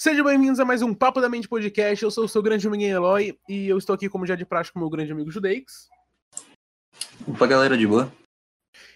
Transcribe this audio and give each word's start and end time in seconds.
Sejam 0.00 0.24
bem-vindos 0.24 0.58
a 0.58 0.64
mais 0.64 0.80
um 0.80 0.94
Papo 0.94 1.20
da 1.20 1.28
Mente 1.28 1.46
Podcast. 1.46 2.02
Eu 2.02 2.10
sou 2.10 2.24
o 2.24 2.28
seu 2.28 2.40
grande 2.40 2.66
amigo 2.66 2.82
Eloy 2.82 3.38
e 3.46 3.68
eu 3.68 3.76
estou 3.76 3.92
aqui, 3.92 4.08
como 4.08 4.26
já 4.26 4.34
de 4.34 4.46
prática, 4.46 4.72
com 4.72 4.78
o 4.78 4.82
meu 4.82 4.88
grande 4.88 5.12
amigo 5.12 5.30
Judeix. 5.30 5.90
Opa, 7.28 7.46
galera, 7.46 7.76
de 7.76 7.86
boa. 7.86 8.10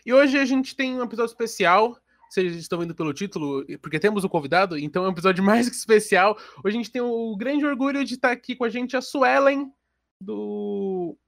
E 0.07 0.15
hoje 0.15 0.39
a 0.39 0.47
gente 0.47 0.75
tem 0.75 0.99
um 0.99 1.05
episódio 1.05 1.31
especial. 1.31 2.01
Vocês 2.31 2.57
estão 2.57 2.79
vendo 2.79 2.95
pelo 2.95 3.13
título, 3.13 3.67
porque 3.83 4.01
temos 4.01 4.25
um 4.25 4.31
convidado, 4.31 4.79
então 4.79 5.05
é 5.05 5.09
um 5.09 5.13
episódio 5.13 5.45
mais 5.45 5.69
que 5.69 5.77
especial. 5.77 6.39
Hoje 6.65 6.75
a 6.75 6.79
gente 6.79 6.91
tem 6.91 7.03
o 7.03 7.37
grande 7.37 7.67
orgulho 7.67 8.03
de 8.03 8.15
estar 8.15 8.31
aqui 8.31 8.57
com 8.57 8.65
a 8.65 8.71
gente 8.71 8.97
a 8.97 9.03
Suelen, 9.03 9.71
do... 10.19 11.19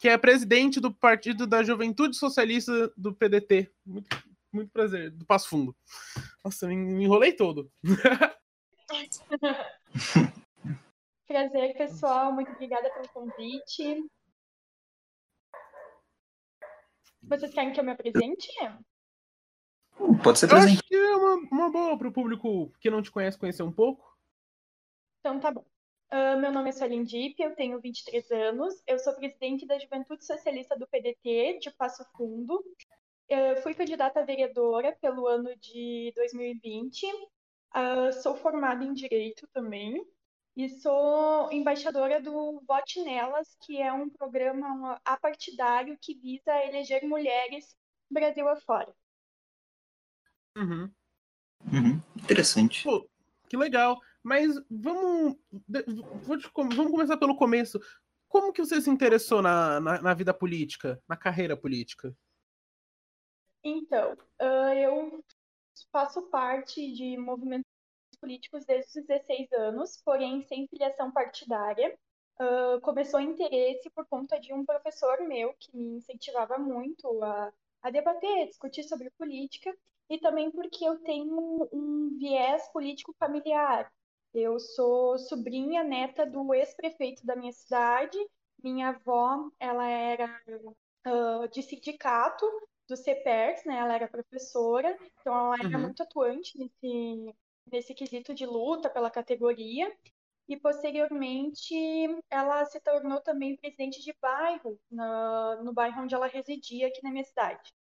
que 0.00 0.08
é 0.08 0.16
presidente 0.16 0.80
do 0.80 0.90
Partido 0.90 1.46
da 1.46 1.62
Juventude 1.62 2.16
Socialista 2.16 2.90
do 2.96 3.12
PDT. 3.12 3.70
Muito, 3.84 4.08
muito 4.50 4.70
prazer, 4.70 5.10
do 5.10 5.26
Passo 5.26 5.50
Fundo. 5.50 5.76
Nossa, 6.42 6.66
me, 6.66 6.74
me 6.74 7.04
enrolei 7.04 7.34
todo. 7.34 7.70
Prazer, 11.26 11.76
pessoal. 11.76 12.32
Muito 12.32 12.50
obrigada 12.52 12.90
pelo 12.90 13.08
convite. 13.10 14.04
Vocês 17.22 17.52
querem 17.52 17.72
que 17.72 17.80
eu 17.80 17.84
me 17.84 17.92
apresente? 17.92 18.48
Pode 20.22 20.38
ser 20.38 20.46
Eu 20.46 20.50
presente. 20.50 20.72
acho 20.74 20.82
que 20.84 20.94
é 20.94 21.16
uma, 21.16 21.34
uma 21.50 21.70
boa 21.70 21.98
para 21.98 22.08
o 22.08 22.12
público 22.12 22.72
que 22.80 22.90
não 22.90 23.02
te 23.02 23.10
conhece 23.10 23.38
conhecer 23.38 23.62
um 23.62 23.72
pouco. 23.72 24.16
Então 25.20 25.38
tá 25.38 25.50
bom. 25.50 25.64
Ah, 26.10 26.36
meu 26.36 26.50
nome 26.50 26.70
é 26.70 26.72
Suelen 26.72 27.04
Dipp, 27.04 27.42
eu 27.42 27.54
tenho 27.54 27.80
23 27.80 28.30
anos, 28.30 28.82
eu 28.86 28.98
sou 28.98 29.14
presidente 29.14 29.66
da 29.66 29.78
Juventude 29.78 30.24
Socialista 30.24 30.76
do 30.78 30.88
PDT 30.88 31.58
de 31.60 31.70
Passo 31.72 32.02
Fundo. 32.16 32.64
Eu 33.28 33.60
fui 33.62 33.74
candidata 33.74 34.20
a 34.20 34.24
vereadora 34.24 34.96
pelo 35.02 35.26
ano 35.26 35.54
de 35.58 36.10
2020. 36.16 37.06
Ah, 37.72 38.10
sou 38.12 38.36
formada 38.36 38.84
em 38.84 38.92
Direito 38.92 39.46
também. 39.52 40.04
E 40.56 40.68
sou 40.68 41.52
embaixadora 41.52 42.20
do 42.20 42.60
Vote 42.66 43.00
Nelas, 43.02 43.56
que 43.62 43.80
é 43.80 43.92
um 43.92 44.10
programa 44.10 45.00
apartidário 45.04 45.96
que 46.00 46.14
visa 46.14 46.52
eleger 46.64 47.04
mulheres 47.04 47.76
Brasil 48.10 48.48
afora. 48.48 48.92
Uhum. 50.56 50.90
Uhum, 51.72 52.00
Interessante. 52.16 52.82
Pô, 52.82 53.08
que 53.48 53.56
legal. 53.56 53.98
Mas 54.22 54.56
vamos. 54.68 55.36
te 55.70 56.50
vamos 56.54 56.90
começar 56.90 57.16
pelo 57.16 57.36
começo. 57.36 57.78
Como 58.28 58.52
que 58.52 58.64
você 58.64 58.80
se 58.80 58.90
interessou 58.90 59.40
na, 59.40 59.80
na, 59.80 60.02
na 60.02 60.14
vida 60.14 60.34
política, 60.34 61.00
na 61.08 61.16
carreira 61.16 61.56
política? 61.56 62.14
Então, 63.62 64.16
ah, 64.40 64.74
eu 64.74 65.24
faço 65.92 66.22
parte 66.30 66.92
de 66.92 67.16
movimentos 67.16 67.66
políticos 68.20 68.64
desde 68.64 69.00
os 69.00 69.06
16 69.06 69.52
anos, 69.52 70.00
porém 70.04 70.42
sem 70.42 70.66
filiação 70.68 71.10
partidária. 71.10 71.96
Ah, 72.38 72.78
começou 72.82 73.20
interesse 73.20 73.90
por 73.90 74.06
conta 74.06 74.38
de 74.38 74.52
um 74.52 74.64
professor 74.64 75.20
meu 75.26 75.54
que 75.58 75.76
me 75.76 75.96
incentivava 75.98 76.56
muito 76.58 77.22
a, 77.24 77.52
a 77.82 77.90
debater, 77.90 78.46
discutir 78.46 78.84
sobre 78.84 79.10
política, 79.18 79.76
e 80.08 80.18
também 80.18 80.50
porque 80.50 80.84
eu 80.84 80.98
tenho 81.00 81.68
um 81.72 82.16
viés 82.18 82.68
político 82.72 83.14
familiar. 83.18 83.92
Eu 84.32 84.58
sou 84.58 85.18
sobrinha 85.18 85.82
neta 85.82 86.24
do 86.24 86.54
ex-prefeito 86.54 87.26
da 87.26 87.36
minha 87.36 87.52
cidade. 87.52 88.16
Minha 88.62 88.90
avó, 88.90 89.50
ela 89.58 89.86
era 89.86 90.26
ah, 91.04 91.46
de 91.52 91.62
sindicato 91.62 92.46
do 92.88 92.96
CEPERS, 92.96 93.64
né? 93.66 93.78
Ela 93.78 93.94
era 93.94 94.08
professora, 94.08 94.98
então 95.20 95.34
ela 95.54 95.56
era 95.68 95.78
Uhum. 95.78 95.82
muito 95.82 96.02
atuante 96.02 96.58
nesse, 96.58 97.34
nesse 97.70 97.94
quesito 97.94 98.34
de 98.34 98.46
luta 98.46 98.90
pela 98.90 99.10
categoria. 99.10 99.94
E 100.48 100.56
posteriormente 100.56 101.74
ela 102.30 102.64
se 102.66 102.80
tornou 102.80 103.20
também 103.20 103.56
presidente 103.56 104.02
de 104.02 104.14
bairro, 104.20 104.80
na- 104.90 105.56
no 105.62 105.72
bairro 105.74 106.02
onde 106.02 106.14
ela 106.14 106.26
residia 106.26 106.88
aqui 106.88 107.02
na 107.02 107.10
minha 107.10 107.24
cidade. 107.24 107.72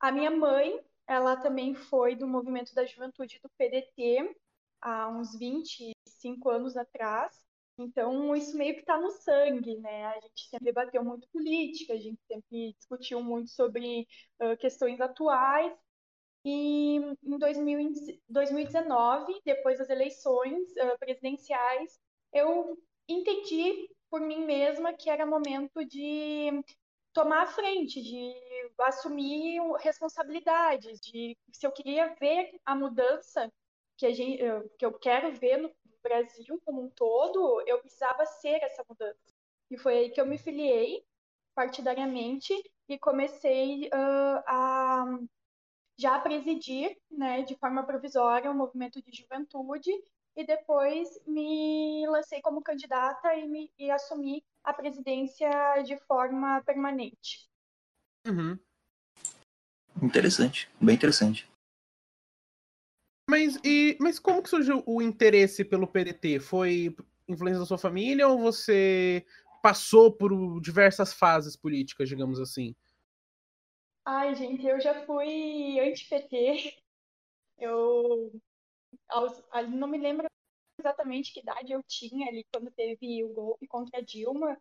A 0.00 0.12
minha 0.12 0.30
mãe, 0.30 0.80
ela 1.06 1.36
também 1.36 1.74
foi 1.74 2.14
do 2.16 2.26
movimento 2.26 2.74
da 2.74 2.84
juventude 2.84 3.40
do 3.42 3.48
PDT 3.56 4.36
há 4.80 5.08
uns 5.08 5.38
25 5.38 6.50
anos 6.50 6.76
atrás. 6.76 7.46
Então, 7.82 8.34
isso 8.36 8.56
meio 8.56 8.74
que 8.74 8.80
está 8.80 8.98
no 8.98 9.10
sangue, 9.10 9.76
né? 9.78 10.06
A 10.06 10.20
gente 10.20 10.48
sempre 10.48 10.66
debateu 10.66 11.04
muito 11.04 11.28
política, 11.28 11.94
a 11.94 11.98
gente 11.98 12.20
sempre 12.26 12.74
discutiu 12.78 13.22
muito 13.22 13.50
sobre 13.50 14.06
ah, 14.40 14.56
questões 14.56 15.00
atuais. 15.00 15.72
E 16.44 16.96
em 16.96 17.38
2000 17.38 17.80
e 17.80 18.20
2019, 18.28 19.40
depois 19.44 19.78
das 19.78 19.90
eleições 19.90 20.76
ah, 20.78 20.96
presidenciais, 20.98 21.98
eu 22.32 22.78
entendi 23.08 23.88
por 24.10 24.20
mim 24.20 24.44
mesma 24.44 24.92
que 24.92 25.08
era 25.10 25.24
momento 25.26 25.84
de 25.84 26.50
tomar 27.12 27.42
a 27.42 27.46
frente, 27.46 28.02
de 28.02 28.34
assumir 28.80 29.60
responsabilidades, 29.80 31.00
de 31.00 31.36
se 31.52 31.66
eu 31.66 31.72
queria 31.72 32.14
ver 32.20 32.50
a 32.64 32.74
mudança 32.74 33.50
que, 33.96 34.12
gente, 34.14 34.42
que 34.78 34.84
eu 34.84 34.98
quero 34.98 35.32
ver 35.32 35.58
no 35.58 35.70
Brasil 36.02 36.60
como 36.64 36.82
um 36.82 36.90
todo, 36.90 37.62
eu 37.66 37.78
precisava 37.78 38.24
ser 38.26 38.62
essa 38.62 38.84
mudança. 38.88 39.18
E 39.70 39.76
foi 39.76 39.98
aí 39.98 40.10
que 40.10 40.20
eu 40.20 40.26
me 40.26 40.38
filiei 40.38 41.04
partidariamente 41.54 42.52
e 42.88 42.98
comecei 42.98 43.88
ah, 43.92 44.42
a 44.46 45.18
já 45.98 46.18
presidir, 46.18 46.96
né, 47.10 47.42
de 47.42 47.54
forma 47.56 47.84
provisória 47.84 48.50
o 48.50 48.54
movimento 48.54 49.00
de 49.02 49.12
juventude 49.12 49.90
e 50.34 50.44
depois 50.44 51.08
me 51.26 52.06
lancei 52.08 52.40
como 52.40 52.62
candidata 52.62 53.34
e, 53.34 53.46
me, 53.46 53.70
e 53.78 53.90
assumi 53.90 54.42
a 54.64 54.72
presidência 54.72 55.50
de 55.84 55.96
forma 56.06 56.62
permanente. 56.62 57.48
Uhum. 58.26 58.58
Interessante. 60.02 60.70
Bem 60.80 60.94
interessante. 60.94 61.51
Mas, 63.28 63.56
e, 63.64 63.96
mas 64.00 64.18
como 64.18 64.42
que 64.42 64.48
surgiu 64.50 64.82
o 64.86 65.00
interesse 65.00 65.64
pelo 65.64 65.86
PDT? 65.86 66.40
Foi 66.40 66.94
influência 67.28 67.60
da 67.60 67.66
sua 67.66 67.78
família 67.78 68.28
ou 68.28 68.38
você 68.38 69.24
passou 69.62 70.12
por 70.12 70.60
diversas 70.60 71.12
fases 71.12 71.56
políticas, 71.56 72.08
digamos 72.08 72.40
assim? 72.40 72.74
Ai, 74.04 74.34
gente, 74.34 74.66
eu 74.66 74.80
já 74.80 75.04
fui 75.06 75.78
anti-PT. 75.80 76.76
Eu 77.58 78.32
aos- 79.08 79.42
não 79.70 79.88
me 79.88 79.98
lembro 79.98 80.26
exatamente 80.80 81.32
que 81.34 81.40
idade 81.40 81.72
eu 81.72 81.82
tinha 81.84 82.28
ali 82.28 82.44
quando 82.52 82.70
teve 82.72 83.24
o 83.24 83.30
golpe 83.34 83.66
contra 83.68 83.98
a 84.00 84.02
Dilma. 84.02 84.58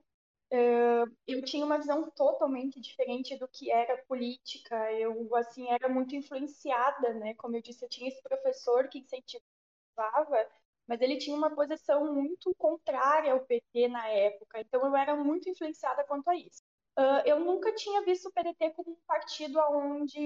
Eu 1.28 1.42
tinha 1.44 1.66
uma 1.66 1.78
visão 1.78 2.10
totalmente 2.12 2.80
diferente 2.80 3.38
do 3.38 3.48
que 3.48 3.72
era 3.72 3.98
política. 4.06 4.92
Eu, 4.94 5.34
assim, 5.36 5.70
era 5.70 5.88
muito 5.88 6.16
influenciada, 6.16 7.14
né? 7.14 7.34
Como 7.36 7.56
eu 7.56 7.62
disse, 7.62 7.84
eu 7.86 7.90
tinha 7.90 8.10
esse 8.10 8.22
professor 8.22 8.88
que 8.90 9.00
incentivava, 9.00 10.48
mas 10.88 11.02
ele 11.02 11.18
tinha 11.18 11.36
uma 11.36 11.54
posição 11.56 12.14
muito 12.14 12.54
contrária 12.58 13.32
ao 13.34 13.46
PT 13.46 13.88
na 13.88 14.08
época. 14.10 14.60
Então, 14.62 14.86
eu 14.86 14.96
era 14.96 15.16
muito 15.16 15.50
influenciada 15.50 16.04
quanto 16.06 16.30
a 16.30 16.36
isso. 16.36 16.62
Ah, 16.96 17.24
eu 17.26 17.40
nunca 17.40 17.74
tinha 17.74 18.04
visto 18.04 18.28
o 18.28 18.34
PDT 18.34 18.72
como 18.72 18.92
um 18.92 18.98
partido 19.08 19.60
aonde 19.60 20.20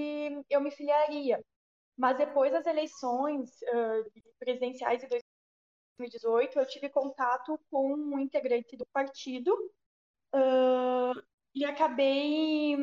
eu 0.50 0.62
me 0.62 0.72
filiaria. 0.72 1.44
Mas 1.97 2.18
depois 2.18 2.52
das 2.52 2.66
eleições 2.68 3.52
ah, 3.64 4.03
presidenciais 4.40 5.02
de 5.02 5.08
2018, 5.08 6.59
eu 6.59 6.68
tive 6.68 6.90
contato 6.90 7.59
com 7.72 7.94
um 7.94 8.19
integrante 8.19 8.75
do 8.78 8.85
partido 8.88 9.56
ah, 10.34 11.13
e 11.53 11.66
acabei 11.66 12.78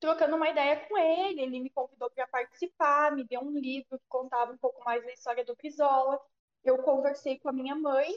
trocando 0.00 0.36
uma 0.36 0.48
ideia 0.48 0.76
com 0.86 0.96
ele. 0.98 1.42
Ele 1.42 1.60
me 1.60 1.70
convidou 1.70 2.10
para 2.10 2.26
participar, 2.26 3.12
me 3.14 3.24
deu 3.24 3.40
um 3.40 3.58
livro 3.58 3.98
que 3.98 4.06
contava 4.08 4.52
um 4.52 4.58
pouco 4.58 4.82
mais 4.84 5.04
da 5.04 5.12
história 5.12 5.44
do 5.44 5.56
Brizola. 5.56 6.20
Eu 6.64 6.78
conversei 6.82 7.38
com 7.38 7.48
a 7.48 7.52
minha 7.52 7.74
mãe. 7.74 8.08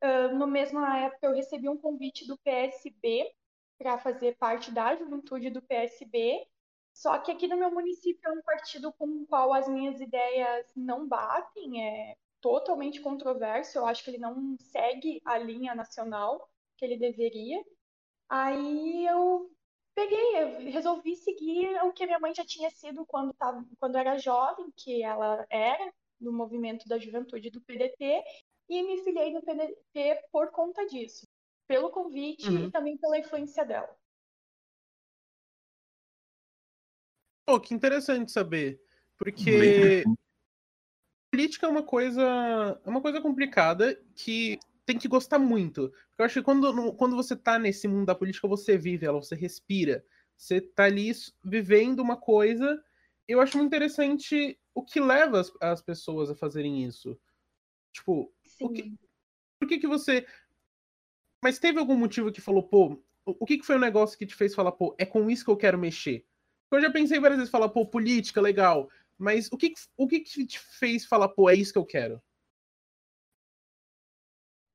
Ah, 0.00 0.28
no 0.28 0.46
mesma 0.46 0.98
época, 0.98 1.26
eu 1.26 1.34
recebi 1.34 1.68
um 1.68 1.78
convite 1.78 2.26
do 2.26 2.38
PSB 2.38 3.32
para 3.78 3.98
fazer 3.98 4.36
parte 4.36 4.70
da 4.70 4.94
juventude 4.96 5.50
do 5.50 5.62
PSB. 5.62 6.46
Só 6.92 7.18
que 7.18 7.30
aqui 7.30 7.46
no 7.48 7.56
meu 7.56 7.70
município 7.70 8.28
é 8.28 8.32
um 8.32 8.42
partido 8.42 8.92
com 8.92 9.06
o 9.06 9.26
qual 9.26 9.52
as 9.54 9.68
minhas 9.68 10.00
ideias 10.00 10.66
não 10.76 11.08
batem, 11.08 11.82
é 11.86 12.16
totalmente 12.40 13.00
controverso. 13.00 13.78
Eu 13.78 13.86
acho 13.86 14.04
que 14.04 14.10
ele 14.10 14.18
não 14.18 14.56
segue 14.60 15.20
a 15.24 15.38
linha 15.38 15.74
nacional 15.74 16.48
que 16.76 16.84
ele 16.84 16.98
deveria. 16.98 17.62
Aí 18.30 19.04
eu 19.06 19.50
peguei, 19.92 20.36
eu 20.40 20.70
resolvi 20.70 21.16
seguir 21.16 21.66
o 21.82 21.92
que 21.92 22.06
minha 22.06 22.20
mãe 22.20 22.32
já 22.32 22.44
tinha 22.44 22.70
sido 22.70 23.04
quando 23.04 23.34
tava, 23.34 23.66
quando 23.80 23.98
era 23.98 24.16
jovem, 24.18 24.70
que 24.76 25.02
ela 25.02 25.44
era 25.50 25.92
do 26.20 26.32
movimento 26.32 26.86
da 26.86 26.96
juventude 26.96 27.50
do 27.50 27.60
PDT, 27.60 28.22
e 28.68 28.82
me 28.84 29.02
filiei 29.02 29.32
no 29.32 29.42
PDT 29.42 30.28
por 30.30 30.52
conta 30.52 30.86
disso, 30.86 31.26
pelo 31.66 31.90
convite 31.90 32.46
Uhum. 32.46 32.68
e 32.68 32.70
também 32.70 32.96
pela 32.96 33.18
influência 33.18 33.64
dela. 33.64 33.98
Pô, 37.44 37.58
que 37.58 37.74
interessante 37.74 38.30
saber. 38.30 38.80
Porque 39.18 40.04
política 41.32 41.66
é 41.66 41.68
uma 41.68 41.82
coisa, 41.82 42.22
é 42.84 42.88
uma 42.88 43.02
coisa 43.02 43.20
complicada 43.20 43.96
que 44.14 44.60
tem 44.90 44.98
que 44.98 45.06
gostar 45.06 45.38
muito. 45.38 45.92
Eu 46.18 46.24
acho 46.24 46.40
que 46.40 46.44
quando, 46.44 46.92
quando 46.94 47.14
você 47.14 47.36
tá 47.36 47.60
nesse 47.60 47.86
mundo 47.86 48.06
da 48.06 48.14
política, 48.14 48.48
você 48.48 48.76
vive 48.76 49.06
ela, 49.06 49.22
você 49.22 49.36
respira. 49.36 50.04
Você 50.36 50.60
tá 50.60 50.84
ali 50.84 51.12
vivendo 51.44 52.00
uma 52.00 52.16
coisa. 52.16 52.82
Eu 53.28 53.40
acho 53.40 53.56
muito 53.56 53.68
interessante 53.68 54.58
o 54.74 54.82
que 54.82 54.98
leva 54.98 55.40
as, 55.40 55.52
as 55.60 55.80
pessoas 55.80 56.28
a 56.28 56.34
fazerem 56.34 56.84
isso. 56.84 57.16
Tipo, 57.92 58.32
o 58.60 58.68
que, 58.70 58.92
por 59.60 59.68
que 59.68 59.78
que 59.78 59.86
você... 59.86 60.26
Mas 61.40 61.60
teve 61.60 61.78
algum 61.78 61.96
motivo 61.96 62.32
que 62.32 62.40
falou, 62.40 62.64
pô, 62.64 63.00
o 63.24 63.46
que, 63.46 63.58
que 63.58 63.66
foi 63.66 63.76
o 63.76 63.80
negócio 63.80 64.18
que 64.18 64.26
te 64.26 64.34
fez 64.34 64.56
falar, 64.56 64.72
pô, 64.72 64.94
é 64.98 65.06
com 65.06 65.30
isso 65.30 65.44
que 65.44 65.50
eu 65.52 65.56
quero 65.56 65.78
mexer? 65.78 66.26
Eu 66.68 66.80
já 66.80 66.90
pensei 66.90 67.20
várias 67.20 67.38
vezes 67.38 67.50
falar, 67.50 67.68
pô, 67.68 67.86
política, 67.86 68.40
legal. 68.40 68.90
Mas 69.16 69.48
o 69.52 69.56
que, 69.56 69.72
o 69.96 70.08
que, 70.08 70.18
que 70.18 70.44
te 70.44 70.58
fez 70.58 71.04
falar, 71.04 71.28
pô, 71.28 71.48
é 71.48 71.54
isso 71.54 71.72
que 71.72 71.78
eu 71.78 71.86
quero? 71.86 72.20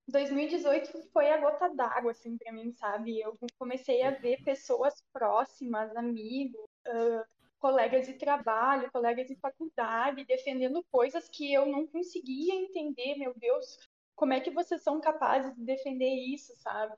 2018 0.07 1.09
foi 1.11 1.31
a 1.31 1.37
gota 1.37 1.69
d'água, 1.69 2.11
assim, 2.11 2.37
pra 2.37 2.51
mim, 2.51 2.71
sabe? 2.73 3.19
Eu 3.19 3.37
comecei 3.57 4.03
a 4.03 4.11
ver 4.11 4.43
pessoas 4.43 5.01
próximas, 5.11 5.95
amigos, 5.95 6.61
uh, 6.87 7.25
colegas 7.59 8.05
de 8.05 8.13
trabalho, 8.13 8.91
colegas 8.91 9.27
de 9.27 9.35
faculdade, 9.35 10.25
defendendo 10.25 10.85
coisas 10.91 11.27
que 11.29 11.51
eu 11.51 11.65
não 11.65 11.87
conseguia 11.87 12.53
entender, 12.53 13.15
meu 13.15 13.33
Deus, 13.35 13.79
como 14.15 14.33
é 14.33 14.39
que 14.39 14.51
vocês 14.51 14.83
são 14.83 15.01
capazes 15.01 15.55
de 15.55 15.63
defender 15.63 16.13
isso, 16.13 16.55
sabe? 16.57 16.95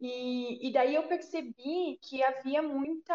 E, 0.00 0.68
e 0.68 0.72
daí 0.72 0.94
eu 0.94 1.08
percebi 1.08 1.98
que 2.02 2.22
havia 2.22 2.60
muita 2.60 3.14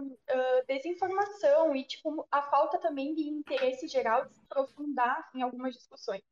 uh, 0.00 0.66
desinformação 0.66 1.76
e, 1.76 1.84
tipo, 1.84 2.26
a 2.30 2.42
falta 2.42 2.78
também 2.78 3.14
de 3.14 3.22
interesse 3.22 3.86
geral 3.86 4.26
de 4.26 4.34
se 4.34 4.40
aprofundar 4.42 5.30
em 5.34 5.42
algumas 5.42 5.74
discussões. 5.74 6.22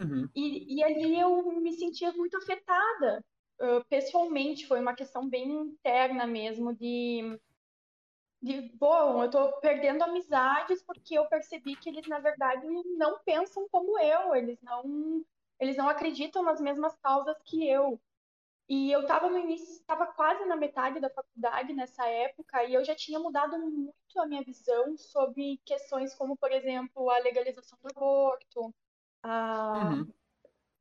Uhum. 0.00 0.28
E, 0.34 0.76
e 0.76 0.82
ali 0.82 1.18
eu 1.18 1.60
me 1.60 1.72
sentia 1.74 2.10
muito 2.12 2.36
afetada 2.36 3.24
uh, 3.60 3.84
pessoalmente, 3.88 4.66
foi 4.66 4.80
uma 4.80 4.94
questão 4.94 5.28
bem 5.28 5.50
interna 5.50 6.26
mesmo, 6.26 6.74
de, 6.74 7.38
de, 8.40 8.62
bom, 8.76 9.22
eu 9.22 9.26
estou 9.26 9.52
perdendo 9.60 10.02
amizades 10.02 10.82
porque 10.82 11.18
eu 11.18 11.26
percebi 11.26 11.76
que 11.76 11.90
eles, 11.90 12.06
na 12.08 12.18
verdade, 12.18 12.66
não 12.96 13.18
pensam 13.24 13.68
como 13.70 13.98
eu, 13.98 14.34
eles 14.34 14.58
não, 14.62 15.24
eles 15.58 15.76
não 15.76 15.88
acreditam 15.88 16.42
nas 16.42 16.60
mesmas 16.60 16.96
causas 16.96 17.36
que 17.44 17.68
eu. 17.68 18.00
E 18.66 18.92
eu 18.92 19.00
estava 19.00 19.28
no 19.28 19.36
início, 19.36 19.68
estava 19.80 20.06
quase 20.06 20.44
na 20.46 20.56
metade 20.56 21.00
da 21.00 21.10
faculdade 21.10 21.72
nessa 21.72 22.06
época, 22.06 22.64
e 22.64 22.72
eu 22.72 22.84
já 22.84 22.94
tinha 22.94 23.18
mudado 23.18 23.58
muito 23.58 23.92
a 24.16 24.26
minha 24.26 24.44
visão 24.44 24.96
sobre 24.96 25.60
questões 25.64 26.14
como, 26.14 26.36
por 26.36 26.52
exemplo, 26.52 27.10
a 27.10 27.18
legalização 27.18 27.76
do 27.82 27.88
aborto, 27.90 28.72
a, 29.22 29.92
uhum. 29.92 30.12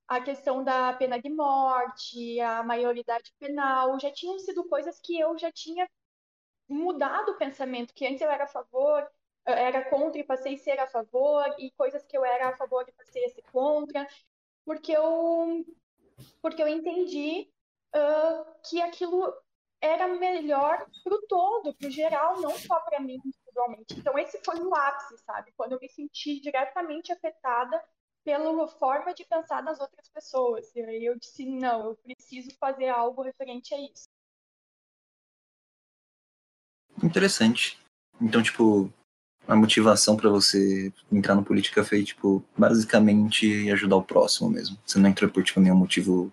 a 0.08 0.22
questão 0.22 0.64
da 0.64 0.94
pena 0.94 1.20
de 1.20 1.30
morte, 1.30 2.40
a 2.40 2.64
maioridade 2.64 3.34
penal, 3.40 4.00
já 4.00 4.12
tinham 4.12 4.40
sido 4.40 4.68
coisas 4.68 5.00
que 5.00 5.20
eu 5.20 5.38
já 5.38 5.52
tinha 5.52 5.90
mudado 6.68 7.32
o 7.32 7.38
pensamento, 7.38 7.94
que 7.94 8.06
antes 8.06 8.22
eu 8.22 8.30
era 8.30 8.44
a 8.44 8.48
favor, 8.48 9.08
era 9.46 9.90
contra 9.90 10.20
e 10.20 10.24
passei 10.24 10.56
a 10.56 10.58
ser 10.58 10.80
a 10.80 10.88
favor, 10.88 11.56
e 11.58 11.72
coisas 11.72 12.06
que 12.06 12.18
eu 12.18 12.24
era 12.24 12.50
a 12.50 12.58
favor 12.58 12.86
e 12.88 12.92
passei 12.92 13.26
a 13.26 13.30
ser 13.30 13.44
contra, 13.52 14.08
porque 14.66 14.92
eu, 14.92 15.66
porque 16.42 16.62
eu 16.62 16.68
entendi 16.68 17.52
uh, 17.96 18.46
que 18.70 18.82
aquilo 18.82 19.34
era 19.82 20.08
melhor 20.08 20.86
para 21.04 21.16
o 21.16 21.22
todo, 21.28 21.74
para 21.74 21.88
o 21.88 21.92
geral, 21.92 22.42
não 22.42 22.52
só 22.52 22.80
para 22.82 23.00
mim 23.00 23.20
individualmente. 23.26 23.98
Então, 23.98 24.18
esse 24.20 24.40
foi 24.44 24.60
o 24.60 24.76
ápice, 24.76 25.18
sabe? 25.20 25.54
Quando 25.56 25.74
eu 25.74 25.80
me 25.80 25.90
senti 25.90 26.40
diretamente 26.40 27.12
afetada 27.12 27.82
pela 28.38 28.68
forma 28.68 29.14
de 29.14 29.26
pensar 29.26 29.62
das 29.62 29.80
outras 29.80 30.08
pessoas. 30.10 30.72
E 30.76 30.82
aí 30.82 31.06
eu 31.06 31.18
disse, 31.18 31.46
não, 31.46 31.86
eu 31.86 31.96
preciso 31.96 32.56
fazer 32.60 32.90
algo 32.90 33.24
referente 33.24 33.74
a 33.74 33.82
isso. 33.82 34.08
Interessante. 37.02 37.80
Então, 38.22 38.44
tipo, 38.44 38.92
a 39.48 39.56
motivação 39.56 40.16
para 40.16 40.30
você 40.30 40.94
entrar 41.12 41.34
no 41.34 41.44
política 41.44 41.84
foi, 41.84 42.04
tipo, 42.04 42.44
basicamente 42.56 43.72
ajudar 43.72 43.96
o 43.96 44.04
próximo 44.04 44.50
mesmo. 44.50 44.78
Você 44.86 45.00
não 45.00 45.10
entrou 45.10 45.32
por, 45.32 45.44
tipo, 45.44 45.60
nenhum 45.60 45.78
motivo 45.78 46.32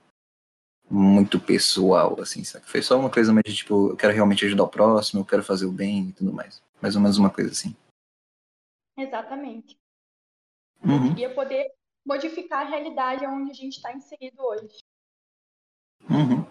muito 0.90 1.40
pessoal, 1.40 2.20
assim, 2.20 2.44
sabe? 2.44 2.66
Foi 2.66 2.82
só 2.82 2.98
uma 2.98 3.10
coisa 3.10 3.32
mais 3.32 3.44
de, 3.44 3.56
tipo, 3.56 3.90
eu 3.90 3.96
quero 3.96 4.12
realmente 4.12 4.44
ajudar 4.44 4.64
o 4.64 4.68
próximo, 4.68 5.22
eu 5.22 5.24
quero 5.24 5.42
fazer 5.42 5.66
o 5.66 5.72
bem 5.72 6.08
e 6.08 6.12
tudo 6.12 6.32
mais. 6.32 6.62
Mais 6.82 6.94
ou 6.94 7.00
menos 7.00 7.16
uma 7.16 7.30
coisa 7.30 7.50
assim. 7.52 7.74
Exatamente. 8.98 9.78
Uhum. 10.84 11.06
Eu 11.06 11.14
queria 11.14 11.34
poder 11.34 11.75
modificar 12.06 12.66
a 12.66 12.70
realidade 12.70 13.26
onde 13.26 13.50
a 13.50 13.54
gente 13.54 13.76
está 13.76 13.92
inserido 13.92 14.40
hoje. 14.40 14.78
Uhum. 16.08 16.46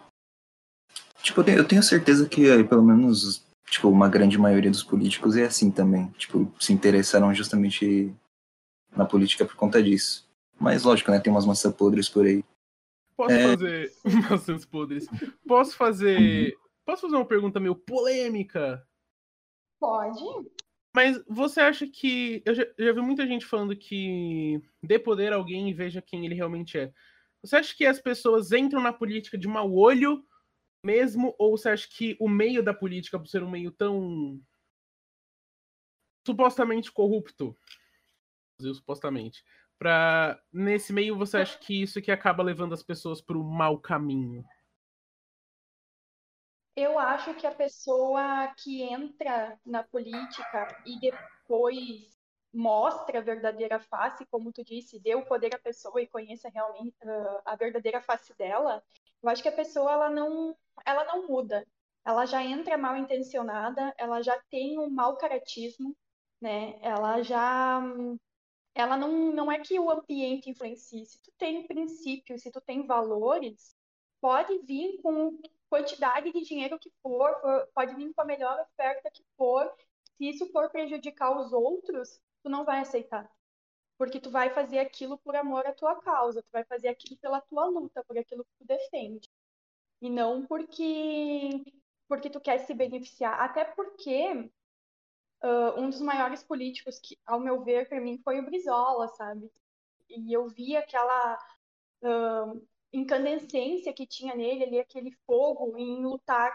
Tipo, 1.24 1.42
eu 1.50 1.68
tenho 1.68 1.82
certeza 1.82 2.28
que 2.28 2.48
eh, 2.48 2.64
pelo 2.64 2.84
menos 2.84 3.44
tipo, 3.70 3.90
uma 3.90 4.10
grande 4.10 4.38
maioria 4.38 4.70
dos 4.70 4.84
políticos 4.84 5.36
é 5.36 5.46
assim 5.46 5.72
também. 5.72 6.08
Tipo, 6.18 6.52
se 6.60 6.74
interessaram 6.74 7.34
justamente 7.34 8.14
na 8.96 9.06
política 9.06 9.46
por 9.46 9.56
conta 9.56 9.82
disso. 9.82 10.28
Mas 10.60 10.84
lógico, 10.84 11.12
né? 11.12 11.20
Tem 11.20 11.32
umas 11.32 11.46
maçãs 11.46 11.74
podres 11.74 12.10
por 12.10 12.26
aí. 12.26 12.44
Posso 13.16 13.32
é... 13.32 13.44
fazer 13.50 13.94
maçãs 14.30 14.66
podres? 14.66 15.08
Posso 15.48 15.76
fazer. 15.76 16.54
Uhum. 16.54 16.60
Posso 16.86 17.02
fazer 17.04 17.16
uma 17.16 17.26
pergunta 17.26 17.60
meio 17.60 17.76
polêmica? 17.76 18.86
Pode. 19.80 20.20
Mas 20.96 21.22
você 21.28 21.60
acha 21.60 21.86
que. 21.86 22.42
Eu 22.46 22.56
já, 22.56 22.64
já 22.80 22.94
vi 22.94 23.02
muita 23.02 23.28
gente 23.28 23.46
falando 23.46 23.76
que 23.76 24.62
dê 24.82 24.98
poder 24.98 25.34
a 25.34 25.36
alguém 25.36 25.70
e 25.70 25.74
veja 25.74 26.02
quem 26.02 26.26
ele 26.26 26.34
realmente 26.34 26.78
é. 26.78 26.94
Você 27.44 27.58
acha 27.58 27.76
que 27.76 27.86
as 27.86 28.00
pessoas 28.00 28.54
entram 28.54 28.82
na 28.82 28.94
política 28.94 29.38
de 29.38 29.46
mau 29.46 29.70
olho 29.74 30.26
mesmo? 30.82 31.36
Ou 31.38 31.58
você 31.58 31.68
acha 31.68 31.86
que 31.90 32.16
o 32.18 32.30
meio 32.30 32.64
da 32.64 32.74
política, 32.74 33.20
por 33.20 33.28
ser 33.28 33.44
um 33.44 33.52
meio 33.52 33.74
tão. 33.74 34.42
supostamente 36.26 36.90
corrupto, 36.94 37.58
supostamente, 38.62 39.44
pra, 39.78 40.42
nesse 40.50 40.94
meio 40.94 41.18
você 41.18 41.40
acha 41.40 41.60
que 41.60 41.82
isso 41.82 42.02
que 42.02 42.10
acaba 42.10 42.42
levando 42.42 42.74
as 42.74 42.82
pessoas 42.82 43.22
para 43.22 43.38
o 43.38 43.44
mau 43.44 43.78
caminho? 43.78 44.46
Eu 46.76 47.00
acho 47.00 47.34
que 47.36 47.48
a 47.48 47.56
pessoa 47.56 48.54
que 48.58 48.84
entra 48.84 49.58
na 49.66 49.84
política 49.84 50.82
e 50.86 51.00
depois 51.00 52.16
mostra 52.54 53.20
a 53.20 53.22
verdadeira 53.22 53.80
face, 53.80 54.26
como 54.26 54.52
tu 54.52 54.64
disse, 54.64 55.00
dê 55.00 55.16
o 55.16 55.26
poder 55.26 55.56
à 55.56 55.60
pessoa 55.60 56.02
e 56.02 56.08
conheça 56.08 56.50
realmente 56.50 56.96
uh, 57.04 57.42
a 57.46 57.56
verdadeira 57.56 58.02
face 58.02 58.34
dela, 58.38 58.84
eu 59.22 59.30
acho 59.30 59.42
que 59.42 59.50
a 59.50 59.56
pessoa 59.56 59.92
ela 59.92 60.10
não, 60.10 60.56
ela 60.86 61.06
não 61.06 61.28
muda. 61.28 61.66
Ela 62.06 62.26
já 62.26 62.44
entra 62.44 62.78
mal 62.78 62.96
intencionada, 62.98 63.94
ela 63.98 64.22
já 64.22 64.40
tem 64.50 64.78
um 64.78 64.90
mau 64.90 65.18
caratismo, 65.18 65.96
né? 66.42 66.78
Ela 66.82 67.22
já 67.24 67.82
ela 68.74 68.98
não, 68.98 69.32
não 69.34 69.52
é 69.52 69.60
que 69.60 69.80
o 69.80 69.90
ambiente 69.90 70.50
influencie. 70.50 71.06
Se 71.06 71.22
tu 71.22 71.32
tem 71.38 71.66
princípios, 71.66 72.42
se 72.42 72.52
tu 72.52 72.62
tem 72.62 72.86
valores, 72.86 73.76
pode 74.22 74.60
vir 74.60 75.02
com 75.02 75.40
quantidade 75.76 76.32
de 76.32 76.42
dinheiro 76.42 76.80
que 76.80 76.90
for, 77.02 77.40
for, 77.42 77.68
pode 77.74 77.96
vir 77.96 78.14
com 78.14 78.22
a 78.22 78.26
melhor 78.26 78.60
oferta 78.62 79.12
que 79.12 79.24
for. 79.38 79.70
Se 80.18 80.30
isso 80.30 80.50
for 80.52 80.70
prejudicar 80.70 81.38
os 81.38 81.52
outros, 81.52 82.22
tu 82.42 82.50
não 82.50 82.64
vai 82.64 82.80
aceitar. 82.80 83.30
Porque 83.98 84.20
tu 84.20 84.30
vai 84.30 84.50
fazer 84.50 84.80
aquilo 84.80 85.18
por 85.18 85.36
amor 85.36 85.66
à 85.66 85.74
tua 85.74 86.00
causa, 86.02 86.42
tu 86.42 86.50
vai 86.52 86.64
fazer 86.64 86.88
aquilo 86.88 87.18
pela 87.20 87.42
tua 87.42 87.66
luta, 87.66 88.04
por 88.06 88.18
aquilo 88.18 88.46
que 88.46 88.52
tu 88.60 88.66
defende. 88.66 89.30
E 90.02 90.10
não 90.10 90.46
porque 90.46 91.64
porque 92.08 92.30
tu 92.30 92.40
quer 92.40 92.60
se 92.60 92.74
beneficiar. 92.74 93.40
Até 93.42 93.66
porque 93.66 94.50
uh, 95.44 95.80
um 95.80 95.90
dos 95.90 96.02
maiores 96.02 96.44
políticos 96.44 97.00
que, 97.00 97.18
ao 97.26 97.40
meu 97.40 97.64
ver, 97.64 97.90
para 97.90 98.00
mim 98.00 98.22
foi 98.24 98.40
o 98.40 98.46
Brizola, 98.46 99.08
sabe? 99.10 99.52
E 100.08 100.32
eu 100.32 100.48
vi 100.48 100.78
aquela 100.78 101.38
uh, 102.04 102.68
incandescência 102.96 103.94
que 103.94 104.08
tinha 104.08 104.36
nele 104.36 104.64
ali, 104.64 104.80
aquele 104.80 105.12
fogo 105.26 105.78
em 105.78 106.04
lutar 106.06 106.52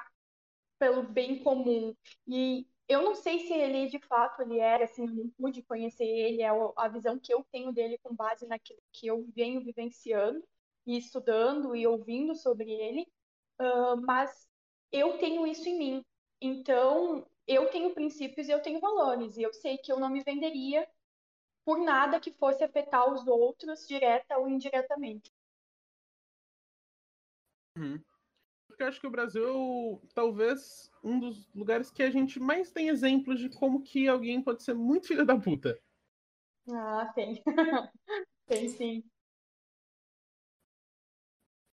pelo 0.79 1.03
bem 1.03 1.43
comum. 1.43 1.95
E 2.27 2.67
eu 2.89 3.03
não 3.03 3.15
sei 3.15 3.41
se 3.41 3.53
ele 3.53 3.89
de 3.89 3.99
fato 4.01 4.43
ele 4.43 4.59
era, 4.59 4.85
assim, 4.85 5.07
eu 5.07 5.15
não 5.15 5.31
pude 5.31 5.63
conhecer 5.63 6.05
ele, 6.05 6.43
é 6.43 6.49
a 6.49 6.89
visão 6.89 7.19
que 7.19 7.33
eu 7.33 7.45
tenho 7.53 7.73
dele 7.73 7.99
com 8.03 8.15
base 8.15 8.47
naquilo 8.47 8.81
que 8.93 9.07
eu 9.07 9.27
venho 9.35 9.63
vivenciando 9.63 10.43
e 10.87 10.97
estudando 10.97 11.77
e 11.77 11.87
ouvindo 11.87 12.35
sobre 12.35 12.71
ele, 12.71 13.07
uh, 13.61 14.01
mas 14.03 14.49
eu 14.91 15.19
tenho 15.19 15.47
isso 15.47 15.69
em 15.69 15.79
mim. 15.79 16.05
Então, 16.41 17.27
eu 17.47 17.71
tenho 17.71 17.95
princípios 17.95 18.49
e 18.49 18.53
eu 18.53 18.63
tenho 18.63 18.81
valores, 18.81 19.37
e 19.37 19.43
eu 19.43 19.53
sei 19.53 19.79
que 19.79 19.93
eu 19.93 20.01
não 20.01 20.09
me 20.11 20.23
venderia 20.25 20.89
por 21.65 21.79
nada 21.79 22.19
que 22.21 22.33
fosse 22.33 22.65
afetar 22.65 23.13
os 23.13 23.27
outros, 23.29 23.87
direta 23.87 24.39
ou 24.39 24.49
indiretamente. 24.49 25.31
Uhum. 27.81 28.03
Porque 28.69 28.83
eu 28.83 28.87
acho 28.87 29.01
que 29.01 29.07
o 29.07 29.11
Brasil 29.11 30.01
talvez 30.15 30.91
um 31.03 31.19
dos 31.19 31.49
lugares 31.55 31.91
que 31.91 32.03
a 32.03 32.11
gente 32.11 32.39
mais 32.39 32.71
tem 32.71 32.89
exemplos 32.89 33.41
de 33.41 33.49
como 33.49 33.83
que 33.83 34.07
alguém 34.07 34.43
pode 34.43 34.63
ser 34.63 34.75
muito 34.75 35.07
filho 35.09 35.25
da 35.25 35.39
puta. 35.39 35.79
Ah, 36.71 37.11
tem. 37.15 37.43
tem 38.47 38.69
sim. 38.69 39.05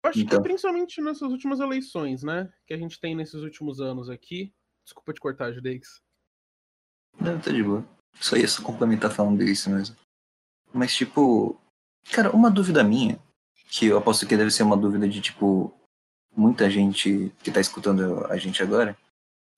Eu 0.04 0.10
acho 0.10 0.20
Então. 0.20 0.38
que 0.38 0.48
principalmente 0.48 1.00
nessas 1.00 1.32
últimas 1.32 1.60
eleições, 1.60 2.22
né? 2.22 2.52
Que 2.66 2.74
a 2.74 2.76
gente 2.76 3.00
tem 3.00 3.14
nesses 3.14 3.40
últimos 3.42 3.80
anos 3.80 4.10
aqui. 4.10 4.54
Desculpa 4.84 5.14
te 5.14 5.20
cortar, 5.20 5.52
Judex. 5.52 6.02
Não, 7.18 7.40
tá 7.40 7.50
de 7.50 7.62
boa. 7.62 7.88
Só 8.20 8.36
ia 8.36 8.46
só 8.46 8.62
complementar 8.62 9.10
falando 9.10 9.42
isso 9.42 9.70
mesmo. 9.70 9.96
Mas, 10.72 10.94
tipo. 10.94 11.58
Cara, 12.12 12.30
uma 12.36 12.50
dúvida 12.50 12.84
minha, 12.84 13.18
que 13.70 13.86
eu 13.86 13.96
aposto 13.96 14.26
que 14.26 14.36
deve 14.36 14.50
ser 14.50 14.62
uma 14.62 14.76
dúvida 14.76 15.08
de, 15.08 15.22
tipo, 15.22 15.74
muita 16.36 16.68
gente 16.70 17.30
que 17.42 17.50
tá 17.52 17.60
escutando 17.60 18.24
a 18.26 18.36
gente 18.36 18.62
agora, 18.62 18.96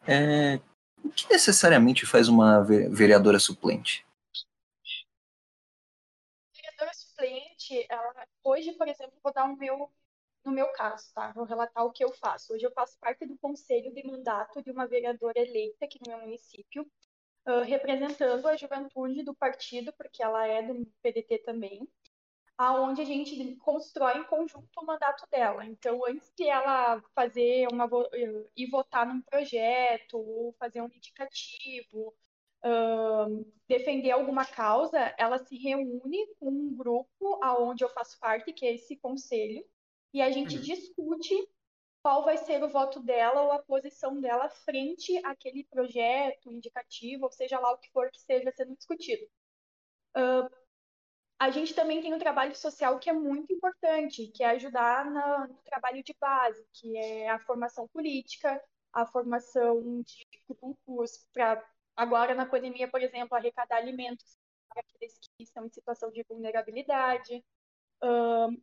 é. 0.06 0.60
O 1.04 1.10
que 1.10 1.28
necessariamente 1.28 2.04
faz 2.04 2.28
uma 2.28 2.62
ve- 2.64 2.88
vereadora 2.88 3.38
suplente? 3.38 4.04
vereadora 6.54 6.92
suplente, 6.94 7.86
ela, 7.88 8.26
hoje, 8.42 8.72
por 8.72 8.88
exemplo, 8.88 9.18
vou 9.22 9.32
dar 9.32 9.44
o 9.44 9.56
meu, 9.56 9.90
no 10.44 10.52
meu 10.52 10.66
caso, 10.72 11.12
tá? 11.14 11.32
Vou 11.32 11.44
relatar 11.44 11.84
o 11.84 11.92
que 11.92 12.04
eu 12.04 12.12
faço. 12.12 12.52
Hoje 12.52 12.64
eu 12.66 12.72
faço 12.72 12.98
parte 12.98 13.24
do 13.24 13.36
conselho 13.38 13.92
de 13.94 14.04
mandato 14.04 14.62
de 14.62 14.70
uma 14.70 14.86
vereadora 14.86 15.38
eleita 15.38 15.84
aqui 15.84 15.98
no 16.04 16.10
meu 16.10 16.20
município, 16.26 16.86
ah, 17.46 17.62
representando 17.62 18.46
a 18.46 18.56
juventude 18.56 19.22
do 19.22 19.34
partido, 19.34 19.92
porque 19.92 20.22
ela 20.22 20.46
é 20.46 20.62
do 20.62 20.84
PDT 21.02 21.38
também, 21.38 21.88
aonde 22.58 23.02
a 23.02 23.04
gente 23.04 23.56
constrói 23.56 24.18
em 24.18 24.24
conjunto 24.24 24.68
o 24.80 24.86
mandato 24.86 25.26
dela. 25.30 25.64
Então, 25.66 26.00
antes 26.06 26.32
de 26.36 26.48
ela 26.48 27.02
fazer 27.14 27.68
uma 27.72 27.86
eh, 28.14 28.50
ir 28.56 28.70
votar 28.70 29.06
num 29.06 29.20
projeto 29.22 30.18
ou 30.18 30.54
fazer 30.58 30.80
um 30.82 30.86
indicativo, 30.86 32.14
defender 33.68 34.10
alguma 34.10 34.44
causa, 34.44 34.98
ela 35.18 35.38
se 35.38 35.56
reúne 35.56 36.34
com 36.38 36.48
um 36.50 36.74
grupo 36.76 37.38
aonde 37.42 37.84
eu 37.84 37.88
faço 37.88 38.18
parte, 38.18 38.52
que 38.52 38.66
é 38.66 38.74
esse 38.74 38.96
conselho, 38.96 39.64
e 40.12 40.20
a 40.22 40.30
gente 40.30 40.58
Uhum. 40.58 40.60
discute 40.60 41.34
qual 42.02 42.24
vai 42.24 42.38
ser 42.38 42.62
o 42.64 42.68
voto 42.68 43.00
dela 43.02 43.42
ou 43.42 43.52
a 43.52 43.62
posição 43.62 44.20
dela 44.20 44.48
frente 44.50 45.18
àquele 45.24 45.64
projeto, 45.64 46.52
indicativo, 46.52 47.24
ou 47.26 47.32
seja 47.32 47.58
lá 47.60 47.72
o 47.72 47.78
que 47.78 47.90
for 47.92 48.10
que 48.10 48.18
esteja 48.18 48.52
sendo 48.56 48.76
discutido. 48.76 49.26
Ah, 50.14 50.48
a 51.38 51.50
gente 51.50 51.74
também 51.74 52.00
tem 52.00 52.14
um 52.14 52.18
trabalho 52.18 52.54
social 52.54 52.98
que 52.98 53.10
é 53.10 53.12
muito 53.12 53.52
importante, 53.52 54.28
que 54.28 54.42
é 54.42 54.50
ajudar 54.50 55.04
no 55.04 55.54
trabalho 55.64 56.02
de 56.02 56.14
base, 56.18 56.66
que 56.72 56.96
é 56.96 57.28
a 57.28 57.38
formação 57.38 57.86
política, 57.88 58.62
a 58.92 59.04
formação 59.06 60.02
de 60.02 60.26
grupos 60.48 61.26
para 61.32 61.62
agora 61.94 62.34
na 62.34 62.46
pandemia, 62.46 62.88
por 62.88 63.02
exemplo, 63.02 63.36
arrecadar 63.36 63.76
alimentos 63.76 64.38
para 64.68 64.80
aqueles 64.80 65.18
que 65.18 65.42
estão 65.42 65.66
em 65.66 65.70
situação 65.70 66.10
de 66.10 66.22
vulnerabilidade. 66.28 67.44
Ahn, 68.02 68.56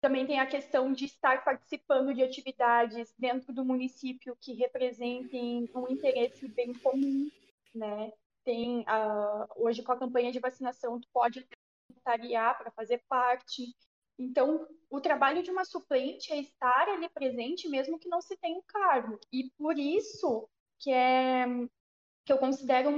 também 0.00 0.26
tem 0.26 0.40
a 0.40 0.46
questão 0.46 0.92
de 0.92 1.04
estar 1.06 1.44
participando 1.44 2.14
de 2.14 2.22
atividades 2.22 3.14
dentro 3.18 3.52
do 3.52 3.64
município 3.64 4.36
que 4.40 4.54
representem 4.54 5.70
um 5.74 5.88
interesse 5.88 6.48
bem 6.48 6.72
comum, 6.74 7.30
né? 7.74 8.12
Tem 8.42 8.82
ah, 8.86 9.46
hoje 9.56 9.82
com 9.82 9.92
a 9.92 9.98
campanha 9.98 10.32
de 10.32 10.38
vacinação, 10.38 10.98
tu 10.98 11.08
pode 11.12 11.46
voluntariar 11.90 12.58
para 12.58 12.70
fazer 12.72 13.02
parte. 13.08 13.74
Então, 14.18 14.68
o 14.90 15.00
trabalho 15.00 15.42
de 15.42 15.50
uma 15.50 15.64
suplente 15.64 16.32
é 16.32 16.38
estar 16.40 16.88
ali 16.88 17.08
presente 17.08 17.68
mesmo 17.68 17.98
que 17.98 18.08
não 18.08 18.20
se 18.20 18.36
tenha 18.36 18.58
um 18.58 18.62
cargo. 18.66 19.18
E 19.32 19.50
por 19.56 19.78
isso 19.78 20.48
que 20.78 20.92
é 20.92 21.46
que 22.24 22.32
eu 22.32 22.38
considero 22.38 22.90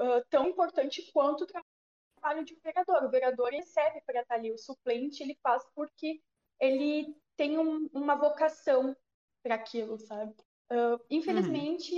ah, 0.00 0.24
tão 0.30 0.48
importante 0.48 1.10
quanto 1.12 1.44
o 1.44 1.46
trabalho 1.46 2.44
de 2.44 2.54
um 2.54 2.60
vereador. 2.62 3.04
O 3.04 3.10
vereador 3.10 3.50
recebe 3.50 4.02
para 4.06 4.22
estar 4.22 4.36
ali, 4.36 4.52
o 4.52 4.58
suplente 4.58 5.22
ele 5.22 5.38
faz 5.42 5.64
porque 5.74 6.22
ele 6.60 7.16
tem 7.36 7.58
um- 7.58 7.88
uma 7.92 8.16
vocação 8.16 8.96
para 9.42 9.54
aquilo, 9.56 9.98
sabe? 9.98 10.34
Ah, 10.70 10.98
infelizmente, 11.10 11.94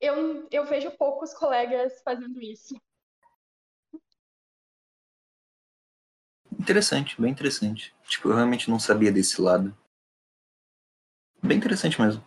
eu, 0.00 0.48
eu 0.50 0.64
vejo 0.66 0.90
poucos 0.96 1.34
colegas 1.34 2.00
fazendo 2.02 2.40
isso. 2.40 2.74
Interessante, 6.60 7.18
bem 7.18 7.32
interessante. 7.32 7.94
Tipo, 8.06 8.28
eu 8.28 8.34
realmente 8.34 8.68
não 8.68 8.78
sabia 8.78 9.10
desse 9.10 9.40
lado. 9.40 9.74
Bem 11.42 11.56
interessante 11.56 11.98
mesmo. 11.98 12.22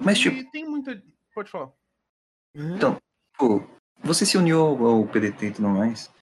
Mas, 0.00 0.18
tipo, 0.18 0.36
E 0.36 0.50
tem 0.50 0.68
muita. 0.68 1.00
Pode 1.32 1.48
falar. 1.48 1.72
Então, 2.52 2.96
Pô, 3.38 3.60
você 4.02 4.26
se 4.26 4.36
uniu 4.36 4.60
ao, 4.60 4.84
ao 4.84 5.06
PDT 5.06 5.46
e 5.46 5.52
tudo 5.52 5.68
mais, 5.68 6.12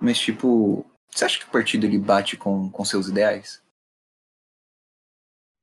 mas, 0.00 0.20
tipo, 0.20 0.88
você 1.10 1.24
acha 1.24 1.40
que 1.40 1.46
o 1.46 1.50
partido 1.50 1.84
ele 1.84 1.98
bate 1.98 2.36
com, 2.36 2.70
com 2.70 2.84
seus 2.84 3.08
ideais? 3.08 3.60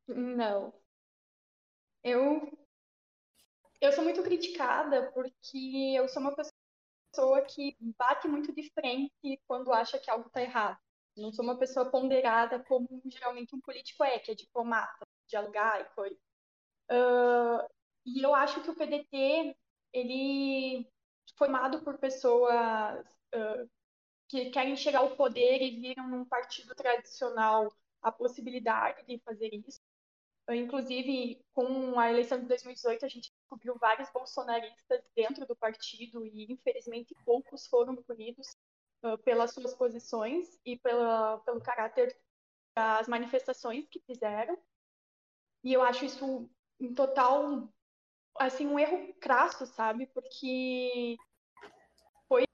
Não. 0.05 0.73
Eu 2.03 2.51
eu 3.79 3.93
sou 3.93 4.03
muito 4.03 4.21
criticada 4.21 5.09
porque 5.13 5.95
eu 5.95 6.09
sou 6.09 6.21
uma 6.21 6.35
pessoa 6.35 6.56
que 7.47 7.75
bate 7.97 8.27
muito 8.27 8.53
de 8.53 8.69
frente 8.71 9.41
quando 9.47 9.71
acha 9.73 9.99
que 9.99 10.09
algo 10.09 10.27
está 10.27 10.41
errado. 10.41 10.77
Não 11.15 11.31
sou 11.31 11.43
uma 11.43 11.57
pessoa 11.57 11.89
ponderada 11.89 12.59
como 12.63 12.87
geralmente 13.05 13.55
um 13.55 13.61
político 13.61 14.03
é, 14.03 14.19
que 14.19 14.31
é 14.31 14.35
diplomata, 14.35 15.05
dialogar 15.27 15.81
e 15.81 15.85
coisa. 15.95 16.17
Ah, 16.89 17.67
e 18.05 18.21
eu 18.23 18.33
acho 18.35 18.61
que 18.63 18.69
o 18.69 18.75
PDT 18.75 19.55
ele 19.93 20.87
formado 21.37 21.83
por 21.83 21.97
pessoas 21.97 22.53
ah, 22.53 23.03
que 24.27 24.49
querem 24.51 24.75
chegar 24.75 24.99
ao 24.99 25.15
poder 25.15 25.61
e 25.61 25.79
viram 25.79 26.07
num 26.09 26.25
partido 26.25 26.75
tradicional 26.75 27.71
a 28.01 28.11
possibilidade 28.11 29.05
de 29.05 29.19
fazer 29.19 29.49
isso. 29.67 29.81
Inclusive, 30.49 31.43
com 31.53 31.99
a 31.99 32.09
eleição 32.09 32.39
de 32.39 32.45
2018, 32.45 33.05
a 33.05 33.09
gente 33.09 33.33
descobriu 33.33 33.77
vários 33.77 34.09
bolsonaristas 34.11 35.03
dentro 35.13 35.45
do 35.45 35.55
partido 35.55 36.25
e, 36.25 36.51
infelizmente, 36.51 37.13
poucos 37.25 37.67
foram 37.67 37.95
punidos 37.97 38.55
uh, 39.03 39.17
pelas 39.19 39.51
suas 39.53 39.73
posições 39.73 40.57
e 40.65 40.77
pela, 40.77 41.39
pelo 41.39 41.59
caráter 41.59 42.17
das 42.73 43.09
manifestações 43.09 43.89
que 43.89 43.99
fizeram. 44.05 44.57
E 45.63 45.73
eu 45.73 45.81
acho 45.81 46.05
isso 46.05 46.49
um 46.79 46.93
total, 46.93 47.67
assim, 48.37 48.67
um 48.67 48.79
erro 48.79 49.13
crasso, 49.19 49.65
sabe? 49.65 50.07
Porque 50.07 51.17
foi 52.29 52.45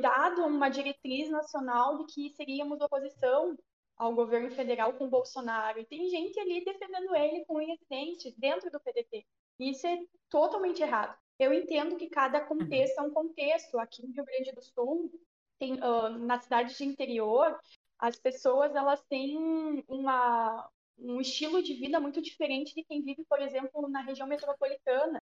dado 0.00 0.46
uma 0.46 0.70
diretriz 0.70 1.28
nacional 1.28 1.98
de 1.98 2.14
que 2.14 2.30
seríamos 2.30 2.80
oposição 2.80 3.54
ao 3.96 4.14
governo 4.14 4.50
federal 4.50 4.92
com 4.94 5.08
Bolsonaro. 5.08 5.80
E 5.80 5.86
tem 5.86 6.08
gente 6.08 6.38
ali 6.38 6.64
defendendo 6.64 7.14
ele 7.14 7.44
com 7.46 7.56
unhas 7.56 7.80
e 7.80 7.86
dentes 7.88 8.34
dentro 8.36 8.70
do 8.70 8.80
PDT. 8.80 9.24
Isso 9.58 9.86
é 9.86 9.98
totalmente 10.28 10.82
errado. 10.82 11.16
Eu 11.38 11.52
entendo 11.52 11.96
que 11.96 12.08
cada 12.08 12.40
contexto 12.40 12.98
é 12.98 13.02
um 13.02 13.10
contexto. 13.10 13.78
Aqui 13.78 14.06
no 14.06 14.12
Rio 14.12 14.24
Grande 14.24 14.52
do 14.52 14.62
Sul, 14.62 15.10
tem, 15.58 15.74
uh, 15.74 16.10
na 16.18 16.38
cidade 16.40 16.76
de 16.76 16.84
interior, 16.84 17.58
as 17.98 18.18
pessoas 18.18 18.74
elas 18.74 19.02
têm 19.04 19.84
uma, 19.88 20.68
um 20.98 21.20
estilo 21.20 21.62
de 21.62 21.74
vida 21.74 22.00
muito 22.00 22.20
diferente 22.20 22.74
de 22.74 22.84
quem 22.84 23.02
vive, 23.02 23.24
por 23.24 23.40
exemplo, 23.40 23.88
na 23.88 24.02
região 24.02 24.26
metropolitana. 24.26 25.20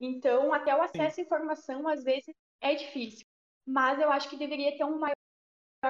Então, 0.00 0.52
até 0.52 0.74
o 0.74 0.82
acesso 0.82 1.20
à 1.20 1.24
informação, 1.24 1.88
às 1.88 2.04
vezes, 2.04 2.34
é 2.60 2.74
difícil. 2.74 3.26
Mas 3.66 4.00
eu 4.00 4.10
acho 4.10 4.28
que 4.28 4.36
deveria 4.36 4.76
ter 4.76 4.84
um 4.84 4.98
maior 4.98 5.15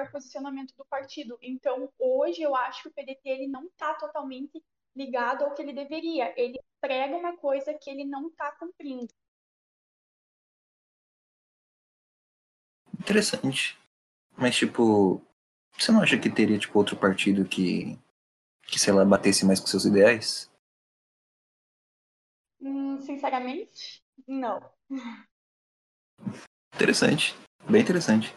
posicionamento 0.05 0.75
do 0.77 0.85
partido. 0.85 1.39
Então, 1.41 1.91
hoje 1.99 2.43
eu 2.43 2.55
acho 2.55 2.83
que 2.83 2.89
o 2.89 2.93
PDT 2.93 3.21
ele 3.29 3.49
não 3.49 3.67
está 3.67 3.95
totalmente 3.95 4.63
ligado 4.95 5.45
ao 5.45 5.55
que 5.55 5.63
ele 5.63 5.73
deveria. 5.73 6.33
Ele 6.41 6.61
prega 6.81 7.17
uma 7.17 7.37
coisa 7.37 7.75
que 7.75 7.91
ele 7.91 8.05
não 8.05 8.29
está 8.29 8.53
cumprindo. 8.53 9.13
Interessante. 13.01 13.79
Mas, 14.37 14.57
tipo, 14.57 15.23
você 15.79 15.93
não 15.93 16.03
acha 16.03 16.19
que 16.19 16.31
teria, 16.31 16.59
tipo, 16.59 16.79
outro 16.79 16.97
partido 16.97 17.45
que, 17.45 17.99
que 18.67 18.79
sei 18.79 18.93
lá, 18.93 19.05
batesse 19.05 19.47
mais 19.47 19.61
com 19.61 19.67
seus 19.67 19.85
ideais? 19.85 20.51
Hum, 22.61 23.01
sinceramente, 23.01 24.03
não. 24.27 24.61
Interessante. 26.75 27.35
Bem 27.69 27.83
interessante. 27.83 28.35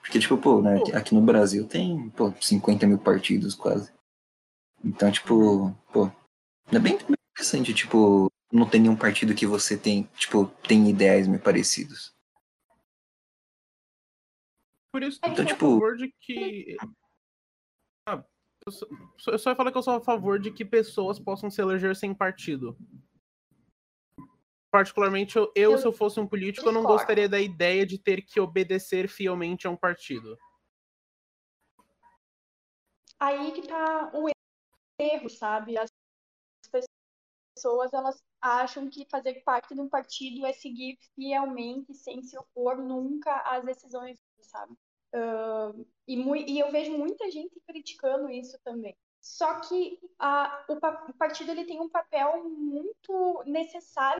Porque, 0.00 0.18
tipo, 0.18 0.36
pô, 0.38 0.60
né, 0.62 0.76
aqui- 0.94 1.14
no 1.14 1.20
Brasil 1.20 1.66
tem, 1.66 2.10
pô, 2.10 2.32
50 2.40 2.86
mil 2.86 2.98
partidos 2.98 3.54
quase. 3.54 3.92
Então, 4.84 5.10
tipo, 5.10 5.72
pô, 5.92 6.10
é 6.72 6.78
bem 6.78 6.94
interessante, 6.94 7.74
tipo, 7.74 8.30
não 8.52 8.68
tem 8.68 8.80
nenhum 8.80 8.96
partido 8.96 9.34
que 9.34 9.46
você 9.46 9.76
tem, 9.76 10.04
tipo, 10.16 10.46
tem 10.66 10.88
ideais 10.88 11.28
meio 11.28 11.40
parecidos. 11.42 12.12
Por 14.92 15.02
isso 15.02 15.20
que 15.20 15.28
eu 15.28 15.32
Então, 15.32 15.44
sou 15.46 15.54
tipo- 15.54 15.66
a 15.66 15.70
favor 15.70 15.96
de 15.96 16.14
que. 16.20 16.76
Ah, 18.08 18.24
eu, 18.66 18.72
só, 18.72 18.86
eu 19.30 19.38
só 19.38 19.50
ia 19.50 19.56
falar 19.56 19.70
que 19.70 19.78
eu 19.78 19.82
sou 19.82 19.94
a 19.94 20.00
favor 20.00 20.40
de 20.40 20.50
que 20.50 20.64
pessoas 20.64 21.20
possam 21.20 21.50
se 21.50 21.60
eleger 21.60 21.94
sem 21.94 22.12
partido. 22.12 22.76
Particularmente, 24.70 25.36
eu, 25.36 25.52
eu, 25.54 25.78
se 25.78 25.86
eu 25.86 25.92
fosse 25.92 26.20
um 26.20 26.26
político, 26.26 26.68
eu 26.68 26.72
não 26.72 26.82
gostaria 26.82 27.28
da 27.28 27.40
ideia 27.40 27.84
de 27.84 27.98
ter 27.98 28.22
que 28.22 28.40
obedecer 28.40 29.08
fielmente 29.08 29.66
a 29.66 29.70
um 29.70 29.76
partido. 29.76 30.38
Aí 33.18 33.52
que 33.52 33.66
tá 33.66 34.10
o 34.14 34.28
erro, 34.98 35.28
sabe? 35.28 35.76
As 35.76 35.90
pessoas, 37.56 37.92
elas 37.92 38.22
acham 38.40 38.88
que 38.88 39.06
fazer 39.10 39.42
parte 39.44 39.74
de 39.74 39.80
um 39.80 39.88
partido 39.88 40.46
é 40.46 40.52
seguir 40.52 40.96
fielmente, 41.14 41.92
sem 41.94 42.22
se 42.22 42.38
opor 42.38 42.78
nunca 42.78 43.36
às 43.40 43.64
decisões, 43.64 44.18
sabe? 44.40 44.74
Ah, 45.12 45.72
e, 46.06 46.16
e 46.52 46.58
eu 46.58 46.70
vejo 46.70 46.96
muita 46.96 47.30
gente 47.30 47.60
criticando 47.66 48.30
isso 48.30 48.58
também. 48.64 48.96
Só 49.20 49.60
que 49.60 49.98
a, 50.18 50.64
o, 50.68 50.74
o 51.10 51.14
partido 51.14 51.50
ele 51.50 51.66
tem 51.66 51.80
um 51.80 51.90
papel 51.90 52.48
muito 52.48 53.42
necessário 53.44 54.19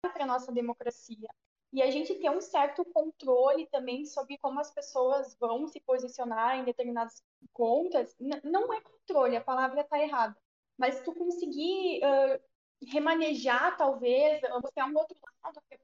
para 0.00 0.24
a 0.24 0.26
nossa 0.26 0.52
democracia. 0.52 1.28
E 1.72 1.82
a 1.82 1.90
gente 1.90 2.14
tem 2.14 2.30
um 2.30 2.40
certo 2.40 2.84
controle 2.84 3.66
também 3.66 4.06
sobre 4.06 4.38
como 4.38 4.58
as 4.60 4.70
pessoas 4.72 5.36
vão 5.38 5.66
se 5.66 5.80
posicionar 5.80 6.56
em 6.58 6.64
determinadas 6.64 7.22
contas. 7.52 8.14
N- 8.18 8.40
não 8.44 8.72
é 8.72 8.80
controle, 8.80 9.36
a 9.36 9.40
palavra 9.44 9.82
está 9.82 9.98
errada. 9.98 10.36
Mas 10.78 11.02
tu 11.02 11.14
conseguir 11.14 12.02
ah, 12.02 12.40
remanejar, 12.86 13.76
talvez, 13.76 14.40
mostrar 14.62 14.86
um 14.86 14.96
outro 14.96 15.18
lado 15.44 15.60
para 15.68 15.76
a 15.76 15.80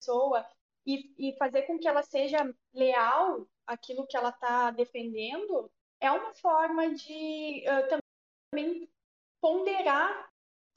pessoa 0.00 0.46
e, 0.86 1.30
e 1.30 1.36
fazer 1.38 1.62
com 1.62 1.78
que 1.78 1.88
ela 1.88 2.02
seja 2.02 2.38
leal 2.72 3.46
àquilo 3.66 4.06
que 4.06 4.16
ela 4.16 4.30
está 4.30 4.70
defendendo, 4.70 5.70
é 6.00 6.10
uma 6.10 6.34
forma 6.34 6.92
de 6.94 7.64
ah, 7.66 7.88
também 8.52 8.90
ponderar 9.40 10.29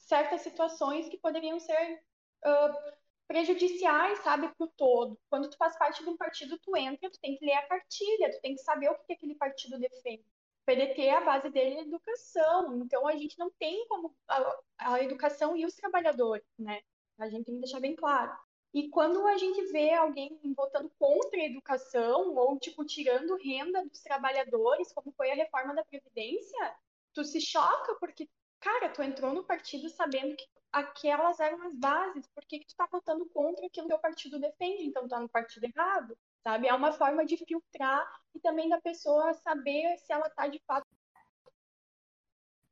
certas 0.03 0.41
situações 0.41 1.09
que 1.09 1.17
poderiam 1.17 1.59
ser 1.59 2.01
ah, 2.43 2.93
prejudiciais, 3.27 4.19
sabe, 4.19 4.49
para 4.55 4.65
o 4.65 4.71
todo. 4.77 5.19
Quando 5.29 5.49
tu 5.49 5.57
faz 5.57 5.77
parte 5.77 6.03
de 6.03 6.09
um 6.09 6.17
partido, 6.17 6.59
tu 6.59 6.75
entra, 6.77 7.09
tu 7.09 7.19
tem 7.19 7.37
que 7.37 7.45
ler 7.45 7.53
a 7.53 7.67
cartilha, 7.67 8.31
tu 8.31 8.41
tem 8.41 8.55
que 8.55 8.61
saber 8.61 8.89
o 8.89 8.95
que 8.95 9.05
que 9.07 9.13
aquele 9.13 9.35
partido 9.35 9.79
defende. 9.79 10.23
O 10.61 10.65
PDT, 10.65 11.09
a 11.09 11.21
base 11.21 11.49
dele 11.49 11.75
é 11.75 11.79
a 11.79 11.83
educação, 11.83 12.77
então 12.77 13.07
a 13.07 13.15
gente 13.15 13.37
não 13.37 13.51
tem 13.59 13.85
como 13.87 14.15
a, 14.27 14.59
a 14.77 15.03
educação 15.03 15.57
e 15.57 15.65
os 15.65 15.75
trabalhadores, 15.75 16.45
né? 16.57 16.81
A 17.17 17.29
gente 17.29 17.45
tem 17.45 17.55
que 17.55 17.61
deixar 17.61 17.79
bem 17.79 17.95
claro. 17.95 18.35
E 18.73 18.89
quando 18.89 19.25
a 19.27 19.37
gente 19.37 19.61
vê 19.71 19.93
alguém 19.93 20.39
votando 20.55 20.89
contra 20.97 21.39
a 21.39 21.45
educação 21.45 22.33
ou, 22.35 22.57
tipo, 22.57 22.83
tirando 22.83 23.37
renda 23.37 23.85
dos 23.85 24.01
trabalhadores, 24.01 24.91
como 24.93 25.11
foi 25.11 25.31
a 25.31 25.35
reforma 25.35 25.75
da 25.75 25.85
Previdência, 25.85 26.75
tu 27.13 27.23
se 27.23 27.39
choca 27.39 27.95
porque, 27.99 28.27
cara, 28.63 28.89
tu 28.89 29.03
entrou 29.03 29.33
no 29.33 29.43
partido 29.43 29.89
sabendo 29.89 30.35
que 30.37 30.47
aquelas 30.71 31.39
eram 31.39 31.61
as 31.67 31.75
bases, 31.75 32.25
por 32.33 32.45
que 32.45 32.59
que 32.59 32.67
tu 32.67 32.75
tá 32.75 32.87
votando 32.89 33.25
contra 33.29 33.65
aquilo 33.67 33.87
que 33.87 33.93
o 33.93 33.99
partido 33.99 34.39
defende? 34.39 34.85
Então 34.85 35.07
tá 35.07 35.19
no 35.19 35.27
partido 35.27 35.65
errado, 35.65 36.17
sabe? 36.41 36.67
É 36.67 36.73
uma 36.73 36.93
forma 36.93 37.25
de 37.25 37.37
filtrar 37.37 38.07
e 38.33 38.39
também 38.39 38.69
da 38.69 38.79
pessoa 38.79 39.33
saber 39.33 39.97
se 39.97 40.13
ela 40.13 40.29
tá 40.29 40.47
de 40.47 40.59
fato 40.65 40.87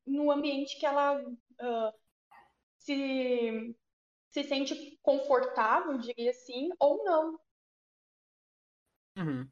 no 0.05 0.31
ambiente 0.31 0.79
que 0.79 0.85
ela 0.85 1.21
ah, 1.59 1.93
se, 2.77 3.75
se 4.29 4.43
sente 4.45 4.97
confortável, 5.03 5.97
diria 5.97 6.31
assim, 6.31 6.69
ou 6.79 7.03
não. 7.03 7.39
Uhum. 9.17 9.51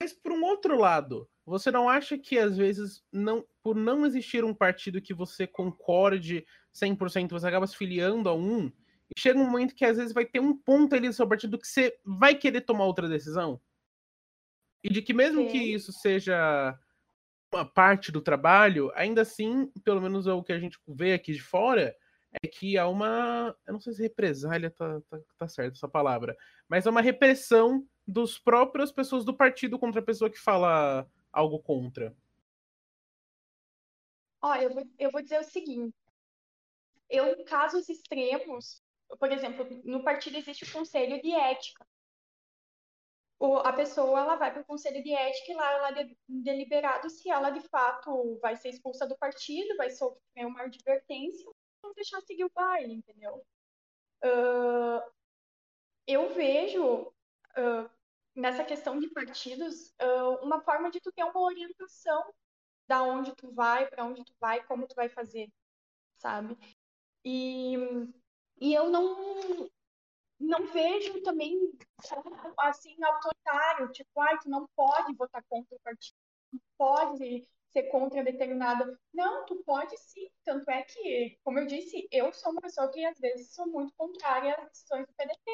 Mas 0.00 0.12
por 0.14 0.32
um 0.32 0.42
outro 0.42 0.76
lado, 0.78 1.30
você 1.46 1.70
não 1.70 1.88
acha 1.88 2.16
que 2.16 2.38
às 2.38 2.56
vezes, 2.56 3.02
não, 3.12 3.44
por 3.62 3.76
não 3.76 4.06
existir 4.06 4.44
um 4.44 4.54
partido 4.54 5.00
que 5.00 5.12
você 5.12 5.46
concorde 5.46 6.46
100%, 6.74 7.30
você 7.30 7.46
acaba 7.46 7.66
se 7.66 7.76
filiando 7.76 8.28
a 8.28 8.34
um, 8.34 8.66
e 9.14 9.20
chega 9.20 9.38
um 9.38 9.50
momento 9.50 9.74
que 9.74 9.84
às 9.84 9.96
vezes 9.96 10.12
vai 10.12 10.24
ter 10.24 10.40
um 10.40 10.56
ponto 10.56 10.94
ali 10.94 11.08
do 11.08 11.14
seu 11.14 11.28
partido 11.28 11.58
que 11.58 11.66
você 11.66 11.96
vai 12.04 12.34
querer 12.34 12.62
tomar 12.62 12.84
outra 12.84 13.08
decisão? 13.08 13.60
E 14.82 14.90
de 14.90 15.02
que 15.02 15.12
mesmo 15.12 15.46
que 15.46 15.58
Sim. 15.58 15.74
isso 15.74 15.92
seja 15.92 16.78
uma 17.52 17.64
parte 17.64 18.10
do 18.10 18.20
trabalho, 18.20 18.90
ainda 18.94 19.22
assim, 19.22 19.70
pelo 19.84 20.00
menos 20.00 20.26
é 20.26 20.32
o 20.32 20.42
que 20.42 20.52
a 20.52 20.58
gente 20.58 20.78
vê 20.86 21.14
aqui 21.14 21.32
de 21.32 21.42
fora, 21.42 21.94
é 22.42 22.48
que 22.48 22.76
há 22.76 22.88
uma. 22.88 23.56
Eu 23.66 23.74
não 23.74 23.80
sei 23.80 23.92
se 23.92 24.02
represália 24.02 24.70
tá, 24.70 25.00
tá, 25.08 25.18
tá 25.38 25.48
certo 25.48 25.74
essa 25.74 25.88
palavra, 25.88 26.36
mas 26.68 26.86
é 26.86 26.90
uma 26.90 27.00
repressão 27.00 27.86
dos 28.06 28.38
próprias 28.38 28.90
pessoas 28.90 29.24
do 29.24 29.34
partido 29.34 29.78
contra 29.78 30.00
a 30.00 30.04
pessoa 30.04 30.28
que 30.28 30.38
fala 30.38 31.06
algo 31.34 31.58
contra. 31.62 32.16
Ó, 34.40 34.54
eu 34.56 34.72
vou, 34.72 34.84
eu 34.98 35.10
vou 35.10 35.22
dizer 35.22 35.40
o 35.40 35.44
seguinte. 35.44 35.96
Eu, 37.08 37.26
em 37.28 37.44
casos 37.44 37.88
extremos, 37.88 38.82
por 39.18 39.30
exemplo, 39.32 39.66
no 39.84 40.02
partido 40.04 40.36
existe 40.36 40.64
o 40.64 40.72
conselho 40.72 41.20
de 41.22 41.32
ética. 41.32 41.86
O- 43.38 43.58
a 43.58 43.72
pessoa 43.72 44.20
ela 44.20 44.36
vai 44.36 44.52
para 44.52 44.62
o 44.62 44.64
conselho 44.64 45.02
de 45.02 45.12
ética 45.12 45.52
e 45.52 45.54
lá 45.54 45.72
ela 45.72 45.88
é 46.00 46.04
de- 46.04 46.18
deliberado 46.28 47.10
se 47.10 47.28
ela 47.28 47.50
de 47.50 47.60
fato 47.68 48.38
vai 48.40 48.56
ser 48.56 48.70
expulsa 48.70 49.06
do 49.06 49.18
partido, 49.18 49.76
vai 49.76 49.90
sofrer 49.90 50.46
uma 50.46 50.62
advertência 50.62 51.46
ou 51.48 51.54
não 51.82 51.94
deixar 51.94 52.20
seguir 52.22 52.44
o 52.44 52.50
baile, 52.54 52.94
entendeu? 52.94 53.44
Ah, 54.22 55.04
eu 56.06 56.34
vejo 56.34 57.12
ah, 57.56 57.90
nessa 58.34 58.64
questão 58.64 58.98
de 58.98 59.08
partidos 59.10 59.94
ah, 59.98 60.40
uma 60.42 60.60
forma 60.60 60.90
de 60.90 61.00
tu 61.00 61.12
ter 61.12 61.24
uma 61.24 61.40
orientação 61.40 62.22
da 62.86 63.02
onde 63.02 63.34
tu 63.34 63.50
vai, 63.52 63.88
para 63.88 64.04
onde 64.04 64.24
tu 64.24 64.34
vai, 64.38 64.64
como 64.66 64.86
tu 64.86 64.94
vai 64.94 65.08
fazer, 65.08 65.50
sabe? 66.16 66.56
E, 67.24 67.76
e 68.60 68.74
eu 68.74 68.90
não 68.90 69.70
não 70.38 70.66
vejo 70.66 71.22
também 71.22 71.58
assim 72.58 72.96
autoritário, 73.02 73.92
tipo, 73.92 74.20
ai, 74.20 74.38
tu 74.40 74.50
não 74.50 74.68
pode 74.76 75.14
votar 75.16 75.42
contra 75.48 75.74
o 75.76 75.80
partido, 75.80 76.16
tu 76.50 76.60
pode 76.76 77.48
ser 77.72 77.84
contra 77.90 78.22
determinada. 78.22 78.98
Não, 79.12 79.44
tu 79.46 79.62
pode 79.64 79.96
sim. 79.98 80.28
Tanto 80.44 80.70
é 80.70 80.82
que, 80.82 81.38
como 81.42 81.58
eu 81.58 81.66
disse, 81.66 82.06
eu 82.10 82.32
sou 82.32 82.52
uma 82.52 82.60
pessoa 82.60 82.90
que 82.90 83.04
às 83.04 83.18
vezes 83.18 83.54
sou 83.54 83.66
muito 83.66 83.92
contrária 83.96 84.54
às 84.54 84.68
decisões 84.70 85.06
do 85.06 85.14
PDT. 85.14 85.50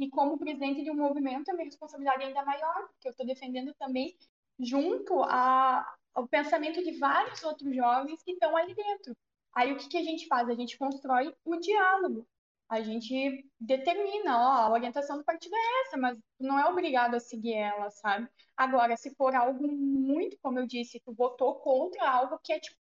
E 0.00 0.08
como 0.08 0.38
presidente 0.38 0.82
de 0.82 0.90
um 0.90 0.96
movimento, 0.96 1.50
a 1.50 1.52
minha 1.52 1.66
responsabilidade 1.66 2.22
é 2.22 2.26
ainda 2.28 2.42
maior, 2.42 2.88
porque 2.88 3.06
eu 3.06 3.10
estou 3.10 3.26
defendendo 3.26 3.74
também 3.74 4.16
junto 4.58 5.22
a, 5.24 5.86
ao 6.14 6.26
pensamento 6.26 6.82
de 6.82 6.98
vários 6.98 7.42
outros 7.44 7.76
jovens 7.76 8.22
que 8.22 8.32
estão 8.32 8.56
ali 8.56 8.74
dentro. 8.74 9.14
Aí 9.54 9.72
o 9.72 9.76
que, 9.76 9.88
que 9.88 9.98
a 9.98 10.02
gente 10.02 10.26
faz? 10.26 10.48
A 10.48 10.54
gente 10.54 10.78
constrói 10.78 11.34
o 11.44 11.56
diálogo. 11.56 12.26
A 12.66 12.80
gente 12.80 13.46
determina, 13.60 14.38
ó, 14.38 14.52
a 14.62 14.72
orientação 14.72 15.18
do 15.18 15.24
partido 15.24 15.54
é 15.54 15.82
essa, 15.82 15.98
mas 15.98 16.16
não 16.38 16.58
é 16.58 16.64
obrigado 16.66 17.14
a 17.16 17.20
seguir 17.20 17.54
ela, 17.54 17.90
sabe? 17.90 18.26
Agora, 18.56 18.96
se 18.96 19.14
for 19.16 19.34
algo 19.34 19.68
muito, 19.68 20.38
como 20.40 20.60
eu 20.60 20.66
disse, 20.66 21.00
tu 21.00 21.12
votou 21.12 21.56
contra 21.56 22.08
algo 22.08 22.38
que 22.42 22.54
é 22.54 22.60
tipo 22.60 22.76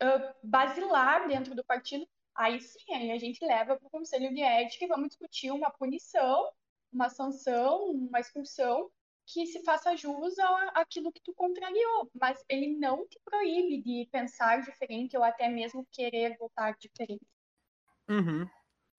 ah, 0.00 0.34
basilar 0.42 1.26
dentro 1.26 1.54
do 1.54 1.64
partido, 1.64 2.06
aí 2.38 2.60
sim, 2.60 2.94
aí 2.94 3.10
a 3.10 3.18
gente 3.18 3.44
leva 3.44 3.76
para 3.76 3.86
o 3.86 3.90
conselho 3.90 4.32
de 4.32 4.40
ética 4.40 4.84
e 4.84 4.88
vamos 4.88 5.08
discutir 5.08 5.50
uma 5.50 5.70
punição, 5.70 6.50
uma 6.92 7.10
sanção, 7.10 7.90
uma 7.90 8.20
expulsão 8.20 8.88
que 9.26 9.44
se 9.44 9.62
faça 9.62 9.94
jus 9.96 10.38
àquilo 10.72 11.12
que 11.12 11.20
tu 11.20 11.34
contrariou, 11.34 12.10
mas 12.18 12.42
ele 12.48 12.78
não 12.78 13.06
te 13.06 13.20
proíbe 13.24 13.82
de 13.82 14.08
pensar 14.10 14.62
diferente 14.62 15.16
ou 15.16 15.22
até 15.22 15.48
mesmo 15.48 15.86
querer 15.92 16.38
votar 16.38 16.74
diferente. 16.78 17.26
Uhum. 18.08 18.48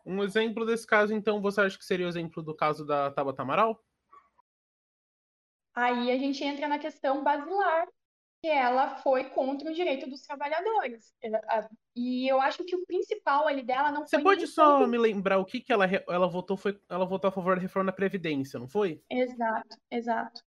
Um 0.06 0.24
exemplo 0.24 0.66
desse 0.66 0.86
caso, 0.86 1.14
então, 1.14 1.42
você 1.42 1.62
acha 1.62 1.78
que 1.78 1.86
seria 1.86 2.06
o 2.06 2.10
exemplo 2.10 2.44
do 2.44 2.54
caso 2.54 2.86
da 2.86 3.10
Tabata 3.10 3.42
Amaral? 3.42 3.84
Aí 5.74 6.12
a 6.12 6.18
gente 6.18 6.44
entra 6.44 6.68
na 6.68 6.78
questão 6.78 7.24
basilar, 7.24 7.88
que 8.42 8.48
ela 8.48 8.96
foi 8.98 9.26
contra 9.30 9.70
o 9.70 9.74
direito 9.74 10.10
dos 10.10 10.22
trabalhadores. 10.22 11.14
Ela- 11.22 11.70
E 11.96 12.28
eu 12.32 12.40
acho 12.40 12.64
que 12.64 12.76
o 12.76 12.86
principal 12.86 13.48
ali 13.48 13.62
dela 13.62 13.92
não 13.92 14.06
Você 14.06 14.16
foi 14.18 14.24
pode 14.24 14.38
nem 14.42 14.48
só 14.48 14.80
tanto- 14.80 14.90
me 14.90 14.98
lembrar 14.98 15.38
o 15.40 15.46
que, 15.46 15.60
que 15.60 15.74
ela, 15.74 15.86
ela 16.08 16.28
votou? 16.28 16.56
Foi, 16.56 16.80
ela 16.88 17.06
votou 17.06 17.28
a 17.28 17.32
favor 17.32 17.56
da 17.56 17.62
reforma 17.62 17.92
da 17.92 17.96
Previdência, 17.96 18.58
não 18.60 18.68
foi? 18.68 19.04
Exato, 19.10 19.78
exato. 19.92 20.42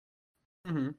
Uhum. 0.65 0.93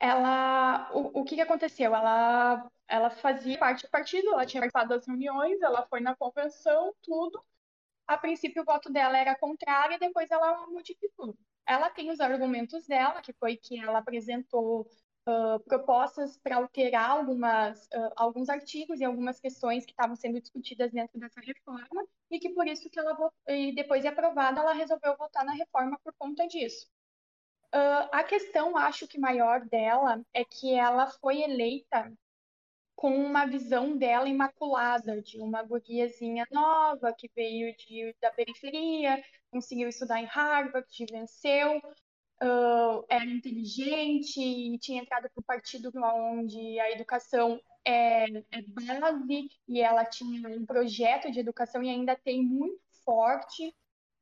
Ela, 0.00 0.90
o, 0.92 1.20
o 1.20 1.24
que 1.24 1.36
que 1.36 1.40
aconteceu? 1.42 1.94
Ela, 1.94 2.68
ela 2.88 3.10
fazia 3.10 3.58
parte 3.58 3.84
do 3.84 3.90
partido, 3.90 4.28
ela 4.32 4.46
tinha 4.46 4.60
participado 4.62 4.88
das 4.88 5.06
reuniões, 5.06 5.60
ela 5.60 5.86
foi 5.86 6.00
na 6.00 6.16
convenção, 6.16 6.94
tudo. 7.02 7.40
A 8.06 8.16
princípio, 8.18 8.62
o 8.62 8.64
voto 8.64 8.90
dela 8.90 9.16
era 9.16 9.36
contrário, 9.36 9.94
e 9.94 9.98
depois 9.98 10.28
ela 10.30 10.66
modificou. 10.66 11.36
Ela 11.66 11.88
tem 11.90 12.10
os 12.10 12.18
argumentos 12.18 12.86
dela, 12.86 13.20
que 13.20 13.32
foi 13.34 13.56
que 13.56 13.78
ela 13.78 13.98
apresentou 13.98 14.88
ah, 15.26 15.58
propostas 15.66 16.36
para 16.38 16.56
alterar 16.56 17.10
algumas, 17.10 17.88
ah, 17.92 18.12
alguns 18.16 18.48
artigos 18.48 19.00
e 19.00 19.04
algumas 19.04 19.40
questões 19.40 19.84
que 19.84 19.92
estavam 19.92 20.16
sendo 20.16 20.40
discutidas 20.40 20.92
dentro 20.92 21.18
dessa 21.18 21.40
reforma, 21.40 22.04
e 22.30 22.38
que 22.38 22.50
por 22.50 22.66
isso 22.66 22.88
que 22.90 22.98
ela, 22.98 23.16
e 23.48 23.74
depois 23.74 24.02
de 24.02 24.08
aprovada, 24.08 24.60
ela 24.60 24.72
resolveu 24.72 25.16
votar 25.16 25.44
na 25.44 25.52
reforma 25.52 25.98
por 26.02 26.14
conta 26.18 26.46
disso. 26.46 26.88
Ah, 27.72 28.08
a 28.20 28.24
questão, 28.24 28.76
acho 28.76 29.06
que 29.08 29.18
maior 29.18 29.64
dela, 29.66 30.24
é 30.34 30.44
que 30.44 30.74
ela 30.74 31.06
foi 31.06 31.42
eleita 31.42 32.12
com 33.00 33.16
uma 33.16 33.46
visão 33.46 33.96
dela 33.96 34.28
imaculada, 34.28 35.22
de 35.22 35.40
uma 35.40 35.62
guriazinha 35.62 36.46
nova 36.50 37.14
que 37.14 37.30
veio 37.34 37.74
de, 37.76 38.14
da 38.20 38.30
periferia, 38.30 39.24
conseguiu 39.50 39.88
estudar 39.88 40.20
em 40.20 40.26
Harvard, 40.26 40.86
venceu, 41.10 41.80
uh, 42.42 43.04
era 43.08 43.24
inteligente 43.24 44.40
e 44.40 44.78
tinha 44.78 45.02
entrado 45.02 45.28
para 45.30 45.40
o 45.40 45.44
partido 45.44 45.90
onde 45.94 46.78
a 46.80 46.90
educação 46.90 47.60
é, 47.84 48.24
é 48.24 48.62
base 48.68 49.50
e 49.68 49.80
ela 49.80 50.04
tinha 50.04 50.48
um 50.48 50.66
projeto 50.66 51.30
de 51.30 51.40
educação 51.40 51.82
e 51.82 51.88
ainda 51.88 52.16
tem 52.16 52.42
muito 52.42 52.80
forte, 53.04 53.74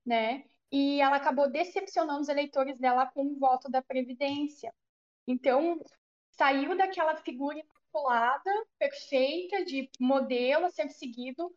né? 0.05 0.45
E 0.71 1.01
ela 1.01 1.17
acabou 1.17 1.51
decepcionando 1.51 2.21
os 2.21 2.29
eleitores 2.29 2.79
dela 2.79 3.07
com 3.07 3.25
o 3.25 3.39
voto 3.39 3.71
da 3.71 3.83
Previdência. 3.83 4.73
Então, 5.27 5.81
saiu 6.33 6.77
daquela 6.77 7.17
figura 7.17 7.59
imaculada, 7.59 8.51
perfeita, 8.79 9.65
de 9.65 9.91
modelo 9.99 10.67
a 10.67 10.71
ser 10.71 10.91
seguido, 10.91 11.53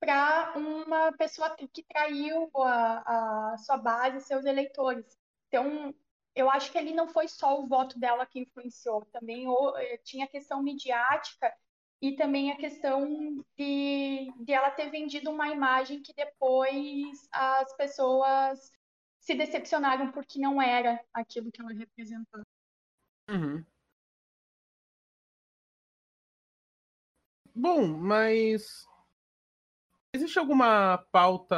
para 0.00 0.52
uma 0.56 1.12
pessoa 1.12 1.54
que 1.56 1.82
traiu 1.84 2.50
a, 2.56 3.52
a 3.52 3.58
sua 3.58 3.76
base, 3.78 4.20
seus 4.20 4.44
eleitores. 4.44 5.06
Então, 5.48 5.94
eu 6.34 6.50
acho 6.50 6.70
que 6.72 6.78
ali 6.78 6.92
não 6.92 7.08
foi 7.08 7.28
só 7.28 7.60
o 7.60 7.66
voto 7.66 7.98
dela 7.98 8.26
que 8.26 8.40
influenciou, 8.40 9.04
também 9.06 9.46
eh, 9.78 9.98
tinha 9.98 10.24
a 10.24 10.28
questão 10.28 10.62
midiática 10.62 11.52
e 12.02 12.16
também 12.16 12.50
a 12.50 12.56
questão 12.56 13.06
de, 13.56 14.32
de 14.40 14.52
ela 14.52 14.70
ter 14.70 14.90
vendido 14.90 15.30
uma 15.30 15.48
imagem 15.48 16.02
que 16.02 16.12
depois 16.12 17.28
as 17.32 17.74
pessoas 17.76 18.70
se 19.20 19.34
decepcionaram 19.34 20.12
porque 20.12 20.38
não 20.38 20.60
era 20.60 21.02
aquilo 21.12 21.50
que 21.50 21.60
ela 21.60 21.72
representava. 21.72 22.44
Uhum. 23.30 23.64
Bom, 27.54 27.86
mas 27.86 28.86
existe 30.12 30.38
alguma 30.38 30.98
pauta, 31.10 31.56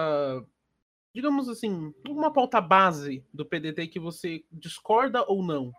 digamos 1.17 1.49
assim, 1.49 1.95
alguma 2.07 2.31
pauta 2.31 2.61
base 2.61 3.25
do 3.33 3.47
PDT 3.47 3.89
que 3.89 3.99
você 3.99 4.45
discorda 4.53 5.25
ou 5.27 5.43
não? 5.43 5.73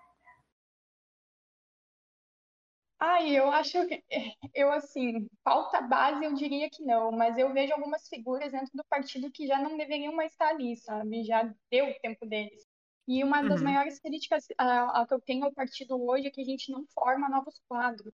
Ai, 3.00 3.38
eu 3.38 3.52
acho 3.52 3.86
que, 3.88 4.04
eu 4.56 4.72
assim, 4.72 5.28
pauta 5.44 5.82
base 5.82 6.24
eu 6.26 6.34
diria 6.34 6.70
que 6.70 6.84
não, 6.84 7.12
mas 7.12 7.38
eu 7.38 7.54
vejo 7.54 7.74
algumas 7.74 8.08
figuras 8.08 8.52
dentro 8.52 8.72
do 8.74 8.84
partido 8.86 9.32
que 9.32 9.46
já 9.48 9.60
não 9.62 9.78
deveriam 9.78 10.14
mais 10.16 10.32
estar 10.32 10.50
ali, 10.50 10.76
sabe? 10.78 11.24
Já 11.24 11.44
deu 11.72 11.86
o 11.90 12.00
tempo 12.02 12.26
deles. 12.26 12.66
E 13.08 13.24
uma 13.24 13.44
das 13.44 13.62
Uhum. 13.62 13.66
maiores 13.66 14.00
críticas 14.00 14.46
a, 14.58 15.02
a 15.02 15.08
que 15.08 15.14
eu 15.14 15.22
tenho 15.22 15.46
ao 15.46 15.54
partido 15.54 16.02
hoje 16.04 16.28
é 16.28 16.32
que 16.32 16.42
a 16.42 16.46
gente 16.46 16.72
não 16.72 16.86
forma 16.94 17.30
novos 17.30 17.62
quadros. 17.68 18.14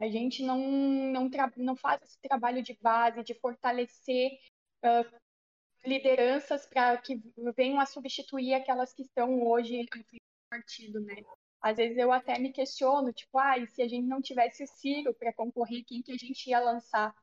A 0.00 0.08
gente 0.08 0.42
não, 0.44 0.58
não, 0.58 1.30
não 1.58 1.76
faz 1.76 2.02
esse 2.02 2.18
trabalho 2.20 2.62
de 2.62 2.78
base, 2.82 3.22
de 3.24 3.34
fortalecer 3.34 4.32
ah, 4.82 5.04
lideranças 5.86 6.66
para 6.66 6.96
que 6.98 7.20
venham 7.56 7.80
a 7.80 7.86
substituir 7.86 8.54
aquelas 8.54 8.92
que 8.92 9.02
estão 9.02 9.42
hoje 9.46 9.84
do 9.84 10.04
partido, 10.50 11.00
né? 11.00 11.16
Às 11.60 11.76
vezes 11.78 11.96
eu 11.96 12.12
até 12.12 12.38
me 12.38 12.52
questiono, 12.52 13.12
tipo, 13.12 13.38
ah, 13.38 13.58
e 13.58 13.66
se 13.66 13.82
a 13.82 13.88
gente 13.88 14.06
não 14.06 14.20
tivesse 14.20 14.64
o 14.64 14.66
Ciro 14.66 15.14
para 15.14 15.32
concorrer, 15.32 15.84
quem 15.86 16.02
que 16.02 16.12
a 16.12 16.16
gente 16.16 16.48
ia 16.48 16.60
lançar? 16.60 17.14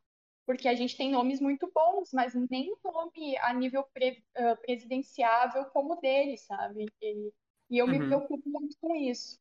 Porque 0.45 0.67
a 0.67 0.73
gente 0.75 0.97
tem 0.97 1.11
nomes 1.11 1.39
muito 1.39 1.71
bons, 1.73 2.11
mas 2.13 2.33
nem 2.49 2.75
nome 2.83 3.37
a 3.37 3.53
nível 3.53 3.83
pre, 3.93 4.23
ah, 4.35 4.55
presidenciável 4.57 5.65
como 5.65 5.93
o 5.93 6.01
dele, 6.01 6.37
sabe? 6.37 6.87
E, 7.01 7.31
e 7.69 7.77
eu 7.77 7.87
me 7.87 7.99
Uhum. 7.99 8.07
preocupo 8.07 8.49
muito 8.49 8.75
com 8.79 8.95
isso. 8.95 9.39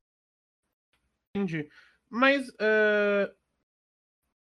Entendi. 1.35 1.68
Mas 2.09 2.48
eh, 2.61 3.35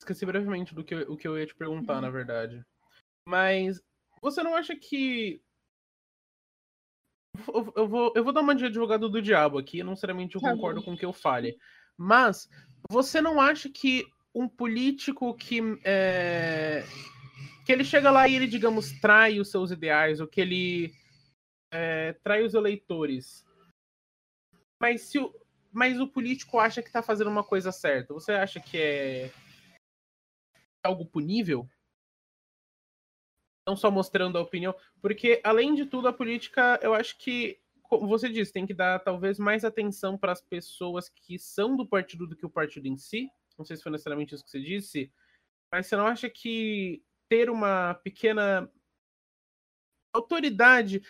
esqueci 0.00 0.24
brevemente 0.24 0.74
do 0.74 0.84
que 0.84 0.94
eu, 0.94 1.12
o 1.12 1.16
que 1.16 1.28
eu 1.28 1.38
ia 1.38 1.46
te 1.46 1.54
perguntar, 1.54 2.00
na 2.00 2.10
verdade. 2.10 2.64
Mas 3.26 3.80
você 4.20 4.42
não 4.42 4.54
acha 4.54 4.74
que 4.76 5.42
eu, 7.46 7.72
eu 7.76 7.88
vou, 7.88 8.12
eu 8.16 8.24
vou 8.24 8.32
dar 8.32 8.40
uma 8.40 8.54
de 8.54 8.66
advogado 8.66 9.08
do 9.08 9.22
diabo 9.22 9.58
aqui, 9.58 9.82
não 9.82 9.90
necessariamente 9.90 10.34
eu 10.34 10.40
Tá 10.40 10.50
concordo 10.50 10.82
com 10.82 10.94
o 10.94 10.96
que 10.96 11.04
eu 11.04 11.12
fale. 11.12 11.56
Mas 11.96 12.48
você 12.90 13.20
não 13.20 13.40
acha 13.40 13.68
que 13.68 14.06
um 14.34 14.48
político 14.48 15.34
que 15.34 15.60
é, 15.84 16.84
que 17.64 17.72
ele 17.72 17.84
chega 17.84 18.10
lá 18.10 18.28
e 18.28 18.34
ele, 18.34 18.46
digamos, 18.46 18.92
trai 19.00 19.40
os 19.40 19.50
seus 19.50 19.70
ideais, 19.70 20.20
ou 20.20 20.26
que 20.26 20.40
ele 20.40 20.92
é, 21.72 22.12
trai 22.24 22.42
os 22.42 22.54
eleitores, 22.54 23.44
mas 24.80 25.02
se 25.02 25.18
o, 25.18 25.34
mas 25.72 26.00
o 26.00 26.08
político 26.08 26.58
acha 26.58 26.82
que 26.82 26.92
tá 26.92 27.02
fazendo 27.02 27.30
uma 27.30 27.44
coisa 27.44 27.72
certa, 27.72 28.14
você 28.14 28.32
acha 28.32 28.60
que 28.60 28.78
é 28.78 29.32
algo 30.84 31.04
punível? 31.04 31.68
Não 33.68 33.76
só 33.76 33.90
mostrando 33.90 34.38
a 34.38 34.40
opinião, 34.40 34.74
porque 34.98 35.42
além 35.44 35.74
de 35.74 35.84
tudo 35.84 36.08
a 36.08 36.12
política, 36.12 36.80
eu 36.82 36.94
acho 36.94 37.18
que 37.18 37.60
como 37.82 38.08
você 38.08 38.30
disse, 38.30 38.50
tem 38.50 38.66
que 38.66 38.72
dar 38.72 38.98
talvez 38.98 39.38
mais 39.38 39.62
atenção 39.62 40.16
para 40.16 40.32
as 40.32 40.40
pessoas 40.40 41.10
que 41.10 41.38
são 41.38 41.76
do 41.76 41.86
partido 41.86 42.26
do 42.26 42.34
que 42.34 42.46
o 42.46 42.50
partido 42.50 42.86
em 42.86 42.96
si. 42.96 43.30
Não 43.58 43.64
sei 43.64 43.76
se 43.76 43.82
foi 43.82 43.92
necessariamente 43.92 44.34
isso 44.34 44.44
que 44.44 44.50
você 44.50 44.60
disse, 44.60 45.12
mas 45.70 45.86
você 45.86 45.96
não 45.96 46.06
acha 46.06 46.30
que 46.30 47.02
ter 47.28 47.50
uma 47.50 47.92
pequena 47.94 48.70
autoridade, 50.14 51.02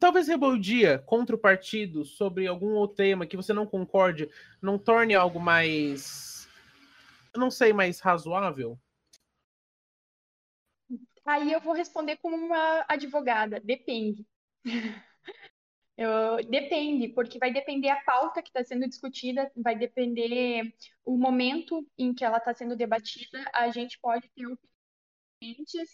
talvez 0.00 0.26
rebeldia 0.26 0.98
contra 0.98 1.36
o 1.36 1.38
partido 1.38 2.04
sobre 2.04 2.48
algum 2.48 2.72
outro 2.72 2.96
tema 2.96 3.26
que 3.26 3.36
você 3.36 3.52
não 3.52 3.64
concorde, 3.64 4.28
não 4.60 4.76
torne 4.76 5.14
algo 5.14 5.38
mais, 5.38 6.48
não 7.36 7.48
sei, 7.48 7.72
mais 7.72 8.00
razoável? 8.00 8.76
Aí 11.24 11.52
eu 11.52 11.60
vou 11.60 11.72
responder 11.74 12.16
como 12.18 12.36
uma 12.36 12.84
advogada, 12.88 13.60
depende. 13.60 14.26
Eu- 15.96 16.38
depende, 16.48 17.08
porque 17.08 17.38
vai 17.38 17.52
depender 17.52 17.88
a 17.90 18.02
pauta 18.04 18.42
que 18.42 18.48
está 18.48 18.64
sendo 18.64 18.88
discutida, 18.88 19.50
vai 19.56 19.76
depender 19.78 20.72
o 21.04 21.16
momento 21.18 21.86
em 21.98 22.14
que 22.14 22.24
ela 22.24 22.38
está 22.38 22.54
sendo 22.54 22.76
debatida. 22.76 23.44
A 23.54 23.70
gente 23.70 23.98
pode 24.00 24.28
ter 24.30 24.46
opiniões, 25.40 25.88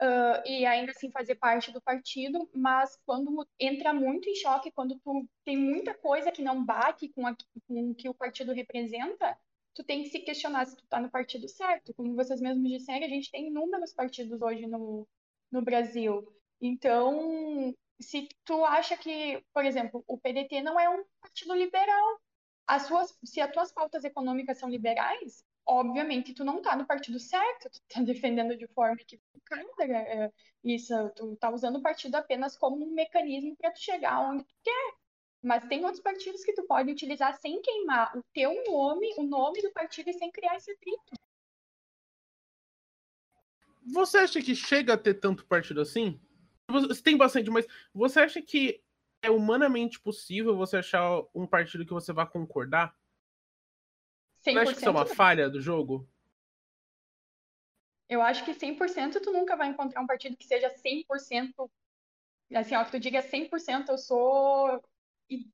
ah, 0.00 0.42
e 0.46 0.66
ainda 0.66 0.92
assim 0.92 1.10
fazer 1.10 1.36
parte 1.36 1.70
do 1.72 1.80
partido, 1.82 2.48
mas 2.54 2.96
quando 3.06 3.46
entra 3.58 3.92
muito 3.94 4.28
em 4.28 4.34
choque, 4.36 4.70
quando 4.72 4.98
tu 5.00 5.28
tem 5.44 5.56
muita 5.56 5.94
coisa 5.94 6.32
que 6.32 6.42
não 6.42 6.64
bate 6.64 7.08
com, 7.10 7.26
a- 7.26 7.36
com 7.68 7.90
o 7.90 7.94
que 7.94 8.08
o 8.08 8.14
partido 8.14 8.52
representa, 8.52 9.36
tu 9.74 9.84
tem 9.84 10.02
que 10.02 10.10
se 10.10 10.20
questionar 10.20 10.66
se 10.66 10.76
tu 10.76 10.86
tá 10.86 11.00
no 11.00 11.10
partido 11.10 11.48
certo. 11.48 11.94
Como 11.94 12.14
vocês 12.14 12.40
mesmos 12.40 12.70
disseram, 12.70 13.06
a 13.06 13.08
gente 13.08 13.30
tem 13.30 13.48
inúmeros 13.48 13.92
partidos 13.92 14.40
hoje 14.40 14.66
no, 14.66 15.06
no 15.50 15.62
Brasil. 15.62 16.26
Então, 16.60 17.74
se 18.00 18.28
tu 18.44 18.64
acha 18.64 18.96
que, 18.96 19.42
por 19.52 19.64
exemplo, 19.64 20.04
o 20.06 20.18
PDT 20.18 20.62
não 20.62 20.78
é 20.78 20.88
um 20.88 21.04
partido 21.20 21.54
liberal, 21.54 22.20
as 22.66 22.82
suas, 22.82 23.18
se 23.24 23.40
as 23.40 23.50
tuas 23.52 23.72
pautas 23.72 24.04
econômicas 24.04 24.58
são 24.58 24.68
liberais, 24.68 25.44
obviamente 25.66 26.34
tu 26.34 26.44
não 26.44 26.62
tá 26.62 26.76
no 26.76 26.86
partido 26.86 27.18
certo, 27.18 27.70
tu 27.70 27.80
tá 27.88 28.00
defendendo 28.02 28.56
de 28.56 28.66
forma 28.68 28.96
equivocada 29.00 29.84
é, 29.84 30.30
isso, 30.64 30.94
tu 31.16 31.36
tá 31.36 31.50
usando 31.50 31.76
o 31.76 31.82
partido 31.82 32.14
apenas 32.14 32.56
como 32.56 32.84
um 32.84 32.94
mecanismo 32.94 33.56
para 33.56 33.72
tu 33.72 33.80
chegar 33.80 34.20
onde 34.20 34.44
tu 34.44 34.54
quer. 34.62 35.01
Mas 35.42 35.66
tem 35.66 35.84
outros 35.84 36.00
partidos 36.00 36.44
que 36.44 36.52
tu 36.52 36.62
pode 36.62 36.92
utilizar 36.92 37.34
sem 37.40 37.60
queimar 37.60 38.16
o 38.16 38.22
teu 38.32 38.62
nome, 38.64 39.12
o 39.16 39.24
nome 39.24 39.60
do 39.60 39.72
partido 39.72 40.08
e 40.08 40.12
sem 40.12 40.30
criar 40.30 40.56
esse 40.56 40.70
atrito. 40.70 41.14
Você 43.92 44.18
acha 44.18 44.40
que 44.40 44.54
chega 44.54 44.94
a 44.94 44.98
ter 44.98 45.14
tanto 45.14 45.44
partido 45.44 45.80
assim? 45.80 46.20
Você 46.70 47.02
tem 47.02 47.16
bastante, 47.16 47.50
mas 47.50 47.66
você 47.92 48.20
acha 48.20 48.40
que 48.40 48.80
é 49.20 49.30
humanamente 49.30 50.00
possível 50.00 50.56
você 50.56 50.76
achar 50.76 51.22
um 51.34 51.46
partido 51.46 51.84
que 51.84 51.92
você 51.92 52.12
vá 52.12 52.24
concordar? 52.24 52.96
Você 54.40 54.50
acha 54.50 54.72
que 54.72 54.78
isso 54.78 54.88
é 54.88 54.90
uma 54.90 55.04
100% 55.04 55.14
falha 55.16 55.50
do 55.50 55.60
jogo? 55.60 56.08
Eu 58.08 58.22
acho 58.22 58.44
que 58.44 58.52
100% 58.52 59.20
tu 59.20 59.32
nunca 59.32 59.56
vai 59.56 59.68
encontrar 59.68 60.00
um 60.00 60.06
partido 60.06 60.36
que 60.36 60.46
seja 60.46 60.68
100%, 60.68 61.70
assim, 62.54 62.76
ó, 62.76 62.84
que 62.84 62.90
tu 62.92 63.00
diga 63.00 63.22
100% 63.22 63.88
eu 63.88 63.98
sou 63.98 64.82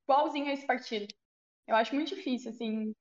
igualzinho 0.09 0.47
a 0.49 0.53
esse 0.53 0.67
partido. 0.67 1.15
Eu 1.67 1.77
acho 1.77 1.95
muito 1.95 2.15
difícil, 2.15 2.51
assim. 2.51 2.95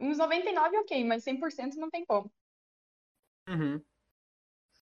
Uns 0.00 0.18
99 0.18 0.78
ok, 0.78 1.04
mas 1.04 1.24
100% 1.24 1.76
não 1.76 1.90
tem 1.90 2.04
como. 2.04 2.32
Uhum. 3.48 3.84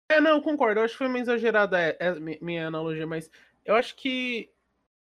É, 0.08 0.20
não, 0.20 0.40
concordo. 0.40 0.80
Eu 0.80 0.84
acho 0.84 0.94
que 0.94 0.98
foi 0.98 1.08
meio 1.08 1.22
exagerada 1.22 1.78
é, 1.80 1.96
é, 2.00 2.14
mi- 2.14 2.38
minha 2.40 2.68
analogia, 2.68 3.06
mas 3.06 3.30
eu 3.64 3.74
acho 3.74 3.94
que, 3.96 4.50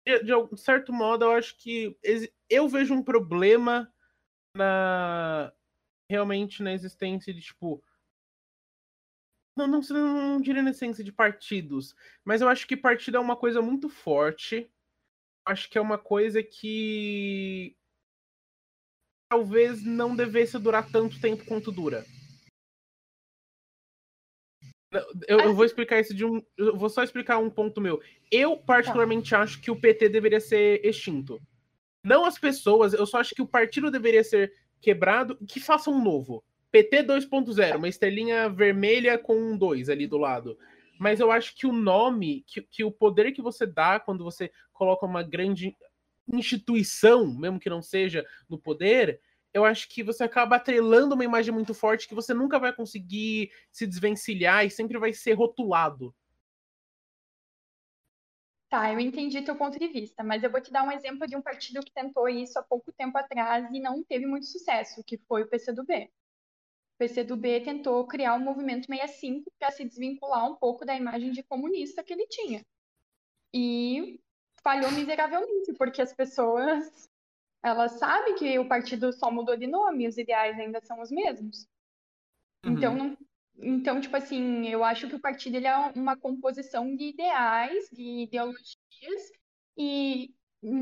de, 0.04 0.18
de 0.22 0.60
certo 0.60 0.92
modo, 0.92 1.24
eu 1.24 1.32
acho 1.32 1.56
que 1.56 1.96
eu 2.50 2.68
vejo 2.68 2.94
um 2.94 3.02
problema 3.02 3.92
na 4.56 5.52
realmente 6.10 6.62
na 6.62 6.72
existência 6.72 7.32
de, 7.34 7.40
tipo. 7.40 7.82
Não, 9.56 9.66
não, 9.66 9.80
não, 9.80 10.32
não 10.34 10.40
diria 10.40 10.62
na 10.62 10.70
essência 10.70 11.02
de 11.02 11.12
partidos, 11.12 11.94
mas 12.24 12.42
eu 12.42 12.48
acho 12.48 12.66
que 12.66 12.76
partido 12.76 13.16
é 13.16 13.20
uma 13.20 13.36
coisa 13.36 13.62
muito 13.62 13.88
forte. 13.88 14.70
Acho 15.46 15.70
que 15.70 15.78
é 15.78 15.80
uma 15.80 15.96
coisa 15.96 16.42
que 16.42 17.76
talvez 19.30 19.84
não 19.84 20.14
devesse 20.14 20.58
durar 20.58 20.90
tanto 20.90 21.20
tempo 21.20 21.44
quanto 21.44 21.70
dura. 21.70 22.04
Eu, 25.28 25.40
eu, 25.40 25.54
vou 25.54 25.64
explicar 25.64 26.00
isso 26.00 26.14
de 26.14 26.24
um. 26.24 26.42
Eu 26.56 26.76
vou 26.76 26.88
só 26.88 27.02
explicar 27.02 27.38
um 27.38 27.50
ponto 27.50 27.80
meu. 27.80 28.00
Eu, 28.30 28.56
particularmente, 28.56 29.30
tá. 29.30 29.42
acho 29.42 29.60
que 29.60 29.70
o 29.70 29.80
PT 29.80 30.08
deveria 30.08 30.40
ser 30.40 30.84
extinto. 30.84 31.40
Não 32.04 32.24
as 32.24 32.38
pessoas, 32.38 32.92
eu 32.92 33.04
só 33.04 33.18
acho 33.18 33.34
que 33.34 33.42
o 33.42 33.48
partido 33.48 33.90
deveria 33.90 34.22
ser 34.22 34.52
quebrado 34.80 35.36
e 35.40 35.46
que 35.46 35.60
faça 35.60 35.90
um 35.90 36.02
novo. 36.02 36.42
PT 36.70 37.04
2.0, 37.04 37.76
uma 37.76 37.88
estrelinha 37.88 38.48
vermelha 38.48 39.18
com 39.18 39.36
um 39.36 39.56
2 39.56 39.88
ali 39.88 40.06
do 40.06 40.18
lado. 40.18 40.58
Mas 40.98 41.20
eu 41.20 41.30
acho 41.30 41.54
que 41.54 41.66
o 41.66 41.72
nome, 41.72 42.44
que, 42.46 42.62
que 42.62 42.84
o 42.84 42.90
poder 42.90 43.32
que 43.32 43.42
você 43.42 43.66
dá 43.66 44.00
quando 44.00 44.24
você 44.24 44.50
coloca 44.72 45.06
uma 45.06 45.22
grande 45.22 45.76
instituição, 46.32 47.26
mesmo 47.26 47.60
que 47.60 47.70
não 47.70 47.82
seja 47.82 48.26
no 48.48 48.58
poder, 48.58 49.20
eu 49.52 49.64
acho 49.64 49.88
que 49.88 50.02
você 50.02 50.24
acaba 50.24 50.56
atrelando 50.56 51.14
uma 51.14 51.24
imagem 51.24 51.52
muito 51.52 51.72
forte 51.72 52.08
que 52.08 52.14
você 52.14 52.34
nunca 52.34 52.58
vai 52.58 52.74
conseguir 52.74 53.50
se 53.70 53.86
desvencilhar 53.86 54.66
e 54.66 54.70
sempre 54.70 54.98
vai 54.98 55.12
ser 55.12 55.32
rotulado. 55.32 56.14
Tá, 58.68 58.92
eu 58.92 58.98
entendi 58.98 59.40
teu 59.42 59.56
ponto 59.56 59.78
de 59.78 59.86
vista, 59.86 60.24
mas 60.24 60.42
eu 60.42 60.50
vou 60.50 60.60
te 60.60 60.72
dar 60.72 60.82
um 60.82 60.90
exemplo 60.90 61.26
de 61.26 61.36
um 61.36 61.40
partido 61.40 61.80
que 61.80 61.92
tentou 61.92 62.28
isso 62.28 62.58
há 62.58 62.62
pouco 62.62 62.92
tempo 62.92 63.16
atrás 63.16 63.66
e 63.72 63.80
não 63.80 64.02
teve 64.02 64.26
muito 64.26 64.46
sucesso, 64.46 65.04
que 65.04 65.16
foi 65.28 65.42
o 65.44 65.48
PCdoB. 65.48 66.10
O 66.96 66.98
PCdoB 66.98 67.60
tentou 67.60 68.06
criar 68.06 68.34
um 68.34 68.40
movimento 68.40 68.86
65 68.86 69.52
para 69.58 69.70
se 69.70 69.84
desvincular 69.84 70.50
um 70.50 70.56
pouco 70.56 70.84
da 70.84 70.96
imagem 70.96 71.30
de 71.30 71.42
comunista 71.42 72.02
que 72.02 72.14
ele 72.14 72.26
tinha. 72.26 72.64
E 73.52 74.18
falhou 74.62 74.90
miseravelmente, 74.90 75.74
porque 75.74 76.00
as 76.00 76.14
pessoas 76.14 77.08
elas 77.62 77.92
sabem 77.98 78.34
que 78.36 78.58
o 78.58 78.68
partido 78.68 79.12
só 79.12 79.30
mudou 79.30 79.56
de 79.56 79.66
nome, 79.66 80.04
e 80.04 80.08
os 80.08 80.16
ideais 80.16 80.58
ainda 80.58 80.80
são 80.80 81.00
os 81.00 81.10
mesmos. 81.10 81.66
Uhum. 82.64 82.72
Então, 82.72 82.94
não, 82.94 83.18
então, 83.58 84.00
tipo 84.00 84.16
assim, 84.16 84.68
eu 84.68 84.84
acho 84.84 85.08
que 85.08 85.16
o 85.16 85.20
partido 85.20 85.56
ele 85.56 85.66
é 85.66 85.76
uma 85.94 86.16
composição 86.16 86.94
de 86.94 87.08
ideais, 87.08 87.88
de 87.90 88.22
ideologias, 88.22 89.32
e 89.76 90.32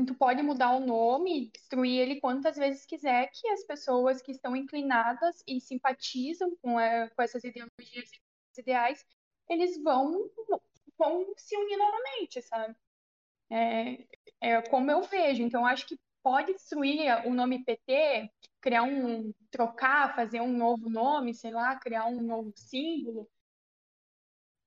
tu 0.05 0.15
pode 0.15 0.41
mudar 0.41 0.71
o 0.71 0.79
nome, 0.79 1.51
destruir 1.51 1.99
ele 1.99 2.19
quantas 2.19 2.55
vezes 2.55 2.85
quiser, 2.85 3.29
que 3.31 3.47
as 3.49 3.63
pessoas 3.63 4.21
que 4.21 4.31
estão 4.31 4.55
inclinadas 4.55 5.43
e 5.47 5.59
simpatizam 5.61 6.55
com, 6.57 6.75
com 7.15 7.21
essas 7.21 7.43
ideologias 7.43 8.09
e 8.57 8.61
ideais, 8.61 9.05
eles 9.49 9.81
vão, 9.83 10.29
vão 10.97 11.33
se 11.37 11.55
unir 11.57 11.77
novamente, 11.77 12.41
sabe? 12.41 12.75
É, 13.49 14.07
é 14.41 14.61
como 14.63 14.89
eu 14.89 15.03
vejo. 15.03 15.43
Então, 15.43 15.65
acho 15.65 15.85
que 15.87 15.99
pode 16.23 16.53
destruir 16.53 17.27
o 17.27 17.33
nome 17.33 17.63
PT, 17.63 18.31
criar 18.59 18.83
um, 18.83 19.31
trocar, 19.51 20.15
fazer 20.15 20.41
um 20.41 20.57
novo 20.57 20.89
nome, 20.89 21.33
sei 21.33 21.51
lá, 21.51 21.75
criar 21.75 22.07
um 22.07 22.21
novo 22.21 22.51
símbolo. 22.55 23.29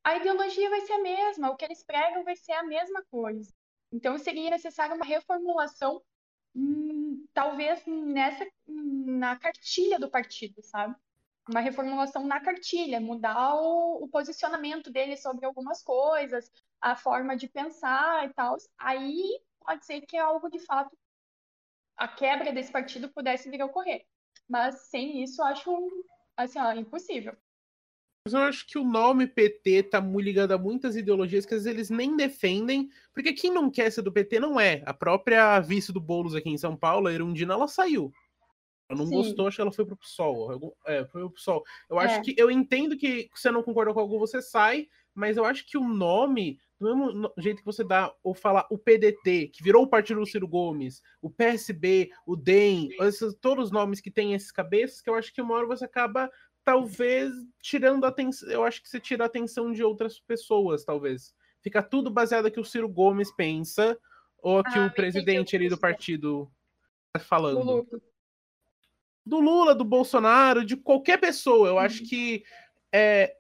A 0.05 0.17
ideologia 0.17 0.71
vai 0.71 0.81
ser 0.83 0.93
a 0.93 1.03
mesma, 1.03 1.51
o 1.51 1.57
que 1.57 1.65
eles 1.65 1.83
pregam 1.85 2.25
vai 2.25 2.37
ser 2.37 2.53
a 2.53 2.63
mesma 2.63 3.05
coisa. 3.11 3.53
Então, 3.93 4.19
seria 4.19 4.51
necessário 4.51 4.95
uma 4.95 5.05
reformulação, 5.05 6.03
hum, 6.55 7.27
talvez 7.33 7.83
nessa, 7.87 8.47
na 8.67 9.37
cartilha 9.39 9.99
do 9.99 10.11
partido, 10.11 10.63
sabe? 10.63 10.95
Uma 11.49 11.61
reformulação 11.61 12.27
na 12.27 12.41
cartilha, 12.41 13.01
mudar 13.01 13.55
o, 13.55 14.05
o 14.05 14.09
posicionamento 14.09 14.91
dele 14.91 15.17
sobre 15.17 15.47
algumas 15.47 15.83
coisas, 15.83 16.51
a 16.81 16.95
forma 16.95 17.37
de 17.37 17.49
pensar 17.49 18.27
e 18.29 18.35
tal, 18.35 18.57
aí 18.79 19.41
pode 19.61 19.85
ser 19.87 20.03
que 20.03 20.17
algo 20.17 20.51
de 20.51 20.59
fato, 20.59 20.97
a 21.97 22.09
quebra 22.09 22.53
desse 22.53 22.71
partido 22.73 23.09
pudesse 23.13 23.51
vir 23.51 23.61
a 23.63 23.67
ocorrer. 23.67 24.07
Mas 24.49 24.89
sem 24.89 25.23
isso, 25.23 25.43
acho 25.43 25.71
assim, 26.37 26.59
ó, 26.59 26.73
impossível. 26.73 27.37
Mas 28.29 28.35
eu 28.35 28.41
acho 28.41 28.67
que 28.67 28.77
o 28.77 28.85
nome 28.85 29.27
PT 29.27 29.85
tá 29.85 30.03
muito 30.03 30.27
ligado 30.27 30.53
a 30.53 30.59
muitas 30.59 30.97
ideologias 30.97 31.47
que 31.47 31.55
às 31.55 31.65
vezes 31.65 31.75
eles 31.75 31.89
nem 31.89 32.15
defendem, 32.15 32.91
porque 33.15 33.33
quem 33.33 33.51
não 33.51 33.71
quer 33.71 33.91
ser 33.91 34.03
do 34.03 34.13
PT 34.13 34.39
não 34.39 34.61
é. 34.61 34.83
A 34.85 34.93
própria 34.93 35.59
vice 35.61 35.91
do 35.95 36.01
Boulos 36.01 36.35
aqui 36.35 36.51
em 36.51 36.59
São 36.59 36.77
Paulo, 36.77 37.09
a 37.09 37.13
Erundina, 37.13 37.55
ela 37.55 37.67
saiu. 37.67 38.13
Ela 38.87 38.99
não 38.99 39.07
Sim. 39.07 39.15
gostou, 39.15 39.47
acho 39.47 39.57
que 39.57 39.63
ela 39.63 39.73
foi 39.73 39.87
pro 39.87 39.97
PSOL. 39.97 40.77
É, 40.85 41.07
foi 41.07 41.23
pro 41.23 41.31
PSOL. 41.31 41.65
Eu 41.89 41.99
acho 41.99 42.17
é. 42.17 42.21
que 42.21 42.35
eu 42.37 42.51
entendo 42.51 42.99
que 42.99 43.31
você 43.35 43.51
não 43.51 43.63
concorda 43.63 43.95
com 43.95 44.01
algo, 44.01 44.19
você 44.19 44.43
sai, 44.43 44.89
mas 45.15 45.39
eu 45.39 45.47
acho 45.47 45.67
que 45.67 45.79
o 45.79 45.89
nome 45.89 46.59
do 46.79 46.97
mesmo 46.97 47.33
jeito 47.39 47.59
que 47.59 47.67
você 47.67 47.83
dá 47.83 48.13
ou 48.23 48.35
falar 48.35 48.67
o 48.71 48.79
PDT, 48.79 49.49
que 49.49 49.63
virou 49.63 49.83
o 49.83 49.89
partido 49.89 50.21
do 50.21 50.27
Ciro 50.27 50.47
Gomes, 50.47 51.03
o 51.21 51.29
PSB, 51.29 52.11
o 52.25 52.37
DEM, 52.37 52.91
esses, 53.01 53.35
todos 53.41 53.67
os 53.67 53.71
nomes 53.73 54.01
que 54.01 54.11
têm 54.11 54.35
esses 54.35 54.53
cabeças, 54.53 55.01
que 55.01 55.11
eu 55.11 55.15
acho 55.15 55.33
que 55.33 55.43
uma 55.43 55.55
hora 55.55 55.67
você 55.67 55.85
acaba, 55.85 56.31
talvez, 56.69 57.33
tirando 57.63 58.05
a 58.05 58.09
atenção. 58.09 58.47
Eu 58.51 58.63
acho 58.63 58.83
que 58.83 58.91
você 58.91 59.01
tira 59.01 59.25
a 59.25 59.27
atenção 59.27 59.73
de 59.73 59.83
outras 59.83 60.21
pessoas, 60.21 60.85
talvez. 60.85 61.35
Fica 61.63 61.83
tudo 61.83 62.11
baseado 62.11 62.51
que 62.51 62.61
o 62.61 62.65
Ciro 62.65 62.87
Gomes 62.87 63.35
pensa, 63.35 63.99
ou 64.43 64.63
que 64.63 64.79
ah, 64.79 64.85
o 64.85 64.93
presidente 64.93 65.57
ali 65.57 65.71
do 65.71 65.79
partido 65.79 66.47
está 67.07 67.27
falando. 67.27 67.61
Do 67.61 67.65
Lula. 67.65 67.87
do 69.25 69.41
Lula, 69.41 69.75
do 69.75 69.83
Bolsonaro, 69.83 70.63
de 70.63 70.77
qualquer 70.77 71.19
pessoa. 71.19 71.69
Eu 71.69 71.75
uhum. 71.77 71.81
acho 71.81 72.07
que 72.07 72.45
é, 72.93 73.35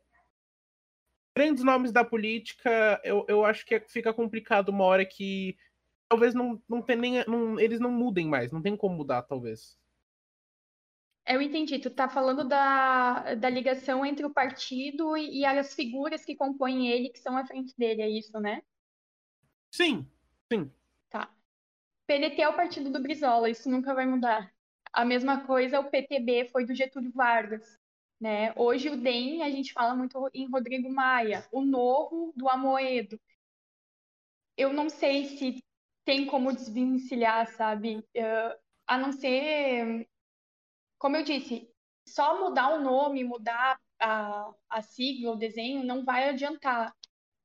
grandes 1.37 1.63
nomes 1.63 1.93
da 1.93 2.03
política, 2.03 2.99
eu, 3.05 3.27
eu 3.29 3.45
acho 3.45 3.67
que 3.67 3.79
fica 3.81 4.11
complicado 4.15 4.71
uma 4.71 4.85
hora 4.85 5.05
que 5.05 5.55
talvez 6.09 6.33
não, 6.33 6.63
não 6.67 6.81
tem 6.81 6.97
nem. 6.97 7.25
Não, 7.27 7.61
eles 7.61 7.79
não 7.79 7.91
mudem 7.91 8.27
mais, 8.27 8.51
não 8.51 8.63
tem 8.63 8.75
como 8.75 8.97
mudar, 8.97 9.21
talvez. 9.21 9.79
Eu 11.29 11.43
entendi. 11.43 11.79
Tu 11.79 11.91
tá 11.91 12.09
falando 12.09 12.43
da, 12.43 13.35
da 13.35 13.51
ligação 13.51 14.05
entre 14.05 14.25
o 14.25 14.33
partido 14.33 15.17
e, 15.17 15.41
e 15.41 15.45
as 15.45 15.75
figuras 15.75 16.25
que 16.25 16.35
compõem 16.35 16.89
ele, 16.89 17.11
que 17.11 17.19
são 17.19 17.37
à 17.37 17.45
frente 17.45 17.75
dele, 17.77 18.03
é 18.03 18.09
isso, 18.09 18.41
né? 18.41 18.63
Sim, 19.71 20.09
sim. 20.51 20.73
Tá. 21.11 21.31
PDT 22.07 22.41
é 22.41 22.49
o 22.49 22.57
partido 22.57 22.91
do 22.91 23.03
Brizola, 23.03 23.51
isso 23.51 23.71
nunca 23.71 23.95
vai 23.95 24.07
mudar. 24.07 24.51
A 24.91 25.05
mesma 25.05 25.45
coisa, 25.45 25.79
o 25.79 25.91
PTB 25.91 26.49
foi 26.49 26.65
do 26.65 26.75
Getúlio 26.75 27.13
Vargas. 27.13 27.79
Né? 28.21 28.53
Hoje 28.57 28.89
o 28.89 28.97
DEM 28.97 29.43
a 29.43 29.51
gente 29.51 29.73
fala 29.73 29.95
muito 29.95 30.29
em 30.35 30.51
Rodrigo 30.51 30.91
Maia, 30.91 31.47
o 31.53 31.63
novo 31.63 32.33
do 32.35 32.49
Amoedo. 32.49 33.21
Eu 34.57 34.73
não 34.73 34.89
sei 34.89 35.27
se 35.27 35.63
tem 36.05 36.27
como 36.27 36.53
desvencilhar, 36.53 37.47
sabe? 37.53 37.99
Uh, 37.99 38.59
a 38.87 38.99
não 38.99 39.13
ser, 39.13 40.09
como 40.99 41.17
eu 41.17 41.23
disse, 41.23 41.71
só 42.07 42.39
mudar 42.41 42.75
o 42.75 42.81
nome, 42.81 43.25
mudar 43.25 43.81
a, 44.01 44.53
a 44.69 44.83
sigla, 44.83 45.33
o 45.33 45.37
desenho, 45.37 45.85
não 45.85 46.05
vai 46.05 46.29
adiantar. 46.29 46.95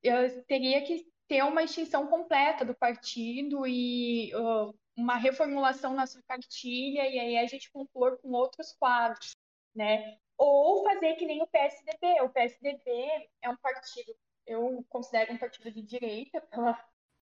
Eu 0.01 0.43
teria 0.45 0.81
que 0.83 1.05
ter 1.27 1.43
uma 1.43 1.63
extinção 1.63 2.07
completa 2.07 2.65
do 2.65 2.75
partido 2.75 3.65
e 3.65 4.33
uh, 4.35 4.73
uma 4.95 5.15
reformulação 5.15 5.93
na 5.93 6.05
sua 6.05 6.21
cartilha, 6.23 7.07
e 7.07 7.19
aí 7.19 7.37
a 7.37 7.47
gente 7.47 7.71
compor 7.71 8.17
com 8.19 8.31
outros 8.31 8.73
quadros, 8.73 9.35
né? 9.75 10.17
ou 10.37 10.83
fazer 10.83 11.15
que 11.15 11.25
nem 11.25 11.41
o 11.41 11.47
PSDB. 11.47 12.21
O 12.21 12.29
PSDB 12.29 13.29
é 13.41 13.49
um 13.49 13.57
partido, 13.57 14.15
eu 14.45 14.85
considero 14.89 15.33
um 15.33 15.37
partido 15.37 15.71
de 15.71 15.81
direita, 15.81 16.41
pela, 16.41 16.85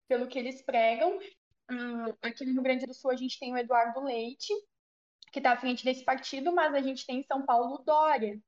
pelo 0.07 0.27
que 0.27 0.37
eles 0.37 0.61
pregam. 0.61 1.17
Uh, 1.71 2.15
aqui 2.21 2.45
no 2.45 2.53
Rio 2.53 2.61
Grande 2.61 2.85
do 2.85 2.93
Sul 2.93 3.11
a 3.11 3.15
gente 3.15 3.39
tem 3.39 3.53
o 3.53 3.57
Eduardo 3.57 4.03
Leite, 4.03 4.53
que 5.35 5.39
está 5.39 5.51
à 5.51 5.57
frente 5.57 5.83
desse 5.83 6.05
partido, 6.05 6.55
mas 6.55 6.73
a 6.73 6.81
gente 6.81 7.05
tem 7.05 7.19
em 7.19 7.23
São 7.23 7.45
Paulo 7.45 7.75
o 7.75 7.83
Dória. 7.83 8.39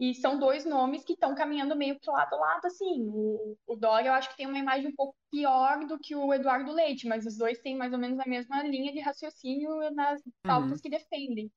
E 0.00 0.12
são 0.16 0.36
dois 0.36 0.64
nomes 0.64 1.04
que 1.04 1.12
estão 1.12 1.32
caminhando 1.32 1.76
meio 1.76 1.96
para 2.00 2.12
lado 2.12 2.34
a 2.34 2.38
lado, 2.38 2.66
assim. 2.66 3.06
O, 3.08 3.56
o 3.64 3.76
Dória 3.76 4.08
eu 4.08 4.12
acho 4.12 4.28
que 4.30 4.36
tem 4.36 4.46
uma 4.46 4.58
imagem 4.58 4.88
um 4.88 4.96
pouco 4.96 5.14
pior 5.30 5.86
do 5.86 5.96
que 6.00 6.16
o 6.16 6.34
Eduardo 6.34 6.72
Leite, 6.72 7.06
mas 7.06 7.24
os 7.24 7.36
dois 7.36 7.60
têm 7.60 7.76
mais 7.76 7.92
ou 7.92 7.98
menos 8.00 8.18
a 8.18 8.28
mesma 8.28 8.60
linha 8.64 8.92
de 8.92 8.98
raciocínio 8.98 9.88
nas 9.92 10.20
pautas 10.42 10.72
uhum. 10.72 10.78
que 10.82 10.90
defendem 10.90 11.48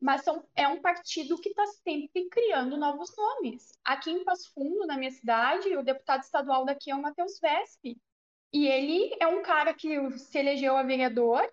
mas 0.00 0.22
são, 0.24 0.42
é 0.56 0.66
um 0.66 0.80
partido 0.80 1.38
que 1.38 1.50
está 1.50 1.66
sempre 1.66 2.26
criando 2.30 2.78
novos 2.78 3.14
nomes. 3.14 3.78
Aqui 3.84 4.10
em 4.10 4.24
Passo 4.24 4.50
Fundo, 4.54 4.86
na 4.86 4.96
minha 4.96 5.10
cidade, 5.10 5.76
o 5.76 5.82
deputado 5.82 6.22
estadual 6.22 6.64
daqui 6.64 6.90
é 6.90 6.94
o 6.94 7.02
Matheus 7.02 7.38
Vespe. 7.38 8.00
E 8.50 8.66
ele 8.66 9.14
é 9.20 9.26
um 9.26 9.42
cara 9.42 9.74
que 9.74 10.10
se 10.18 10.38
elegeu 10.38 10.76
a 10.76 10.82
vereador, 10.82 11.46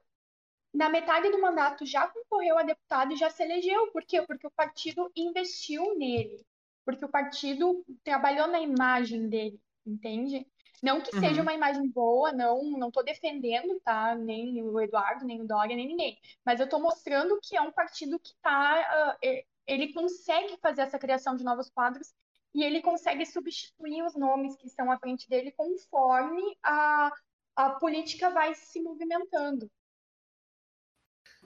na 0.73 0.89
metade 0.89 1.29
do 1.29 1.41
mandato 1.41 1.85
já 1.85 2.07
concorreu 2.07 2.57
a 2.57 2.63
deputado 2.63 3.13
e 3.13 3.17
já 3.17 3.29
se 3.29 3.43
elegeu. 3.43 3.91
Por 3.91 4.03
quê? 4.03 4.21
Porque 4.21 4.47
o 4.47 4.51
partido 4.51 5.11
investiu 5.15 5.97
nele. 5.97 6.45
Porque 6.85 7.03
o 7.03 7.09
partido 7.09 7.83
trabalhou 8.03 8.47
na 8.47 8.59
imagem 8.59 9.27
dele, 9.27 9.59
entende? 9.85 10.45
Não 10.81 11.01
que 11.01 11.13
uhum. 11.15 11.21
seja 11.21 11.41
uma 11.41 11.53
imagem 11.53 11.89
boa, 11.89 12.31
não 12.31 12.63
não 12.63 12.89
estou 12.89 13.03
defendendo, 13.03 13.79
tá? 13.83 14.15
Nem 14.15 14.61
o 14.63 14.79
Eduardo, 14.79 15.25
nem 15.25 15.41
o 15.41 15.47
Dória, 15.47 15.75
nem 15.75 15.87
ninguém. 15.87 16.17
Mas 16.45 16.59
eu 16.59 16.65
estou 16.65 16.79
mostrando 16.79 17.39
que 17.41 17.57
é 17.57 17.61
um 17.61 17.71
partido 17.71 18.19
que 18.19 18.33
tá. 18.41 19.17
Uh, 19.23 19.43
ele 19.65 19.91
consegue 19.91 20.57
fazer 20.61 20.83
essa 20.83 20.99
criação 20.99 21.35
de 21.35 21.43
novos 21.43 21.69
quadros 21.69 22.13
e 22.53 22.63
ele 22.63 22.81
consegue 22.81 23.25
substituir 23.25 24.03
os 24.03 24.15
nomes 24.15 24.55
que 24.55 24.67
estão 24.67 24.91
à 24.91 24.97
frente 24.97 25.27
dele 25.29 25.51
conforme 25.51 26.41
a, 26.63 27.11
a 27.55 27.69
política 27.71 28.29
vai 28.29 28.55
se 28.55 28.81
movimentando. 28.81 29.69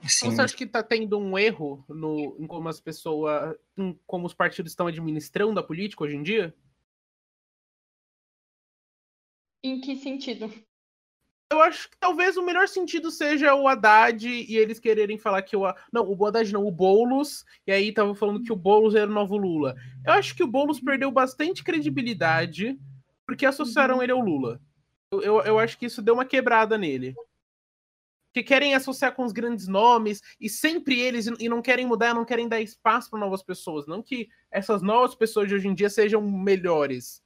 Sim. 0.07 0.31
Você 0.31 0.41
acha 0.41 0.55
que 0.55 0.63
está 0.63 0.81
tendo 0.81 1.17
um 1.17 1.37
erro 1.37 1.83
no, 1.87 2.35
em 2.39 2.47
como 2.47 2.67
as 2.67 2.79
pessoas, 2.79 3.55
em 3.77 3.97
como 4.07 4.25
os 4.25 4.33
partidos 4.33 4.71
estão 4.71 4.87
administrando 4.87 5.59
a 5.59 5.63
política 5.63 6.03
hoje 6.03 6.15
em 6.15 6.23
dia? 6.23 6.55
Em 9.63 9.79
que 9.79 9.95
sentido? 9.95 10.51
Eu 11.51 11.61
acho 11.61 11.89
que 11.89 11.97
talvez 11.99 12.37
o 12.37 12.43
melhor 12.43 12.67
sentido 12.67 13.11
seja 13.11 13.53
o 13.53 13.67
Haddad 13.67 14.27
e 14.27 14.57
eles 14.57 14.79
quererem 14.79 15.17
falar 15.17 15.41
que 15.41 15.55
o. 15.55 15.63
Não, 15.91 16.09
o 16.09 16.25
Haddad 16.25 16.51
não, 16.51 16.65
o 16.65 16.71
Boulos. 16.71 17.45
E 17.67 17.71
aí 17.71 17.93
tava 17.93 18.15
falando 18.15 18.41
que 18.41 18.53
o 18.53 18.55
Boulos 18.55 18.95
era 18.95 19.09
o 19.09 19.13
novo 19.13 19.37
Lula. 19.37 19.75
Eu 20.05 20.13
acho 20.13 20.33
que 20.33 20.43
o 20.43 20.47
Boulos 20.47 20.79
perdeu 20.79 21.11
bastante 21.11 21.63
credibilidade 21.63 22.79
porque 23.25 23.45
associaram 23.45 23.97
uhum. 23.97 24.03
ele 24.03 24.11
ao 24.11 24.19
Lula. 24.19 24.61
Eu, 25.11 25.21
eu, 25.21 25.41
eu 25.41 25.59
acho 25.59 25.77
que 25.77 25.85
isso 25.85 26.01
deu 26.01 26.13
uma 26.13 26.25
quebrada 26.25 26.77
nele 26.77 27.13
que 28.33 28.43
querem 28.43 28.73
associar 28.73 29.13
com 29.13 29.23
os 29.23 29.31
grandes 29.31 29.67
nomes 29.67 30.21
e 30.39 30.49
sempre 30.49 30.99
eles 30.99 31.27
e 31.39 31.49
não 31.49 31.61
querem 31.61 31.85
mudar, 31.85 32.13
não 32.13 32.25
querem 32.25 32.47
dar 32.47 32.61
espaço 32.61 33.09
para 33.09 33.19
novas 33.19 33.43
pessoas. 33.43 33.85
Não 33.87 34.01
que 34.01 34.29
essas 34.49 34.81
novas 34.81 35.15
pessoas 35.15 35.47
de 35.47 35.55
hoje 35.55 35.67
em 35.67 35.73
dia 35.73 35.89
sejam 35.89 36.21
melhores, 36.21 37.21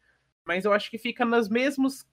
mas 0.45 0.65
eu 0.65 0.73
acho 0.73 0.89
que 0.89 0.97
fica 0.97 1.23
nos 1.23 1.47
mesmos 1.47 2.05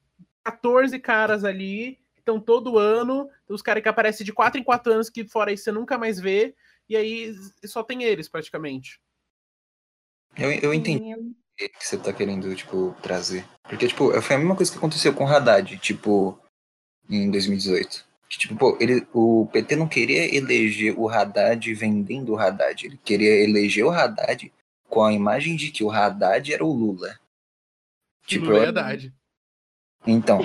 14 0.44 0.98
caras 0.98 1.44
ali 1.44 1.98
que 2.14 2.20
estão 2.20 2.38
todo 2.38 2.78
ano, 2.78 3.28
os 3.48 3.62
caras 3.62 3.82
que 3.82 3.88
aparecem 3.88 4.24
de 4.24 4.32
4 4.32 4.60
em 4.60 4.64
4 4.64 4.92
anos 4.92 5.10
que 5.10 5.24
fora 5.24 5.52
isso 5.52 5.64
você 5.64 5.72
nunca 5.72 5.98
mais 5.98 6.20
vê, 6.20 6.54
e 6.88 6.96
aí 6.96 7.34
só 7.64 7.82
tem 7.82 8.02
eles 8.02 8.28
praticamente. 8.28 9.00
Eu, 10.36 10.50
eu 10.50 10.74
entendi 10.74 11.14
o 11.14 11.34
que 11.56 11.70
você 11.78 11.98
tá 11.98 12.12
querendo, 12.12 12.54
tipo, 12.54 12.96
trazer. 13.02 13.46
Porque, 13.62 13.86
tipo, 13.86 14.10
foi 14.20 14.36
a 14.36 14.38
mesma 14.38 14.56
coisa 14.56 14.72
que 14.72 14.78
aconteceu 14.78 15.14
com 15.14 15.24
o 15.24 15.28
Haddad, 15.28 15.78
tipo, 15.78 16.38
em 17.08 17.30
2018 17.30 18.11
que, 18.11 18.11
tipo, 18.38 18.56
pô, 18.56 18.76
ele, 18.80 19.06
o 19.12 19.48
PT 19.52 19.76
não 19.76 19.88
queria 19.88 20.34
eleger 20.34 20.98
o 20.98 21.08
Haddad 21.08 21.72
vendendo 21.74 22.32
o 22.32 22.38
Haddad. 22.38 22.86
Ele 22.86 22.98
queria 23.02 23.42
eleger 23.42 23.84
o 23.84 23.90
Haddad 23.90 24.52
com 24.88 25.04
a 25.04 25.12
imagem 25.12 25.56
de 25.56 25.70
que 25.70 25.84
o 25.84 25.90
Haddad 25.90 26.52
era 26.52 26.64
o 26.64 26.72
Lula. 26.72 27.18
Tipo, 28.26 28.46
Lula 28.46 28.64
é 28.64 28.68
Haddad. 28.68 29.14
Então, 30.06 30.40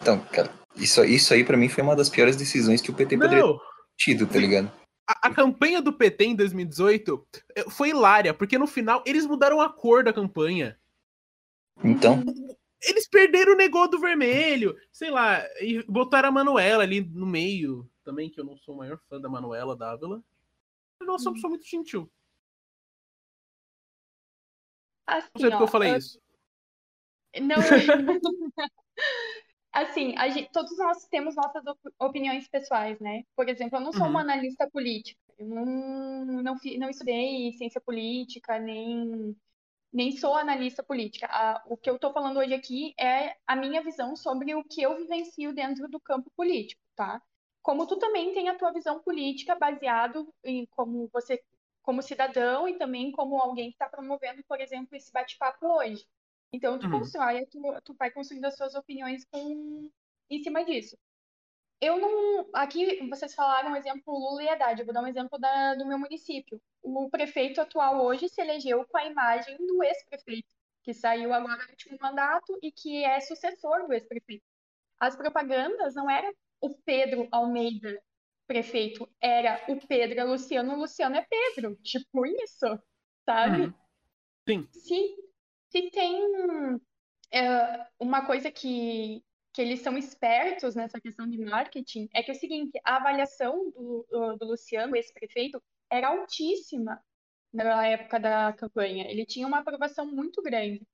então, 0.00 0.18
cara, 0.26 0.52
isso, 0.76 1.04
isso 1.04 1.32
aí 1.32 1.44
para 1.44 1.56
mim 1.56 1.68
foi 1.68 1.82
uma 1.82 1.96
das 1.96 2.08
piores 2.08 2.36
decisões 2.36 2.80
que 2.80 2.90
o 2.90 2.94
PT 2.94 3.16
não. 3.16 3.26
poderia 3.26 3.44
ter 3.44 3.60
tido, 3.96 4.26
tá 4.26 4.38
ligado? 4.38 4.70
A, 5.08 5.28
a, 5.28 5.34
campanha 5.34 5.80
do 5.80 5.92
PT 5.92 6.24
em 6.24 6.34
2018 6.34 7.26
eh, 7.56 7.64
foi 7.70 7.90
hilária, 7.90 8.32
porque 8.32 8.58
no 8.58 8.66
final 8.66 9.02
eles 9.06 9.26
mudaram 9.26 9.60
a 9.60 9.68
cor 9.68 10.02
da 10.02 10.12
campanha. 10.12 10.78
Então 11.82 12.22
eles 12.88 13.08
perderam 13.08 13.52
o 13.52 13.56
negócio 13.56 13.92
do 13.92 14.00
vermelho, 14.00 14.76
sei 14.92 15.10
lá, 15.10 15.42
e 15.60 15.82
botaram 15.88 16.28
a 16.28 16.32
Manuela 16.32 16.82
ali 16.82 17.00
no 17.00 17.26
meio 17.26 17.88
também, 18.02 18.30
que 18.30 18.40
eu 18.40 18.44
não 18.44 18.56
sou 18.56 18.74
o 18.74 18.78
maior 18.78 18.98
fã 19.08 19.20
da 19.20 19.28
Manuela 19.28 19.76
Dávila. 19.76 20.22
Nossa, 21.00 21.24
sou 21.24 21.32
uma 21.32 21.34
pessoa 21.34 21.50
muito 21.50 21.66
gentil. 21.66 22.10
Assim, 25.06 25.28
não 25.34 25.40
sei 25.40 25.50
porque 25.50 25.62
eu 25.62 25.68
falei 25.68 25.92
eu... 25.92 25.96
isso. 25.96 26.20
Não. 27.40 27.56
assim, 29.72 30.14
gente, 30.32 30.50
todos 30.52 30.76
nós 30.78 31.06
temos 31.08 31.34
nossas 31.34 31.62
opiniões 31.98 32.48
pessoais, 32.48 32.98
né? 33.00 33.24
Por 33.36 33.48
exemplo, 33.48 33.78
eu 33.78 33.82
não 33.82 33.92
sou 33.92 34.02
uhum. 34.02 34.10
uma 34.10 34.20
analista 34.20 34.68
política. 34.70 35.20
Eu 35.38 35.46
não, 35.48 36.24
não, 36.42 36.56
não 36.78 36.90
estudei 36.90 37.52
ciência 37.54 37.80
política, 37.80 38.58
nem 38.58 39.36
nem 39.94 40.16
sou 40.16 40.34
analista 40.34 40.82
política. 40.82 41.28
o 41.66 41.76
que 41.76 41.88
eu 41.88 41.94
estou 41.94 42.12
falando 42.12 42.38
hoje 42.38 42.52
aqui 42.52 42.94
é 42.98 43.36
a 43.46 43.54
minha 43.54 43.80
visão 43.80 44.16
sobre 44.16 44.52
o 44.52 44.64
que 44.64 44.82
eu 44.82 44.96
vivencio 44.96 45.54
dentro 45.54 45.88
do 45.88 46.00
campo 46.00 46.28
político, 46.36 46.82
tá? 46.96 47.22
Como 47.62 47.86
tu 47.86 47.96
também 47.96 48.34
tem 48.34 48.48
a 48.48 48.58
tua 48.58 48.72
visão 48.72 49.00
política 49.00 49.54
baseado 49.54 50.28
em 50.42 50.66
como 50.66 51.08
você, 51.12 51.40
como 51.80 52.02
cidadão 52.02 52.68
e 52.68 52.76
também 52.76 53.12
como 53.12 53.40
alguém 53.40 53.68
que 53.68 53.76
está 53.76 53.88
promovendo, 53.88 54.42
por 54.48 54.60
exemplo, 54.60 54.96
esse 54.96 55.12
bate-papo 55.12 55.64
hoje. 55.64 56.04
Então, 56.52 56.76
tu 56.76 56.86
uhum. 56.86 56.98
constrói, 56.98 57.46
tu, 57.46 57.60
tu 57.84 57.94
vai 57.94 58.10
construindo 58.10 58.46
as 58.46 58.56
suas 58.56 58.74
opiniões 58.74 59.24
com, 59.24 59.88
em 60.28 60.42
cima 60.42 60.64
disso. 60.64 60.98
Eu 61.80 61.98
não. 61.98 62.48
Aqui 62.54 63.06
vocês 63.08 63.34
falaram 63.34 63.72
um 63.72 63.76
exemplo 63.76 64.02
Lula 64.06 64.42
e 64.42 64.48
Haddad. 64.48 64.80
Eu 64.80 64.86
vou 64.86 64.94
dar 64.94 65.02
um 65.02 65.06
exemplo 65.06 65.38
da, 65.38 65.74
do 65.74 65.86
meu 65.86 65.98
município. 65.98 66.60
O 66.82 67.10
prefeito 67.10 67.60
atual 67.60 68.04
hoje 68.04 68.28
se 68.28 68.40
elegeu 68.40 68.86
com 68.86 68.96
a 68.96 69.06
imagem 69.06 69.56
do 69.58 69.82
ex-prefeito, 69.82 70.48
que 70.82 70.94
saiu 70.94 71.32
agora 71.32 71.62
no 71.62 71.70
último 71.70 71.98
mandato 72.00 72.58
e 72.62 72.70
que 72.70 73.04
é 73.04 73.20
sucessor 73.20 73.86
do 73.86 73.92
ex-prefeito. 73.92 74.44
As 74.98 75.16
propagandas 75.16 75.94
não 75.94 76.08
era 76.08 76.32
o 76.60 76.70
Pedro 76.70 77.28
Almeida 77.30 78.00
prefeito, 78.46 79.08
era 79.20 79.64
o 79.68 79.86
Pedro 79.86 80.20
é 80.20 80.24
Luciano, 80.24 80.74
o 80.74 80.78
Luciano 80.78 81.16
é 81.16 81.26
Pedro. 81.28 81.76
Tipo 81.82 82.26
isso, 82.26 82.66
sabe? 83.24 83.62
Uhum. 83.62 83.74
Sim. 84.48 84.68
Se, 84.70 85.16
se 85.70 85.90
tem 85.90 86.22
uh, 86.22 86.80
uma 87.98 88.26
coisa 88.26 88.50
que, 88.50 89.24
que 89.54 89.62
eles 89.62 89.80
são 89.80 89.96
espertos 89.96 90.74
nessa 90.74 91.00
questão 91.00 91.30
de 91.30 91.38
marketing 91.38 92.08
é 92.12 92.22
que 92.24 92.32
é 92.32 92.34
o 92.34 92.38
seguinte, 92.38 92.78
a 92.84 92.96
avaliação 92.96 93.70
do, 93.70 94.04
do 94.36 94.46
Luciano, 94.46 94.96
esse 94.96 95.14
prefeito, 95.14 95.62
era 95.88 96.08
altíssima 96.08 97.00
na 97.52 97.86
época 97.86 98.18
da 98.18 98.52
campanha. 98.52 99.08
Ele 99.08 99.24
tinha 99.24 99.46
uma 99.46 99.60
aprovação 99.60 100.06
muito 100.06 100.42
grande. 100.42 100.84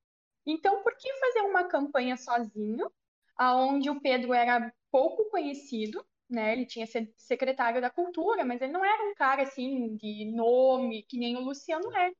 Então, 0.46 0.82
por 0.82 0.94
que 0.94 1.10
fazer 1.14 1.40
uma 1.40 1.64
campanha 1.68 2.18
sozinho, 2.18 2.92
aonde 3.34 3.88
o 3.88 3.98
Pedro 3.98 4.34
era 4.34 4.70
pouco 4.90 5.30
conhecido, 5.30 6.04
né? 6.28 6.52
Ele 6.52 6.66
tinha 6.66 6.86
sido 6.86 7.10
secretário 7.16 7.80
da 7.80 7.88
Cultura, 7.88 8.44
mas 8.44 8.60
ele 8.60 8.72
não 8.72 8.84
era 8.84 9.10
um 9.10 9.14
cara 9.14 9.42
assim 9.42 9.96
de 9.96 10.26
nome 10.34 11.02
que 11.04 11.18
nem 11.18 11.34
o 11.36 11.40
Luciano 11.40 11.96
é. 11.96 12.12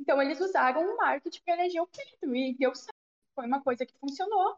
Então, 0.00 0.22
eles 0.22 0.40
usaram 0.40 0.82
o 0.82 0.96
marketing 0.96 1.42
para 1.44 1.54
eleger 1.54 1.82
o 1.82 1.86
Pedro 1.86 2.34
e 2.34 2.56
deu 2.56 2.74
certo. 2.74 2.96
Foi 3.34 3.46
uma 3.46 3.62
coisa 3.62 3.84
que 3.84 3.98
funcionou. 3.98 4.56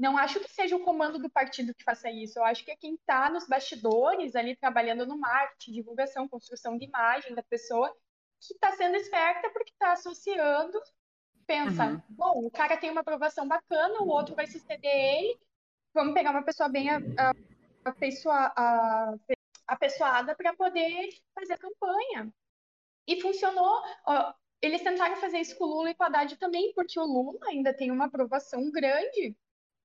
Não 0.00 0.16
acho 0.16 0.40
que 0.40 0.50
seja 0.50 0.74
o 0.74 0.80
comando 0.80 1.18
do 1.18 1.28
partido 1.28 1.74
que 1.74 1.84
faça 1.84 2.10
isso. 2.10 2.38
Eu 2.38 2.44
acho 2.44 2.64
que 2.64 2.70
é 2.70 2.76
quem 2.76 2.94
está 2.94 3.28
nos 3.28 3.46
bastidores, 3.46 4.34
ali 4.34 4.56
trabalhando 4.56 5.04
no 5.04 5.18
marketing, 5.18 5.72
divulgação, 5.72 6.26
construção 6.26 6.78
de 6.78 6.86
imagem 6.86 7.34
da 7.34 7.42
pessoa, 7.42 7.94
que 8.40 8.54
está 8.54 8.72
sendo 8.72 8.96
esperta 8.96 9.50
porque 9.50 9.70
está 9.70 9.92
associando. 9.92 10.80
Pensa, 11.46 11.84
uhum. 11.84 12.02
bom, 12.08 12.46
o 12.46 12.50
cara 12.50 12.78
tem 12.78 12.88
uma 12.88 13.02
aprovação 13.02 13.46
bacana, 13.46 14.00
o 14.00 14.08
outro 14.08 14.34
vai 14.34 14.46
suceder 14.46 14.90
ele. 14.90 15.38
Vamos 15.92 16.14
pegar 16.14 16.30
uma 16.30 16.44
pessoa 16.44 16.70
bem 16.70 16.88
apessoada 19.66 20.34
para 20.34 20.56
poder 20.56 21.10
fazer 21.34 21.52
a 21.52 21.58
campanha. 21.58 22.32
E 23.06 23.20
funcionou. 23.20 23.82
Eles 24.62 24.82
tentaram 24.82 25.16
fazer 25.16 25.40
isso 25.40 25.58
com 25.58 25.64
o 25.64 25.68
Lula 25.68 25.90
e 25.90 25.94
com 25.94 26.04
a 26.04 26.06
Haddad 26.06 26.38
também, 26.38 26.72
porque 26.74 26.98
o 26.98 27.04
Lula 27.04 27.48
ainda 27.48 27.74
tem 27.74 27.90
uma 27.90 28.06
aprovação 28.06 28.70
grande 28.70 29.36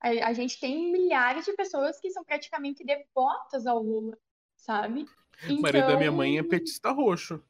a, 0.01 0.27
a 0.27 0.33
gente 0.33 0.59
tem 0.59 0.91
milhares 0.91 1.45
de 1.45 1.53
pessoas 1.53 1.99
que 1.99 2.11
são 2.11 2.23
praticamente 2.23 2.83
devotas 2.83 3.65
ao 3.65 3.81
Lula, 3.81 4.17
sabe? 4.55 5.05
Então, 5.43 5.57
o 5.57 5.61
marido 5.61 5.87
da 5.87 5.97
minha 5.97 6.11
mãe 6.11 6.37
é 6.37 6.39
então 6.39 6.49
petista 6.49 6.91
roxo. 6.91 7.43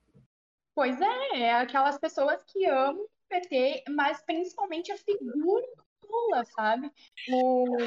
Pois 0.74 1.00
é, 1.00 1.40
é 1.40 1.54
aquelas 1.54 1.98
pessoas 1.98 2.44
que 2.44 2.66
amam 2.66 3.04
o 3.04 3.10
PT, 3.30 3.84
mas 3.90 4.22
principalmente 4.22 4.92
a 4.92 4.98
figura 4.98 5.66
do 6.02 6.08
Lula, 6.10 6.44
sabe? 6.46 6.92
O, 7.30 7.78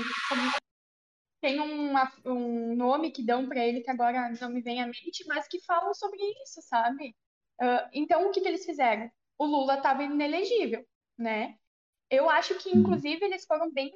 tem 1.41 1.61
uma, 1.61 2.13
um 2.25 2.75
nome 2.75 3.11
que 3.11 3.23
dão 3.23 3.49
para 3.49 3.65
ele 3.65 3.81
que 3.81 3.91
agora 3.91 4.33
não 4.41 4.51
me 4.51 4.61
vem 4.61 4.83
à 4.83 4.87
mente, 4.87 5.25
mas 5.27 5.47
que 5.47 5.61
falam 5.61 5.95
sobre 5.95 6.19
isso, 6.43 6.61
sabe? 6.63 7.15
Uh, 7.61 7.89
então, 7.93 8.27
o 8.27 8.31
que, 8.31 8.41
que 8.41 8.49
eles 8.49 8.65
fizeram? 8.65 9.11
O 9.39 9.47
Lula 9.47 9.77
estava 9.77 10.03
inelegível, 10.03 10.85
né? 11.17 11.57
Eu 12.11 12.29
acho 12.29 12.55
que, 12.57 12.71
uhum. 12.71 12.81
inclusive, 12.81 13.25
eles 13.25 13.45
foram 13.45 13.71
bem 13.71 13.93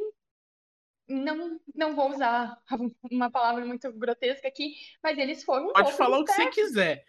não, 1.08 1.60
não 1.74 1.94
vou 1.94 2.10
usar 2.10 2.60
uma 3.10 3.30
palavra 3.30 3.64
muito 3.64 3.92
grotesca 3.92 4.48
aqui, 4.48 4.74
mas 5.02 5.18
eles 5.18 5.44
foram 5.44 5.68
um 5.68 5.72
Pode 5.72 5.92
falar 5.92 6.18
o 6.18 6.24
que 6.24 6.32
você 6.32 6.50
quiser. 6.50 7.04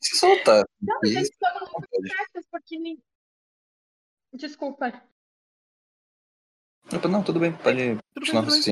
Se 0.00 0.16
soltar. 0.18 0.64
Não, 0.80 0.98
mas 1.02 1.12
eles 1.12 1.30
foram 1.38 1.66
um 1.66 1.70
pouco 1.70 1.86
espertos, 1.92 2.46
porque... 2.50 2.98
Desculpa. 4.32 5.02
Não, 7.10 7.22
tudo 7.22 7.40
bem, 7.40 7.52
pode 7.56 7.98
continuar 8.14 8.44
assim. 8.46 8.70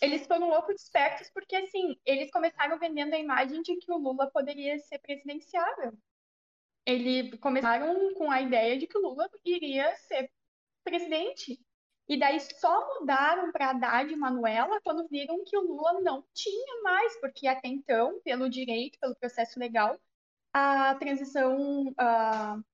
Eles 0.00 0.26
foram 0.26 0.48
loucos 0.48 0.80
espertos 0.82 1.28
porque, 1.30 1.56
assim, 1.56 1.96
eles 2.04 2.30
começaram 2.30 2.78
vendendo 2.78 3.14
a 3.14 3.18
imagem 3.18 3.62
de 3.62 3.76
que 3.76 3.90
o 3.90 3.98
Lula 3.98 4.30
poderia 4.30 4.78
ser 4.78 4.98
presidenciável. 4.98 5.92
Eles 6.86 7.38
começaram 7.40 8.14
com 8.14 8.30
a 8.30 8.40
ideia 8.40 8.78
de 8.78 8.86
que 8.86 8.96
o 8.96 9.00
Lula 9.00 9.28
iria 9.44 9.94
ser 9.96 10.30
presidente. 10.84 11.60
E 12.08 12.18
daí 12.18 12.40
só 12.40 12.98
mudaram 13.00 13.52
para 13.52 13.70
Haddad 13.70 14.10
e 14.10 14.16
Manuela 14.16 14.80
quando 14.82 15.06
viram 15.08 15.44
que 15.44 15.56
o 15.56 15.60
Lula 15.60 16.00
não 16.00 16.24
tinha 16.32 16.82
mais, 16.82 17.20
porque 17.20 17.46
até 17.46 17.68
então, 17.68 18.18
pelo 18.24 18.48
direito, 18.48 18.98
pelo 18.98 19.14
processo 19.16 19.58
legal, 19.58 20.00
a 20.52 20.94
transição, 20.94 21.88
uh, 21.88 22.64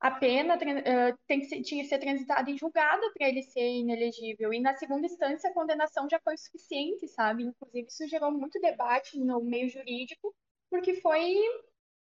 a 0.00 0.10
pena 0.12 0.56
uh, 0.56 1.18
tem 1.26 1.40
que 1.40 1.46
ser, 1.46 1.62
tinha 1.62 1.82
que 1.82 1.88
ser 1.88 1.98
transitada 1.98 2.48
em 2.48 2.56
julgado 2.56 3.02
para 3.12 3.28
ele 3.28 3.42
ser 3.42 3.60
inelegível. 3.60 4.54
E 4.54 4.60
na 4.60 4.74
segunda 4.76 5.06
instância, 5.06 5.50
a 5.50 5.54
condenação 5.54 6.08
já 6.08 6.20
foi 6.20 6.36
suficiente, 6.36 7.08
sabe? 7.08 7.42
Inclusive, 7.44 7.88
isso 7.88 8.06
gerou 8.06 8.30
muito 8.30 8.60
debate 8.60 9.18
no 9.18 9.40
meio 9.42 9.68
jurídico, 9.68 10.32
porque 10.70 10.94
foi 10.94 11.34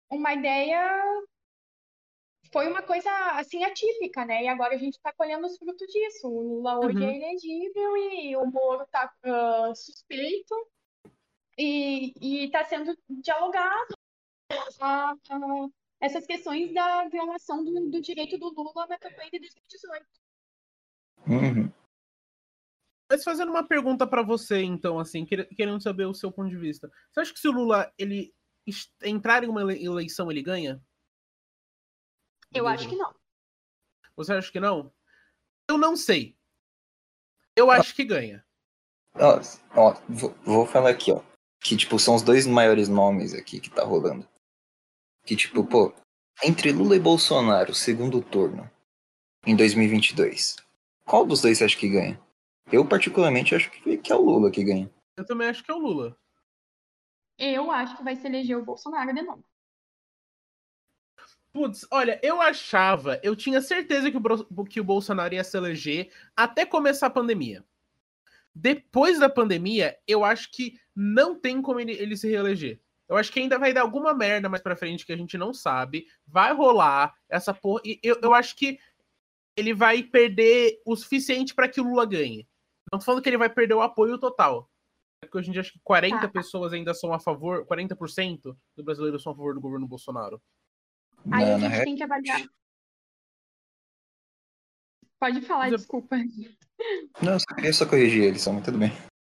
uma 0.09 0.33
ideia 0.33 1.03
foi 2.53 2.67
uma 2.67 2.81
coisa 2.83 3.09
assim 3.39 3.63
atípica, 3.63 4.23
né? 4.23 4.43
E 4.43 4.47
agora 4.47 4.75
a 4.75 4.77
gente 4.77 4.93
está 4.93 5.11
colhendo 5.11 5.45
os 5.47 5.57
frutos 5.57 5.87
disso. 5.91 6.27
O 6.27 6.41
Lula 6.41 6.79
hoje 6.79 6.97
Uhum. 6.97 7.09
é 7.09 7.17
elegível 7.17 7.97
e 7.97 8.35
o 8.37 8.45
Moro 8.45 8.83
está 8.83 9.11
suspeito 9.75 10.55
e 11.57 12.45
está 12.45 12.63
sendo 12.63 12.95
dialogado 13.09 13.95
a- 14.79 15.11
a- 15.29 15.67
essas 15.99 16.25
questões 16.25 16.73
da 16.73 17.07
violação 17.09 17.63
do, 17.63 17.89
do 17.89 18.01
direito 18.01 18.37
do 18.37 18.49
Lula 18.49 18.87
na 18.87 18.97
campanha 18.99 19.29
de 19.31 19.39
2018. 19.39 20.05
Uhum. 21.27 21.71
Mas 23.09 23.23
fazendo 23.23 23.49
uma 23.49 23.67
pergunta 23.67 24.05
pra 24.07 24.21
você, 24.23 24.61
então, 24.63 24.99
assim, 24.99 25.25
quer- 25.25 25.47
querendo 25.55 25.81
saber 25.81 26.05
o 26.05 26.13
seu 26.13 26.31
ponto 26.31 26.49
de 26.49 26.57
vista. 26.57 26.89
Você 27.11 27.19
acha 27.21 27.33
que 27.33 27.39
se 27.39 27.47
o 27.47 27.51
Lula 27.51 27.91
ele 27.97 28.33
entrar 29.03 29.43
em 29.43 29.47
uma 29.49 29.61
ele- 29.61 29.85
eleição, 29.85 30.29
ele 30.31 30.41
ganha? 30.41 30.81
Eu 32.53 32.67
acho 32.67 32.87
que 32.87 32.95
não. 32.95 33.13
Você 34.15 34.33
acha 34.33 34.51
que 34.51 34.59
não? 34.59 34.91
Eu 35.67 35.77
não 35.77 35.95
sei. 35.95 36.37
Eu 37.55 37.71
acho 37.71 37.95
que 37.95 38.03
ganha. 38.03 38.45
Ó, 39.15 39.39
ó, 39.75 39.93
vou, 40.09 40.35
vou 40.43 40.65
falar 40.65 40.89
aqui, 40.89 41.11
ó. 41.11 41.21
Que, 41.59 41.77
tipo, 41.77 41.97
são 41.97 42.15
os 42.15 42.21
dois 42.21 42.45
maiores 42.45 42.89
nomes 42.89 43.33
aqui 43.33 43.59
que 43.59 43.69
tá 43.69 43.83
rolando. 43.83 44.27
Que, 45.25 45.35
tipo, 45.35 45.65
pô, 45.65 45.93
entre 46.43 46.71
Lula 46.71 46.95
e 46.95 46.99
Bolsonaro, 46.99 47.73
segundo 47.73 48.21
turno, 48.21 48.69
em 49.45 49.55
2022, 49.55 50.57
qual 51.05 51.25
dos 51.25 51.41
dois 51.41 51.57
você 51.57 51.65
acha 51.65 51.77
que 51.77 51.89
ganha? 51.89 52.19
Eu, 52.71 52.87
particularmente, 52.87 53.55
acho 53.55 53.69
que, 53.69 53.97
que 53.97 54.11
é 54.11 54.15
o 54.15 54.21
Lula 54.21 54.51
que 54.51 54.63
ganha. 54.63 54.91
Eu 55.15 55.25
também 55.25 55.47
acho 55.47 55.63
que 55.63 55.71
é 55.71 55.73
o 55.73 55.79
Lula. 55.79 56.17
Eu 57.37 57.71
acho 57.71 57.95
que 57.97 58.03
vai 58.03 58.15
se 58.15 58.27
eleger 58.27 58.57
o 58.57 58.65
Bolsonaro 58.65 59.13
de 59.13 59.21
novo. 59.21 59.43
Putz, 61.53 61.85
olha, 61.91 62.19
eu 62.23 62.41
achava, 62.41 63.19
eu 63.21 63.35
tinha 63.35 63.61
certeza 63.61 64.09
que 64.09 64.17
o, 64.17 64.65
que 64.65 64.81
o 64.81 64.83
Bolsonaro 64.83 65.35
ia 65.35 65.43
se 65.43 65.55
eleger 65.55 66.11
até 66.35 66.65
começar 66.65 67.07
a 67.07 67.11
pandemia. 67.11 67.63
Depois 68.55 69.19
da 69.19 69.29
pandemia, 69.29 69.97
eu 70.07 70.23
acho 70.23 70.51
que 70.51 70.79
não 70.95 71.39
tem 71.39 71.61
como 71.61 71.79
ele, 71.79 71.93
ele 71.93 72.17
se 72.17 72.27
reeleger. 72.27 72.79
Eu 73.07 73.17
acho 73.17 73.31
que 73.31 73.39
ainda 73.39 73.59
vai 73.59 73.71
dar 73.71 73.81
alguma 73.81 74.13
merda 74.13 74.49
mais 74.49 74.63
pra 74.63 74.75
frente 74.75 75.05
que 75.05 75.13
a 75.13 75.17
gente 75.17 75.37
não 75.37 75.53
sabe. 75.53 76.07
Vai 76.25 76.53
rolar 76.53 77.13
essa 77.29 77.53
porra. 77.53 77.81
E 77.85 77.99
eu, 78.01 78.17
eu 78.21 78.33
acho 78.33 78.55
que 78.55 78.79
ele 79.55 79.73
vai 79.73 80.01
perder 80.01 80.81
o 80.85 80.95
suficiente 80.95 81.53
pra 81.53 81.67
que 81.67 81.79
o 81.79 81.83
Lula 81.83 82.05
ganhe. 82.05 82.47
Não 82.91 82.97
tô 82.97 83.05
falando 83.05 83.21
que 83.21 83.29
ele 83.29 83.37
vai 83.37 83.49
perder 83.49 83.75
o 83.75 83.81
apoio 83.81 84.17
total. 84.17 84.69
É 85.21 85.25
Porque 85.27 85.37
hoje 85.37 85.49
em 85.49 85.51
dia 85.51 85.61
acho 85.61 85.73
que 85.73 85.79
40 85.83 86.19
Tá. 86.21 86.27
pessoas 86.27 86.73
ainda 86.73 86.93
são 86.93 87.13
a 87.13 87.19
favor, 87.19 87.65
40% 87.65 88.41
dos 88.75 88.85
brasileiros 88.85 89.21
são 89.21 89.31
a 89.31 89.35
favor 89.35 89.53
do 89.53 89.61
governo 89.61 89.87
Bolsonaro. 89.87 90.41
Aí 91.31 91.45
Na, 91.45 91.55
a 91.55 91.59
gente 91.69 91.83
tem 91.83 91.95
que 91.95 92.03
avaliar. 92.03 92.41
Pode 95.19 95.41
falar, 95.41 95.63
Mas 95.63 95.71
eu- 95.71 95.77
desculpa. 95.77 96.17
não, 97.21 97.33
eu 97.33 97.39
só 97.39 97.55
queria 97.55 97.73
só 97.73 97.85
corrigir 97.85 98.23
eles, 98.23 98.45
mas 98.47 98.63
tudo 98.65 98.77
bem. 98.77 98.91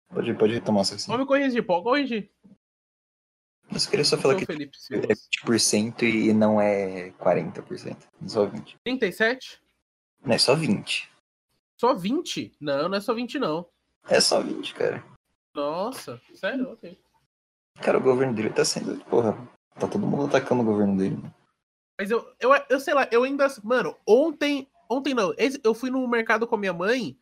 Pode, 0.09 0.34
pode 0.34 0.55
retomar 0.55 0.82
isso 0.82 0.95
assim. 0.95 1.07
Pode 1.07 1.20
me 1.22 1.26
corrigir, 1.28 1.64
pode 1.64 1.84
corrigir. 1.84 2.30
Eu 3.70 3.80
só 3.80 3.91
queria 3.91 4.05
só 4.05 4.16
falar 4.16 4.37
que 4.37 4.47
Felipe 4.47 4.76
é 4.76 4.80
Silas. 4.80 5.28
20% 5.45 6.03
e 6.03 6.32
não 6.32 6.61
é 6.61 7.11
40%. 7.12 7.97
É 8.24 8.28
só 8.28 8.47
20%. 8.47 8.76
37? 8.84 9.61
Não, 10.24 10.34
é 10.34 10.39
só 10.39 10.55
20%. 10.57 11.09
Só 11.78 11.95
20? 11.95 12.57
Não, 12.61 12.89
não 12.89 12.97
é 12.97 13.01
só 13.01 13.12
20, 13.12 13.39
não. 13.39 13.68
É 14.09 14.20
só 14.20 14.41
20%, 14.43 14.72
cara. 14.74 15.05
Nossa, 15.55 16.20
sério? 16.34 16.70
Ok. 16.72 16.99
Cara, 17.82 17.99
o 17.99 18.03
governo 18.03 18.34
dele 18.34 18.51
tá 18.51 18.64
sendo. 18.64 19.05
Porra, 19.07 19.32
tá 19.78 19.87
todo 19.87 20.07
mundo 20.07 20.26
atacando 20.26 20.62
o 20.62 20.66
governo 20.66 20.97
dele. 20.97 21.16
mano. 21.16 21.34
Mas 21.99 22.11
eu, 22.11 22.26
eu, 22.40 22.51
eu 22.68 22.80
sei 22.80 22.94
lá, 22.94 23.09
eu 23.11 23.24
ainda. 23.24 23.47
Mano, 23.62 23.97
ontem. 24.07 24.68
Ontem 24.88 25.14
não. 25.14 25.34
Eu 25.64 25.74
fui 25.74 25.90
no 25.90 26.07
mercado 26.07 26.47
com 26.47 26.55
a 26.55 26.59
minha 26.59 26.72
mãe. 26.72 27.18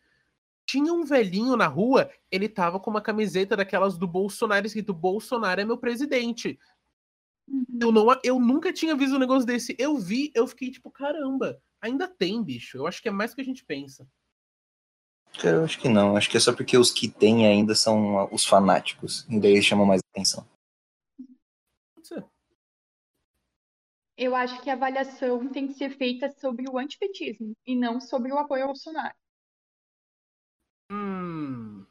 Tinha 0.67 0.91
um 0.91 1.05
velhinho 1.05 1.55
na 1.55 1.67
rua, 1.67 2.09
ele 2.31 2.49
tava 2.49 2.79
com 2.79 2.89
uma 2.89 3.01
camiseta 3.01 3.55
daquelas 3.55 3.97
do 3.97 4.07
Bolsonaro 4.07 4.65
escrito 4.65 4.93
Bolsonaro 4.93 5.61
é 5.61 5.65
meu 5.65 5.77
presidente. 5.77 6.59
Eu, 7.79 7.91
não, 7.91 8.07
eu 8.23 8.39
nunca 8.39 8.73
tinha 8.73 8.95
visto 8.95 9.15
um 9.15 9.19
negócio 9.19 9.45
desse. 9.45 9.75
Eu 9.77 9.95
vi, 9.97 10.31
eu 10.33 10.47
fiquei 10.47 10.71
tipo, 10.71 10.89
caramba, 10.89 11.61
ainda 11.79 12.07
tem, 12.07 12.43
bicho. 12.43 12.77
Eu 12.77 12.87
acho 12.87 13.01
que 13.01 13.07
é 13.07 13.11
mais 13.11 13.31
do 13.31 13.35
que 13.35 13.41
a 13.41 13.45
gente 13.45 13.63
pensa. 13.63 14.07
Cara, 15.37 15.57
eu 15.57 15.65
acho 15.65 15.79
que 15.79 15.89
não. 15.89 16.15
Acho 16.15 16.29
que 16.29 16.37
é 16.37 16.39
só 16.39 16.53
porque 16.53 16.77
os 16.77 16.91
que 16.91 17.07
tem 17.07 17.45
ainda 17.45 17.75
são 17.75 18.19
ah, 18.19 18.27
os 18.31 18.45
fanáticos. 18.45 19.25
E 19.29 19.39
daí 19.39 19.51
eles 19.51 19.65
chamam 19.65 19.85
mais 19.85 20.01
atenção. 20.11 20.47
Pode 21.93 22.07
ser. 22.07 22.25
Eu 24.17 24.35
acho 24.35 24.61
que 24.61 24.69
a 24.69 24.73
avaliação 24.73 25.49
tem 25.49 25.67
que 25.67 25.73
ser 25.73 25.89
feita 25.89 26.29
sobre 26.29 26.69
o 26.69 26.77
antipetismo 26.77 27.53
e 27.65 27.75
não 27.75 27.99
sobre 27.99 28.31
o 28.31 28.37
apoio 28.37 28.63
ao 28.63 28.69
Bolsonaro. 28.69 29.13
Hum. 30.89 31.85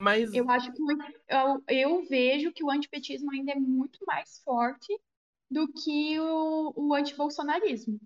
Mas. 0.00 0.32
Eu 0.32 0.50
acho 0.50 0.72
que 0.72 0.82
eu, 1.28 1.64
eu 1.68 2.04
vejo 2.08 2.52
que 2.52 2.64
o 2.64 2.70
antipetismo 2.70 3.30
ainda 3.30 3.52
é 3.52 3.56
muito 3.56 4.04
mais 4.06 4.38
forte 4.40 4.98
do 5.50 5.72
que 5.72 6.18
o, 6.18 6.72
o 6.76 6.94
antibolsonarismo. 6.94 8.00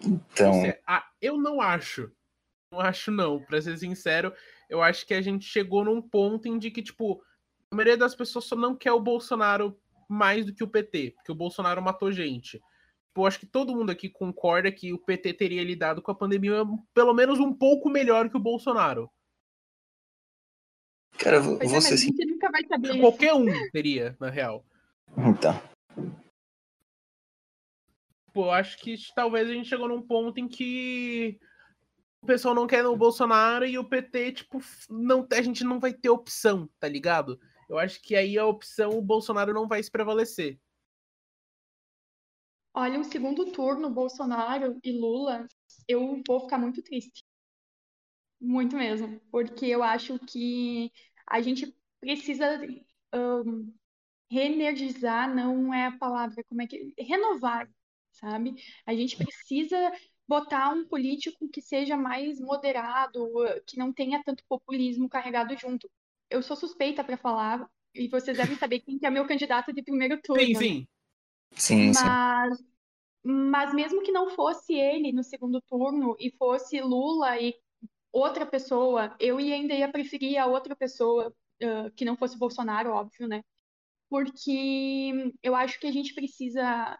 Então, 0.00 0.52
Você- 0.52 0.80
ah, 0.86 1.08
eu 1.20 1.36
não 1.36 1.60
acho. 1.60 2.10
Não 2.70 2.80
acho, 2.80 3.10
não. 3.10 3.42
Pra 3.42 3.60
ser 3.60 3.78
sincero, 3.78 4.34
eu 4.68 4.82
acho 4.82 5.06
que 5.06 5.14
a 5.14 5.22
gente 5.22 5.44
chegou 5.44 5.84
num 5.84 6.02
ponto 6.02 6.48
em 6.48 6.58
de 6.58 6.70
que, 6.70 6.82
tipo, 6.82 7.22
a 7.70 7.74
maioria 7.74 7.96
das 7.96 8.14
pessoas 8.14 8.44
só 8.44 8.56
não 8.56 8.76
quer 8.76 8.92
o 8.92 9.00
Bolsonaro 9.00 9.78
mais 10.08 10.44
do 10.46 10.54
que 10.54 10.62
o 10.64 10.68
PT, 10.68 11.12
porque 11.16 11.32
o 11.32 11.34
Bolsonaro 11.34 11.82
matou 11.82 12.10
gente. 12.12 12.52
Tipo, 13.08 13.22
eu 13.22 13.26
acho 13.26 13.38
que 13.40 13.46
todo 13.46 13.74
mundo 13.74 13.90
aqui 13.90 14.08
concorda 14.08 14.70
que 14.70 14.92
o 14.92 14.98
PT 14.98 15.32
teria 15.34 15.64
lidado 15.64 16.02
com 16.02 16.10
a 16.10 16.14
pandemia 16.14 16.64
pelo 16.94 17.14
menos 17.14 17.38
um 17.38 17.52
pouco 17.52 17.88
melhor 17.88 18.28
que 18.30 18.36
o 18.36 18.40
Bolsonaro. 18.40 19.10
cara, 21.18 21.40
vo- 21.40 21.56
Pois 21.58 21.70
é, 21.70 21.74
mas 21.74 21.84
você 21.84 21.92
a 21.92 21.94
assim. 21.94 22.06
gente 22.08 22.26
nunca 22.26 22.50
vai 22.50 22.64
saber 22.66 22.90
isso. 22.90 23.00
Qualquer 23.00 23.32
um 23.34 23.46
teria, 23.72 24.16
na 24.20 24.28
real. 24.30 24.64
Então, 25.16 25.58
Pô, 28.32 28.44
eu 28.46 28.50
acho 28.52 28.76
que 28.78 28.94
talvez 29.14 29.48
a 29.48 29.52
gente 29.52 29.68
chegou 29.68 29.88
num 29.88 30.02
ponto 30.02 30.38
em 30.38 30.46
que 30.46 31.40
o 32.20 32.26
pessoal 32.26 32.54
não 32.54 32.66
quer 32.66 32.84
o 32.86 32.94
Bolsonaro 32.96 33.64
e 33.64 33.78
o 33.78 33.84
PT, 33.88 34.32
tipo, 34.32 34.60
não, 34.90 35.26
a 35.32 35.40
gente 35.40 35.64
não 35.64 35.80
vai 35.80 35.94
ter 35.94 36.10
opção, 36.10 36.68
tá 36.78 36.86
ligado? 36.86 37.40
Eu 37.68 37.78
acho 37.78 38.00
que 38.00 38.14
aí 38.14 38.38
a 38.38 38.46
opção 38.46 38.90
o 38.90 39.02
Bolsonaro 39.02 39.52
não 39.52 39.66
vai 39.66 39.82
se 39.82 39.90
prevalecer. 39.90 40.58
Olha, 42.72 43.00
o 43.00 43.04
segundo 43.04 43.50
turno, 43.52 43.90
Bolsonaro 43.90 44.78
e 44.84 44.92
Lula, 44.92 45.46
eu 45.88 46.22
vou 46.26 46.40
ficar 46.40 46.58
muito 46.58 46.82
triste. 46.82 47.24
Muito 48.40 48.76
mesmo. 48.76 49.18
Porque 49.30 49.66
eu 49.66 49.82
acho 49.82 50.18
que 50.18 50.92
a 51.26 51.40
gente 51.40 51.74
precisa 52.00 52.60
ahn, 53.12 53.72
reenergizar, 54.30 55.34
não 55.34 55.72
é 55.72 55.86
a 55.86 55.98
palavra, 55.98 56.44
como 56.44 56.62
é 56.62 56.66
que. 56.66 56.94
Renovar, 56.98 57.68
sabe? 58.12 58.54
A 58.84 58.94
gente 58.94 59.16
precisa 59.16 59.76
botar 60.28 60.70
um 60.70 60.86
político 60.86 61.48
que 61.48 61.62
seja 61.62 61.96
mais 61.96 62.38
moderado, 62.40 63.30
que 63.66 63.78
não 63.78 63.92
tenha 63.92 64.22
tanto 64.22 64.44
populismo 64.48 65.08
carregado 65.08 65.56
junto. 65.56 65.90
Eu 66.30 66.42
sou 66.42 66.56
suspeita 66.56 67.04
para 67.04 67.16
falar, 67.16 67.68
e 67.94 68.08
vocês 68.08 68.36
devem 68.36 68.56
saber 68.56 68.80
quem 68.80 68.98
que 68.98 69.06
é 69.06 69.10
meu 69.10 69.26
candidato 69.26 69.72
de 69.72 69.82
primeiro 69.82 70.20
turno. 70.20 70.42
Sim, 70.42 70.54
sim. 70.54 70.86
sim, 71.52 71.92
sim. 71.92 72.04
Mas, 72.04 72.64
mas 73.22 73.74
mesmo 73.74 74.02
que 74.02 74.12
não 74.12 74.30
fosse 74.30 74.74
ele 74.74 75.12
no 75.12 75.22
segundo 75.22 75.60
turno 75.62 76.16
e 76.18 76.30
fosse 76.30 76.80
Lula 76.80 77.40
e 77.40 77.54
outra 78.12 78.46
pessoa, 78.46 79.14
eu 79.18 79.38
ainda 79.38 79.74
ia 79.74 79.90
preferir 79.90 80.38
a 80.38 80.46
outra 80.46 80.74
pessoa, 80.76 81.34
ah, 81.62 81.90
que 81.94 82.04
não 82.04 82.16
fosse 82.16 82.38
Bolsonaro, 82.38 82.90
óbvio, 82.90 83.26
né? 83.26 83.42
Porque 84.08 85.32
eu 85.42 85.54
acho 85.54 85.80
que 85.80 85.86
a 85.86 85.92
gente 85.92 86.14
precisa 86.14 86.98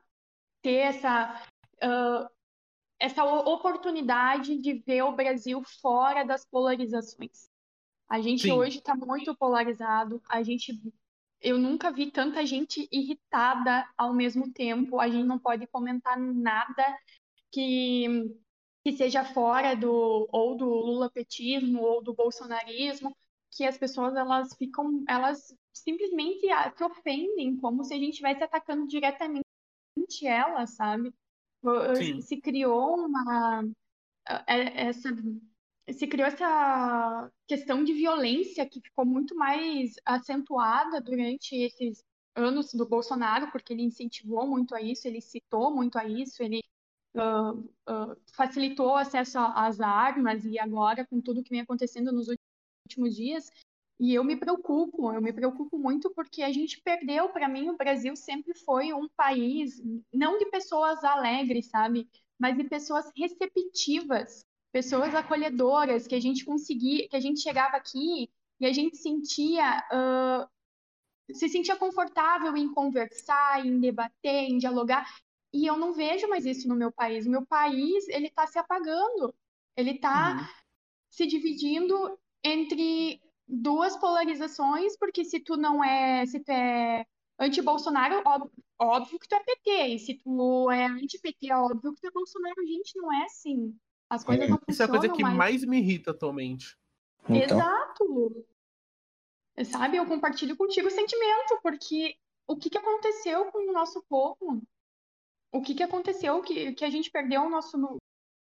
ter 0.62 0.78
essa, 0.78 1.42
ah, 1.82 2.30
essa 2.98 3.24
oportunidade 3.24 4.58
de 4.58 4.74
ver 4.74 5.02
o 5.02 5.12
Brasil 5.12 5.62
fora 5.80 6.24
das 6.24 6.44
polarizações. 6.44 7.48
A 8.08 8.20
gente 8.20 8.42
Sim. 8.42 8.52
hoje 8.52 8.78
está 8.78 8.94
muito 8.94 9.36
polarizado, 9.36 10.20
a 10.28 10.42
gente 10.42 10.72
eu 11.40 11.58
nunca 11.58 11.92
vi 11.92 12.10
tanta 12.10 12.44
gente 12.46 12.88
irritada 12.90 13.88
ao 13.96 14.12
mesmo 14.14 14.52
tempo. 14.52 14.98
A 14.98 15.08
gente 15.08 15.26
não 15.26 15.38
pode 15.38 15.66
comentar 15.66 16.18
nada 16.18 16.98
que, 17.52 18.06
que 18.84 18.92
seja 18.92 19.24
fora 19.24 19.74
do 19.76 20.28
ou 20.32 20.56
do 20.56 20.66
lulapetismo 20.66 21.82
ou 21.82 22.02
do 22.02 22.14
bolsonarismo, 22.14 23.16
que 23.52 23.64
as 23.64 23.78
pessoas 23.78 24.14
elas 24.16 24.54
ficam, 24.56 25.04
elas 25.08 25.54
simplesmente 25.72 26.46
se 26.76 26.84
ofendem 26.84 27.56
como 27.58 27.84
se 27.84 27.94
a 27.94 27.98
gente 27.98 28.10
estivesse 28.10 28.42
atacando 28.42 28.86
diretamente 28.86 29.44
elas, 30.24 30.74
sabe? 30.74 31.14
Sim. 31.94 32.20
Se 32.22 32.40
criou 32.40 33.06
uma 33.06 33.64
é- 34.46 34.88
essa 34.88 35.10
se 35.92 36.06
criou 36.06 36.26
essa 36.26 37.30
questão 37.46 37.84
de 37.84 37.92
violência 37.92 38.68
que 38.68 38.80
ficou 38.80 39.04
muito 39.04 39.36
mais 39.36 39.94
acentuada 40.04 41.00
durante 41.00 41.54
esses 41.54 42.04
anos 42.34 42.72
do 42.74 42.86
Bolsonaro, 42.86 43.50
porque 43.50 43.72
ele 43.72 43.82
incentivou 43.82 44.46
muito 44.46 44.74
a 44.74 44.82
isso, 44.82 45.06
ele 45.06 45.20
citou 45.20 45.74
muito 45.74 45.98
a 45.98 46.04
isso, 46.04 46.42
ele 46.42 46.60
uh, 47.16 47.52
uh, 47.52 48.16
facilitou 48.34 48.90
o 48.90 48.96
acesso 48.96 49.38
às 49.38 49.80
armas 49.80 50.44
e 50.44 50.58
agora 50.58 51.06
com 51.06 51.20
tudo 51.20 51.42
que 51.42 51.50
vem 51.50 51.60
acontecendo 51.60 52.12
nos 52.12 52.28
últimos 52.86 53.14
dias. 53.14 53.50
E 53.98 54.12
eu 54.12 54.22
me 54.22 54.36
preocupo, 54.36 55.10
eu 55.10 55.22
me 55.22 55.32
preocupo 55.32 55.78
muito 55.78 56.10
porque 56.10 56.42
a 56.42 56.52
gente 56.52 56.82
perdeu, 56.82 57.30
para 57.30 57.48
mim, 57.48 57.70
o 57.70 57.76
Brasil 57.76 58.14
sempre 58.14 58.52
foi 58.54 58.92
um 58.92 59.08
país, 59.08 59.82
não 60.12 60.38
de 60.38 60.44
pessoas 60.50 61.02
alegres, 61.02 61.70
sabe? 61.70 62.06
Mas 62.38 62.58
de 62.58 62.64
pessoas 62.64 63.10
receptivas, 63.16 64.44
pessoas 64.76 65.14
acolhedoras, 65.14 66.06
que 66.06 66.14
a 66.14 66.20
gente 66.20 66.44
conseguia, 66.44 67.08
que 67.08 67.16
a 67.16 67.20
gente 67.20 67.40
chegava 67.40 67.78
aqui 67.78 68.30
e 68.60 68.66
a 68.66 68.72
gente 68.74 68.98
sentia, 68.98 69.82
uh, 69.90 71.34
se 71.34 71.48
sentia 71.48 71.76
confortável 71.76 72.54
em 72.54 72.70
conversar, 72.74 73.64
em 73.64 73.80
debater, 73.80 74.50
em 74.50 74.58
dialogar. 74.58 75.10
E 75.50 75.64
eu 75.64 75.78
não 75.78 75.94
vejo 75.94 76.28
mais 76.28 76.44
isso 76.44 76.68
no 76.68 76.76
meu 76.76 76.92
país. 76.92 77.24
O 77.24 77.30
meu 77.30 77.46
país, 77.46 78.06
ele 78.08 78.26
está 78.26 78.46
se 78.46 78.58
apagando. 78.58 79.34
Ele 79.74 79.92
está 79.92 80.34
uhum. 80.34 80.46
se 81.08 81.26
dividindo 81.26 82.18
entre 82.44 83.18
duas 83.48 83.96
polarizações, 83.96 84.94
porque 84.98 85.24
se 85.24 85.40
tu 85.40 85.56
não 85.56 85.82
é, 85.82 86.26
se 86.26 86.38
tu 86.40 86.50
é 86.50 87.06
anti-Bolsonaro, 87.38 88.22
óbvio, 88.26 88.52
óbvio 88.78 89.18
que 89.18 89.26
tu 89.26 89.36
é 89.36 89.42
PT, 89.42 89.86
e 89.86 89.98
se 89.98 90.14
tu 90.18 90.70
é 90.70 90.84
anti-PT, 90.84 91.50
é 91.50 91.56
óbvio 91.56 91.94
que 91.94 92.00
tu 92.02 92.08
é 92.08 92.10
Bolsonaro, 92.10 92.66
gente, 92.66 92.94
não 92.98 93.10
é 93.10 93.24
assim. 93.24 93.74
As 94.08 94.24
coisas 94.24 94.48
não 94.48 94.58
funcionam. 94.58 94.72
Isso 94.72 94.82
é 94.82 94.84
a 94.84 94.88
coisa 94.88 95.08
que 95.08 95.22
mais, 95.22 95.36
mais 95.36 95.64
me 95.64 95.78
irrita 95.78 96.12
atualmente. 96.12 96.76
Então... 97.28 97.58
Exato. 97.58 98.46
Sabe, 99.64 99.96
eu 99.96 100.06
compartilho 100.06 100.56
contigo 100.56 100.88
o 100.88 100.90
sentimento, 100.90 101.58
porque 101.62 102.16
o 102.46 102.56
que, 102.56 102.68
que 102.68 102.78
aconteceu 102.78 103.46
com 103.46 103.70
o 103.70 103.72
nosso 103.72 104.02
povo? 104.08 104.62
O 105.50 105.62
que, 105.62 105.74
que 105.74 105.82
aconteceu 105.82 106.42
que, 106.42 106.74
que 106.74 106.84
a 106.84 106.90
gente 106.90 107.10
perdeu 107.10 107.42
o 107.42 107.48
nosso, 107.48 107.78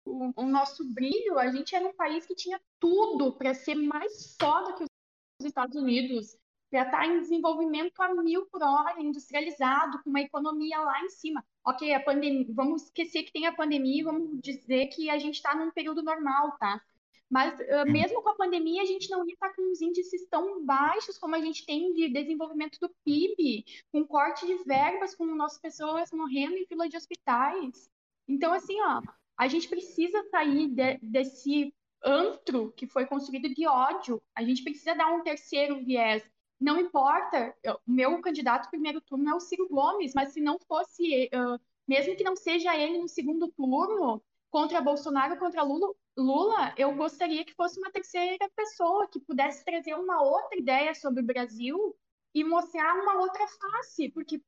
o, 0.04 0.32
o 0.36 0.46
nosso 0.46 0.84
brilho? 0.84 1.38
A 1.38 1.50
gente 1.50 1.74
era 1.74 1.86
um 1.86 1.92
país 1.92 2.24
que 2.24 2.34
tinha 2.34 2.60
tudo 2.78 3.32
para 3.32 3.54
ser 3.54 3.74
mais 3.74 4.36
foda 4.40 4.74
que 4.74 4.84
os 4.84 5.46
Estados 5.46 5.74
Unidos, 5.74 6.36
para 6.70 6.82
estar 6.82 6.98
tá 6.98 7.06
em 7.06 7.20
desenvolvimento 7.20 8.00
a 8.00 8.14
mil 8.14 8.46
por 8.46 8.62
hora, 8.62 9.00
industrializado, 9.00 10.02
com 10.02 10.10
uma 10.10 10.20
economia 10.20 10.80
lá 10.80 11.02
em 11.04 11.10
cima. 11.10 11.44
Ok, 11.66 11.92
a 11.92 12.00
pandemia, 12.00 12.46
vamos 12.50 12.84
esquecer 12.84 13.24
que 13.24 13.32
tem 13.32 13.46
a 13.46 13.52
pandemia 13.52 14.00
e 14.00 14.04
vamos 14.04 14.40
dizer 14.40 14.86
que 14.86 15.10
a 15.10 15.18
gente 15.18 15.34
está 15.34 15.54
num 15.54 15.70
período 15.70 16.02
normal, 16.02 16.56
tá? 16.58 16.80
Mas 17.28 17.54
uh, 17.60 17.90
mesmo 17.90 18.22
com 18.22 18.30
a 18.30 18.34
pandemia, 18.34 18.82
a 18.82 18.86
gente 18.86 19.08
não 19.08 19.24
ia 19.24 19.34
estar 19.34 19.54
com 19.54 19.70
os 19.70 19.80
índices 19.80 20.26
tão 20.28 20.64
baixos 20.64 21.16
como 21.16 21.36
a 21.36 21.40
gente 21.40 21.64
tem 21.64 21.92
de 21.92 22.08
desenvolvimento 22.08 22.78
do 22.80 22.90
PIB, 23.04 23.64
com 23.92 24.04
corte 24.04 24.46
de 24.46 24.56
verbas, 24.64 25.14
com 25.14 25.24
nossas 25.26 25.60
pessoas 25.60 26.10
morrendo 26.10 26.56
em 26.56 26.66
fila 26.66 26.88
de 26.88 26.96
hospitais. 26.96 27.88
Então, 28.26 28.52
assim, 28.52 28.80
ó, 28.80 29.00
a 29.36 29.46
gente 29.46 29.68
precisa 29.68 30.22
sair 30.30 30.68
de, 30.68 30.98
desse 31.00 31.72
antro 32.04 32.72
que 32.72 32.86
foi 32.86 33.06
construído 33.06 33.48
de 33.54 33.66
ódio. 33.66 34.20
A 34.34 34.42
gente 34.42 34.64
precisa 34.64 34.94
dar 34.94 35.12
um 35.12 35.22
terceiro 35.22 35.84
viés. 35.84 36.28
Não 36.60 36.78
importa, 36.78 37.54
o 37.86 37.90
meu 37.90 38.20
candidato 38.20 38.68
primeiro 38.68 39.00
turno 39.00 39.30
é 39.30 39.34
o 39.34 39.40
Ciro 39.40 39.66
Gomes, 39.68 40.12
mas 40.14 40.32
se 40.32 40.40
não 40.40 40.58
fosse, 40.58 41.30
uh, 41.34 41.58
mesmo 41.88 42.14
que 42.14 42.22
não 42.22 42.36
seja 42.36 42.76
ele 42.76 42.98
no 42.98 43.08
segundo 43.08 43.48
turno, 43.48 44.22
contra 44.50 44.80
Bolsonaro, 44.80 45.38
contra 45.38 45.62
Lula, 45.62 46.74
eu 46.76 46.94
gostaria 46.94 47.44
que 47.44 47.54
fosse 47.54 47.78
uma 47.78 47.90
terceira 47.90 48.50
pessoa 48.54 49.08
que 49.08 49.20
pudesse 49.20 49.64
trazer 49.64 49.94
uma 49.94 50.20
outra 50.22 50.58
ideia 50.58 50.94
sobre 50.94 51.22
o 51.22 51.26
Brasil 51.26 51.96
e 52.34 52.44
mostrar 52.44 52.94
uma 53.00 53.20
outra 53.20 53.46
face, 53.46 54.10
porque 54.10 54.42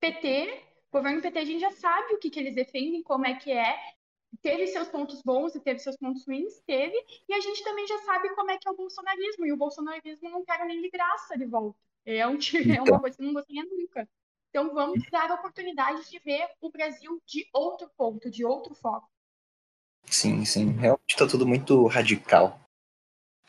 PT, 0.00 0.62
governo 0.92 1.22
PT, 1.22 1.38
a 1.38 1.44
gente 1.44 1.60
já 1.60 1.70
sabe 1.70 2.14
o 2.14 2.18
que, 2.18 2.30
que 2.30 2.38
eles 2.40 2.54
defendem, 2.54 3.02
como 3.02 3.26
é 3.26 3.34
que 3.34 3.50
é, 3.50 3.76
teve 4.42 4.66
seus 4.66 4.88
pontos 4.88 5.22
bons 5.22 5.54
e 5.54 5.60
teve 5.60 5.78
seus 5.80 5.96
pontos 5.96 6.26
ruins, 6.26 6.60
teve, 6.66 6.96
e 7.28 7.34
a 7.34 7.40
gente 7.40 7.62
também 7.64 7.86
já 7.86 7.98
sabe 7.98 8.34
como 8.34 8.50
é 8.50 8.58
que 8.58 8.68
é 8.68 8.70
o 8.70 8.76
bolsonarismo, 8.76 9.46
e 9.46 9.52
o 9.52 9.56
bolsonarismo 9.56 10.30
não 10.30 10.44
quer 10.44 10.64
nem 10.66 10.80
de 10.80 10.90
graça 10.90 11.36
de 11.36 11.46
volta. 11.46 11.78
É, 12.04 12.26
um, 12.26 12.38
é 12.38 12.82
uma 12.82 13.00
coisa 13.00 13.16
que 13.16 13.22
não 13.22 13.32
gostaria 13.32 13.64
nunca. 13.64 14.08
Então 14.50 14.72
vamos 14.72 15.02
dar 15.10 15.30
a 15.30 15.34
oportunidade 15.34 16.08
de 16.08 16.18
ver 16.20 16.48
o 16.60 16.70
Brasil 16.70 17.20
de 17.26 17.46
outro 17.52 17.90
ponto, 17.96 18.30
de 18.30 18.44
outro 18.44 18.74
foco. 18.74 19.08
Sim, 20.06 20.44
sim. 20.44 20.70
Realmente 20.72 21.16
tá 21.16 21.26
tudo 21.26 21.46
muito 21.46 21.86
radical. 21.86 22.58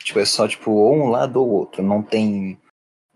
Tipo, 0.02 0.18
é 0.18 0.24
só 0.24 0.46
tipo 0.46 0.70
ou 0.70 0.94
um 0.94 1.08
lado 1.08 1.40
ou 1.40 1.48
outro. 1.48 1.82
Não 1.82 2.02
tem. 2.02 2.60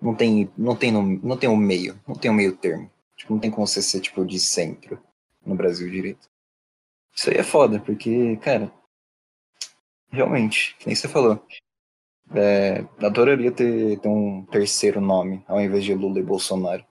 Não 0.00 0.14
tem. 0.14 0.50
Não 0.56 0.76
tem, 0.76 0.92
não 0.92 1.36
tem 1.36 1.48
um 1.48 1.56
meio. 1.56 2.00
Não 2.06 2.14
tem 2.14 2.30
um 2.30 2.34
meio 2.34 2.56
termo. 2.56 2.90
Tipo, 3.16 3.34
não 3.34 3.40
tem 3.40 3.50
como 3.50 3.66
você 3.66 3.82
ser 3.82 4.00
tipo 4.00 4.24
de 4.24 4.40
centro 4.40 5.02
no 5.44 5.54
Brasil 5.54 5.90
direito. 5.90 6.26
Isso 7.14 7.30
aí 7.30 7.36
é 7.36 7.42
foda, 7.42 7.80
porque, 7.80 8.36
cara. 8.38 8.72
Realmente, 10.10 10.76
que 10.78 10.86
nem 10.86 10.94
você 10.94 11.08
falou. 11.08 11.44
É, 12.34 12.84
adoraria 13.04 13.52
ter, 13.52 13.98
ter 14.00 14.08
um 14.08 14.44
terceiro 14.46 15.00
nome 15.00 15.44
ao 15.46 15.60
invés 15.60 15.84
de 15.84 15.94
Lula 15.94 16.18
e 16.18 16.22
Bolsonaro. 16.22 16.84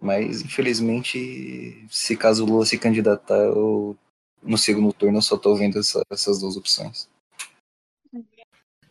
Mas, 0.00 0.42
infelizmente, 0.42 1.86
se 1.90 2.16
caso 2.16 2.44
Lula 2.44 2.64
se 2.64 2.78
candidatar, 2.78 3.38
eu 3.38 3.96
no 4.42 4.56
segundo 4.56 4.92
turno 4.92 5.18
eu 5.18 5.22
só 5.22 5.36
tô 5.36 5.54
vendo 5.56 5.78
essa, 5.78 6.02
essas 6.10 6.40
duas 6.40 6.56
opções. 6.56 7.10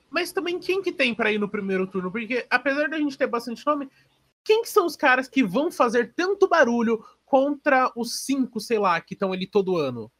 Mas 0.09 0.32
também 0.32 0.59
quem 0.59 0.82
que 0.82 0.91
tem 0.91 1.13
para 1.13 1.32
ir 1.32 1.38
no 1.38 1.49
primeiro 1.49 1.88
turno? 1.88 2.11
Porque 2.11 2.45
apesar 2.49 2.89
da 2.89 2.97
gente 2.97 3.17
ter 3.17 3.28
bastante 3.28 3.65
nome, 3.65 3.89
quem 4.43 4.61
que 4.61 4.69
são 4.69 4.86
os 4.86 4.95
caras 4.95 5.28
que 5.28 5.43
vão 5.43 5.71
fazer 5.71 6.13
tanto 6.13 6.47
barulho 6.47 7.03
contra 7.25 7.91
os 7.95 8.25
cinco, 8.25 8.59
sei 8.59 8.80
lá, 8.80 8.99
que 8.99 9.13
estão 9.13 9.32
ali 9.32 9.45
todo 9.45 9.78
ano? 9.78 10.11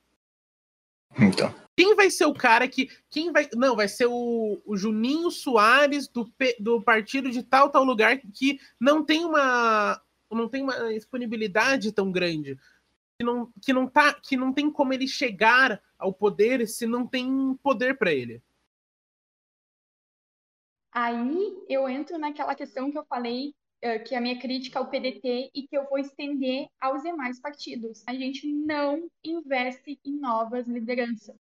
Então. 1.20 1.54
Quem 1.78 1.96
vai 1.96 2.10
ser 2.10 2.26
o 2.26 2.34
cara 2.34 2.68
que. 2.68 2.90
Quem 3.10 3.32
vai. 3.32 3.48
Não, 3.54 3.76
vai 3.76 3.88
ser 3.88 4.08
o, 4.08 4.62
o 4.66 4.76
Juninho 4.76 5.30
Soares 5.30 6.08
do, 6.08 6.32
do 6.60 6.82
partido 6.82 7.30
de 7.30 7.44
tal, 7.44 7.70
tal 7.70 7.84
lugar 7.84 8.18
que 8.18 8.60
não 8.80 9.04
tem 9.04 9.24
uma. 9.24 10.02
Não 10.30 10.50
tem 10.50 10.62
uma 10.62 10.94
disponibilidade 10.94 11.92
tão 11.94 12.12
grande 12.12 12.58
que 13.18 13.26
não, 13.26 13.52
que 13.62 13.74
não 13.74 13.88
tá, 13.88 14.14
que 14.14 14.38
não 14.38 14.54
tem 14.54 14.72
como 14.72 14.94
ele 14.94 15.08
chegar 15.08 15.82
ao 15.98 16.14
poder 16.14 16.68
se 16.68 16.86
não 16.86 17.08
tem 17.08 17.58
poder 17.64 17.98
para 17.98 18.14
ele. 18.14 18.42
Aí 20.92 21.66
eu 21.68 21.90
entro 21.90 22.18
naquela 22.18 22.56
questão 22.56 22.92
que 22.92 22.98
eu 22.98 23.06
falei, 23.06 23.56
que 24.06 24.16
a 24.16 24.22
minha 24.22 24.40
crítica 24.40 24.80
ao 24.80 24.90
PDT 24.90 25.52
e 25.54 25.68
que 25.68 25.78
eu 25.78 25.88
vou 25.88 26.00
estender 26.00 26.68
aos 26.80 27.04
demais 27.04 27.40
partidos. 27.40 28.04
A 28.08 28.14
gente 28.14 28.52
não 28.52 29.10
investe 29.24 30.00
em 30.04 30.20
novas 30.20 30.68
lideranças. 30.68 31.36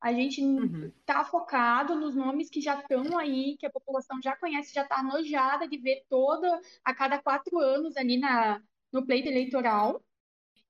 A 0.00 0.12
gente 0.12 0.40
está 0.40 1.20
uhum. 1.20 1.24
focado 1.24 1.96
nos 1.96 2.14
nomes 2.14 2.48
que 2.48 2.60
já 2.60 2.78
estão 2.78 3.18
aí, 3.18 3.56
que 3.58 3.66
a 3.66 3.70
população 3.70 4.20
já 4.22 4.36
conhece, 4.36 4.72
já 4.72 4.82
está 4.82 5.02
nojada 5.02 5.66
de 5.66 5.76
ver 5.76 6.04
toda 6.08 6.60
a 6.84 6.94
cada 6.94 7.20
quatro 7.20 7.58
anos 7.58 7.96
ali 7.96 8.16
na, 8.16 8.62
no 8.92 9.04
pleito 9.04 9.28
eleitoral 9.28 10.02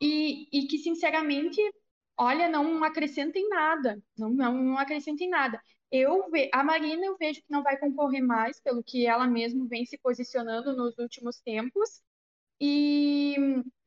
e, 0.01 0.49
e 0.51 0.67
que, 0.67 0.79
sinceramente, 0.79 1.61
olha, 2.17 2.49
não 2.49 2.83
acrescenta 2.83 3.39
em 3.39 3.49
nada, 3.49 4.03
não, 4.17 4.31
não, 4.31 4.55
não 4.55 4.79
acrescenta 4.79 5.23
em 5.23 5.29
nada. 5.29 5.63
Eu 5.91 6.31
ve, 6.31 6.51
a 6.53 6.63
Marina 6.63 7.05
eu 7.07 7.17
vejo 7.17 7.41
que 7.41 7.51
não 7.51 7.63
vai 7.63 7.79
concorrer 7.79 8.23
mais, 8.23 8.61
pelo 8.61 8.83
que 8.83 9.07
ela 9.07 9.27
mesma 9.27 9.67
vem 9.67 9.87
se 9.87 9.99
posicionando 9.99 10.77
nos 10.77 10.99
últimos 10.99 11.41
tempos. 11.41 12.03
E, 12.61 13.37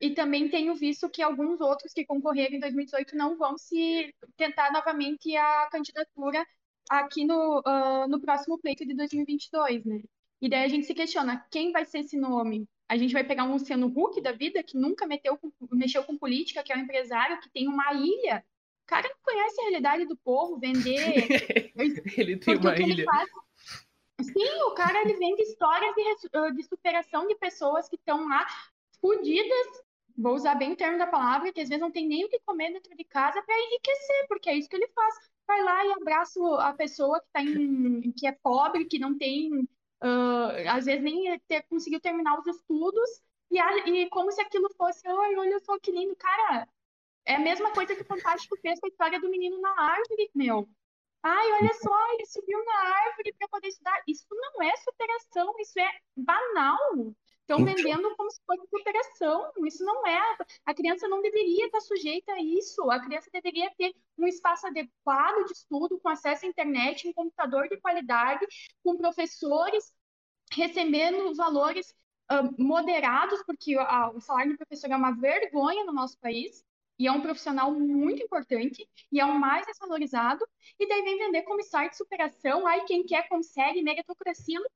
e 0.00 0.10
também 0.14 0.48
tenho 0.48 0.74
visto 0.74 1.08
que 1.10 1.22
alguns 1.22 1.60
outros 1.60 1.92
que 1.92 2.06
concorreram 2.06 2.54
em 2.56 2.60
2018 2.60 3.14
não 3.16 3.36
vão 3.36 3.58
se 3.58 4.14
tentar 4.36 4.72
novamente 4.72 5.36
a 5.36 5.68
candidatura 5.70 6.44
aqui 6.88 7.24
no, 7.24 7.60
uh, 7.60 8.08
no 8.08 8.20
próximo 8.20 8.58
pleito 8.58 8.86
de 8.86 8.94
2022, 8.94 9.84
né? 9.84 10.02
E 10.40 10.48
daí 10.48 10.64
a 10.64 10.68
gente 10.68 10.86
se 10.86 10.94
questiona, 10.94 11.46
quem 11.50 11.70
vai 11.70 11.84
ser 11.84 12.00
esse 12.00 12.16
nome? 12.16 12.66
A 12.88 12.96
gente 12.96 13.12
vai 13.12 13.24
pegar 13.24 13.44
um 13.44 13.52
Luciano 13.52 13.86
Huck 13.86 14.20
da 14.20 14.32
vida, 14.32 14.62
que 14.62 14.76
nunca 14.76 15.06
meteu, 15.06 15.38
mexeu 15.70 16.04
com 16.04 16.18
política, 16.18 16.62
que 16.62 16.72
é 16.72 16.76
um 16.76 16.80
empresário 16.80 17.40
que 17.40 17.50
tem 17.50 17.68
uma 17.68 17.92
ilha. 17.94 18.44
O 18.82 18.86
cara 18.86 19.08
não 19.08 19.16
conhece 19.22 19.60
a 19.60 19.64
realidade 19.64 20.06
do 20.06 20.16
povo, 20.16 20.58
vender. 20.58 20.92
ele 22.18 22.36
tem 22.36 22.56
uma 22.56 22.76
ilha. 22.76 23.04
Faz... 23.04 23.30
Sim, 24.20 24.62
o 24.66 24.74
cara 24.74 25.00
ele 25.02 25.14
vende 25.14 25.42
histórias 25.42 25.94
de, 25.94 26.54
de 26.54 26.62
superação 26.64 27.26
de 27.26 27.34
pessoas 27.36 27.88
que 27.88 27.96
estão 27.96 28.28
lá 28.28 28.46
fodidas, 29.00 29.66
vou 30.16 30.34
usar 30.34 30.54
bem 30.54 30.72
o 30.72 30.76
termo 30.76 30.98
da 30.98 31.06
palavra, 31.06 31.52
que 31.52 31.60
às 31.60 31.68
vezes 31.68 31.80
não 31.80 31.90
tem 31.90 32.06
nem 32.06 32.24
o 32.24 32.28
que 32.28 32.40
comer 32.44 32.72
dentro 32.72 32.94
de 32.96 33.04
casa 33.04 33.42
para 33.42 33.58
enriquecer, 33.58 34.26
porque 34.28 34.50
é 34.50 34.56
isso 34.56 34.68
que 34.68 34.76
ele 34.76 34.88
faz. 34.88 35.14
Vai 35.46 35.62
lá 35.62 35.86
e 35.86 35.92
abraça 35.92 36.40
a 36.60 36.72
pessoa 36.72 37.20
que, 37.20 37.26
tá 37.32 37.42
em, 37.42 38.12
que 38.12 38.26
é 38.26 38.32
pobre, 38.32 38.84
que 38.84 38.98
não 38.98 39.16
tem 39.16 39.68
uh, 40.02 40.68
às 40.68 40.84
vezes 40.84 41.02
nem 41.02 41.38
ter, 41.48 41.62
conseguiu 41.62 42.00
terminar 42.00 42.38
os 42.38 42.46
estudos, 42.46 43.22
e, 43.50 43.58
a, 43.58 43.88
e 43.88 44.08
como 44.08 44.30
se 44.32 44.40
aquilo 44.40 44.68
fosse, 44.76 45.06
ai, 45.06 45.36
olha 45.36 45.58
só 45.60 45.78
que 45.78 45.92
lindo, 45.92 46.16
cara, 46.16 46.66
é 47.24 47.36
a 47.36 47.40
mesma 47.40 47.72
coisa 47.72 47.94
que 47.94 48.02
o 48.02 48.06
Fantástico 48.06 48.56
fez 48.60 48.80
com 48.80 48.86
a 48.86 48.88
história 48.88 49.20
do 49.20 49.30
menino 49.30 49.60
na 49.60 49.70
árvore, 49.70 50.30
meu. 50.34 50.68
Ai, 51.22 51.52
olha 51.52 51.74
só, 51.74 52.12
ele 52.14 52.26
subiu 52.26 52.64
na 52.64 52.78
árvore 52.78 53.32
para 53.38 53.48
poder 53.48 53.68
estudar. 53.68 54.02
Isso 54.08 54.26
não 54.30 54.62
é 54.62 54.76
superação, 54.76 55.54
isso 55.60 55.78
é 55.78 55.90
banal. 56.16 57.14
Estão 57.40 57.64
vendendo 57.64 58.14
como 58.16 58.30
se 58.30 58.40
fosse 58.44 58.66
superação. 58.68 59.52
Isso 59.64 59.84
não 59.84 60.06
é. 60.06 60.36
A 60.64 60.74
criança 60.74 61.06
não 61.08 61.20
deveria 61.20 61.66
estar 61.66 61.80
sujeita 61.80 62.32
a 62.32 62.42
isso. 62.42 62.90
A 62.90 63.00
criança 63.00 63.28
deveria 63.32 63.70
ter 63.76 63.94
um 64.18 64.26
espaço 64.26 64.66
adequado 64.66 65.44
de 65.46 65.52
estudo, 65.52 65.98
com 66.00 66.08
acesso 66.08 66.46
à 66.46 66.48
internet, 66.48 67.06
um 67.06 67.12
computador 67.12 67.68
de 67.68 67.80
qualidade, 67.80 68.46
com 68.82 68.96
professores 68.96 69.92
recebendo 70.52 71.34
valores 71.34 71.94
uh, 72.30 72.62
moderados, 72.62 73.42
porque 73.44 73.76
uh, 73.76 74.10
o 74.14 74.20
salário 74.20 74.52
do 74.52 74.58
professor 74.58 74.90
é 74.90 74.96
uma 74.96 75.12
vergonha 75.12 75.84
no 75.84 75.92
nosso 75.92 76.18
país. 76.18 76.64
E 77.02 77.08
é 77.08 77.10
um 77.10 77.20
profissional 77.20 77.72
muito 77.72 78.22
importante, 78.22 78.88
e 79.10 79.18
é 79.18 79.24
o 79.24 79.36
mais 79.36 79.66
desvalorizado, 79.66 80.46
e 80.78 80.86
daí 80.86 81.02
vem 81.02 81.18
vender 81.18 81.42
como 81.42 81.60
site 81.60 81.90
de 81.90 81.96
superação, 81.96 82.64
aí 82.64 82.84
quem 82.84 83.02
quer 83.02 83.28
consegue, 83.28 83.82
meritocracia 83.82 84.60
no 84.60 84.66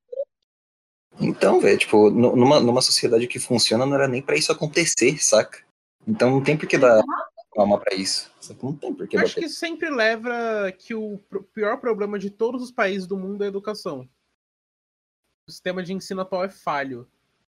então, 1.21 1.61
velho, 1.61 1.79
tipo, 1.79 2.11
numa, 2.11 2.59
numa 2.59 2.83
sociedade 2.83 3.29
que 3.29 3.39
funciona, 3.39 3.87
não 3.87 3.95
era 3.95 4.09
nem 4.09 4.21
para 4.21 4.37
isso 4.37 4.51
acontecer, 4.51 5.23
saca? 5.23 5.65
Então 6.05 6.31
não 6.31 6.43
tem 6.43 6.57
por 6.59 6.67
que 6.67 6.77
dar 6.77 7.01
alma 7.57 7.79
para 7.79 7.95
isso. 7.95 8.31
Não 8.61 8.75
tem 8.75 8.93
por 8.93 9.07
que 9.07 9.17
Acho 9.17 9.37
que 9.37 9.49
sempre 9.49 9.89
leva 9.89 10.73
que 10.77 10.95
o 10.95 11.19
pior 11.55 11.79
problema 11.79 12.19
de 12.19 12.29
todos 12.29 12.61
os 12.61 12.73
países 12.73 13.07
do 13.07 13.17
mundo 13.17 13.43
é 13.43 13.47
a 13.47 13.49
educação. 13.49 14.07
O 15.49 15.53
sistema 15.53 15.81
de 15.81 15.93
ensino 15.93 16.23
atual 16.23 16.45
é 16.45 16.51
falho. 16.51 17.09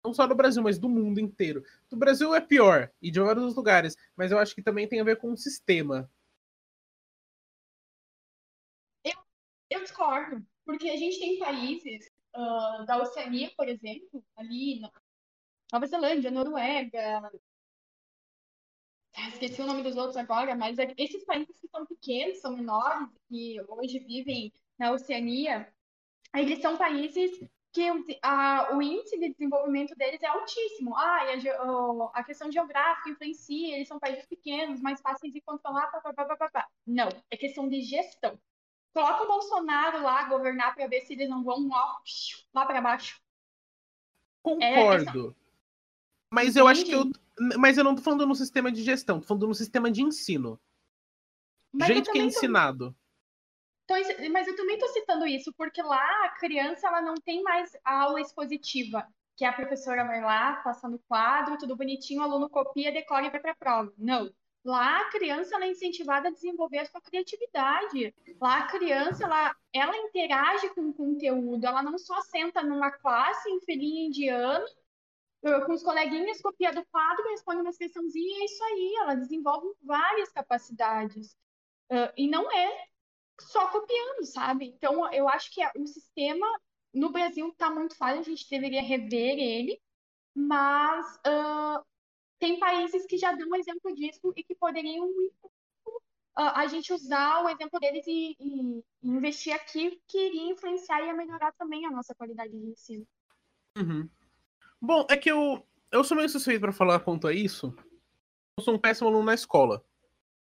Não 0.05 0.13
só 0.13 0.27
do 0.27 0.35
Brasil, 0.35 0.63
mas 0.63 0.79
do 0.79 0.89
mundo 0.89 1.21
inteiro. 1.21 1.65
Do 1.89 1.97
Brasil 1.97 2.35
é 2.35 2.41
pior, 2.41 2.91
e 3.01 3.11
de 3.11 3.21
vários 3.21 3.55
lugares, 3.55 3.97
mas 4.17 4.33
eu 4.33 4.39
acho 4.39 4.55
que 4.55 4.63
também 4.63 4.89
tem 4.89 5.01
a 5.01 5.05
ver 5.05 5.17
com 5.17 5.33
o 5.33 5.37
sistema. 5.37 6.11
Eu, 9.05 9.15
eu 9.71 9.81
discordo, 9.83 10.45
porque 10.65 10.89
a 10.89 10.97
gente 10.97 11.19
tem 11.21 11.39
países 11.39 12.11
uh, 12.35 12.85
da 12.85 13.01
Oceania, 13.01 13.51
por 13.57 13.69
exemplo, 13.69 14.25
ali 14.37 14.81
na 14.81 14.91
Nova 15.73 15.87
Zelândia, 15.87 16.31
Noruega, 16.31 17.31
ah, 19.15 19.29
esqueci 19.29 19.61
o 19.61 19.67
nome 19.67 19.83
dos 19.83 19.97
outros 19.97 20.17
agora, 20.17 20.55
mas 20.55 20.79
é 20.79 20.93
esses 20.97 21.25
países 21.25 21.59
que 21.61 21.69
são 21.69 21.85
pequenos, 21.85 22.41
são 22.41 22.57
menores, 22.57 23.09
que 23.29 23.61
hoje 23.69 23.99
vivem 24.01 24.53
na 24.79 24.91
Oceania, 24.93 25.73
eles 26.35 26.61
são 26.61 26.79
países 26.79 27.31
que 27.73 28.19
a, 28.23 28.77
o 28.77 28.83
índice 28.83 29.19
de 29.19 29.31
desenvolvimento 29.31 29.95
deles 29.97 30.23
é 30.23 30.27
altíssimo. 30.27 30.97
Ah, 30.97 31.35
e 31.35 31.49
a, 31.49 32.11
a 32.13 32.23
questão 32.23 32.53
geográfica 32.53 33.11
influencia, 33.11 33.75
eles 33.75 33.89
são 33.89 33.99
países 33.99 34.27
pequenos, 34.27 34.81
mais 34.81 35.01
fáceis 35.01 35.33
de 35.33 35.41
controlar, 35.41 35.87
pá, 35.87 36.01
pá, 36.01 36.13
pá, 36.13 36.37
pá, 36.37 36.51
pá. 36.51 36.69
Não, 36.87 37.09
é 37.31 37.37
questão 37.37 37.69
de 37.69 37.81
gestão. 37.81 38.39
Coloca 38.93 39.25
o 39.25 39.27
Bolsonaro 39.27 40.03
lá 40.03 40.25
governar 40.29 40.75
para 40.75 40.87
ver 40.87 41.01
se 41.01 41.15
eles 41.15 41.29
não 41.29 41.43
vão 41.43 41.69
ó, 41.73 41.97
lá 42.53 42.67
para 42.67 42.81
baixo. 42.81 43.21
Concordo. 44.43 45.31
É, 45.31 45.43
mas 46.31 46.57
eu 46.57 46.69
acho 46.69 46.85
que 46.85 46.93
eu. 46.93 47.11
Mas 47.59 47.79
eu 47.79 47.85
não 47.85 47.95
tô 47.95 48.03
falando 48.03 48.27
no 48.27 48.35
sistema 48.35 48.71
de 48.71 48.83
gestão, 48.83 49.19
tô 49.19 49.27
falando 49.27 49.49
no 49.49 49.55
sistema 49.55 49.91
de 49.91 50.03
ensino. 50.03 50.61
Mas 51.73 51.89
jeito 51.89 52.13
que 52.13 52.19
é 52.19 52.23
ensinado. 52.23 52.91
Tô... 52.91 53.02
mas 54.31 54.49
eu 54.49 54.57
também 54.57 54.79
tô 54.79 54.89
citando 54.89 55.27
isso, 55.27 55.53
porque 55.55 55.83
lá 55.83 56.25
a 56.25 56.31
criança 56.31 56.89
ela 56.89 57.01
não 57.01 57.15
tem 57.15 57.43
mais 57.43 57.77
aula 57.85 58.21
expositiva, 58.21 59.07
que 59.37 59.45
a 59.45 59.53
professora 59.53 60.05
vai 60.05 60.21
lá, 60.21 60.57
passando 60.57 61.03
quadro, 61.09 61.59
tudo 61.59 61.77
bonitinho, 61.77 62.21
o 62.21 62.25
aluno 62.25 62.49
copia, 62.49 62.93
decora 62.93 63.27
e 63.27 63.31
vai 63.31 63.41
para 63.41 63.53
a 63.53 63.57
prova. 63.57 63.93
Não. 63.99 64.33
Lá 64.65 65.01
a 65.01 65.11
criança 65.11 65.57
ela 65.57 65.65
é 65.65 65.71
incentivada 65.71 66.29
a 66.29 66.33
desenvolver 66.33 66.79
a 66.79 66.87
sua 66.87 67.01
criatividade. 67.01 68.15
Lá 68.41 68.59
a 68.59 68.67
criança 68.69 69.25
ela, 69.25 69.57
ela 69.73 69.97
interage 69.97 70.69
com 70.71 70.83
o 70.83 70.95
conteúdo, 70.95 71.67
ela 71.67 71.83
não 71.83 71.99
só 71.99 72.21
senta 72.23 72.63
numa 72.63 72.91
classe 72.91 73.51
em 73.51 73.61
filhinha 73.61 74.07
indiano, 74.07 74.65
com 75.67 75.73
os 75.73 75.83
coleguinhas, 75.83 76.41
copia 76.41 76.73
do 76.73 76.85
quadro, 76.87 77.29
responde 77.31 77.63
uma 77.63 77.73
questãozinha 77.73 78.39
e 78.39 78.43
é 78.43 78.45
isso 78.45 78.63
aí. 78.63 78.95
Ela 79.01 79.15
desenvolve 79.17 79.67
várias 79.83 80.31
capacidades. 80.31 81.37
Uh, 81.91 82.13
e 82.17 82.29
não 82.29 82.51
é 82.51 82.92
só 83.43 83.69
copiando, 83.69 84.25
sabe? 84.25 84.67
Então, 84.67 85.13
eu 85.13 85.29
acho 85.29 85.51
que 85.53 85.61
o 85.77 85.87
sistema 85.87 86.47
no 86.93 87.11
Brasil 87.11 87.49
está 87.49 87.71
muito 87.71 87.97
falho, 87.97 88.21
a 88.21 88.23
gente 88.23 88.49
deveria 88.49 88.83
rever 88.83 89.39
ele, 89.39 89.81
mas 90.35 91.17
uh, 91.27 91.85
tem 92.39 92.59
países 92.59 93.07
que 93.07 93.17
já 93.17 93.33
dão 93.33 93.49
um 93.49 93.57
exemplo 93.57 93.95
disso 93.95 94.33
e 94.37 94.43
que 94.43 94.55
poderiam 94.55 95.07
uh, 95.07 96.53
a 96.55 96.67
gente 96.67 96.93
usar 96.93 97.45
o 97.45 97.49
exemplo 97.49 97.79
deles 97.81 98.07
e, 98.07 98.37
e, 98.39 98.85
investir 99.03 99.55
aqui, 99.55 100.01
que 100.07 100.19
iria 100.19 100.53
influenciar 100.53 101.03
e 101.03 101.13
melhorar 101.13 101.53
também 101.53 101.87
a 101.87 101.91
nossa 101.91 102.15
qualidade 102.15 102.53
de 102.53 102.67
ensino. 102.67 103.07
Uhum. 103.77 104.09
Bom, 104.81 105.07
é 105.09 105.17
que 105.17 105.31
eu, 105.31 105.67
eu 105.91 106.05
sou 106.05 106.17
meio 106.17 106.29
suspeito 106.29 106.61
para 106.61 106.73
falar 106.73 107.01
quanto 107.01 107.27
a 107.27 107.33
isso. 107.33 107.75
Eu 108.59 108.65
sou 108.65 108.75
um 108.75 108.79
péssimo 108.79 109.09
aluno 109.09 109.25
na 109.25 109.35
escola. 109.35 109.83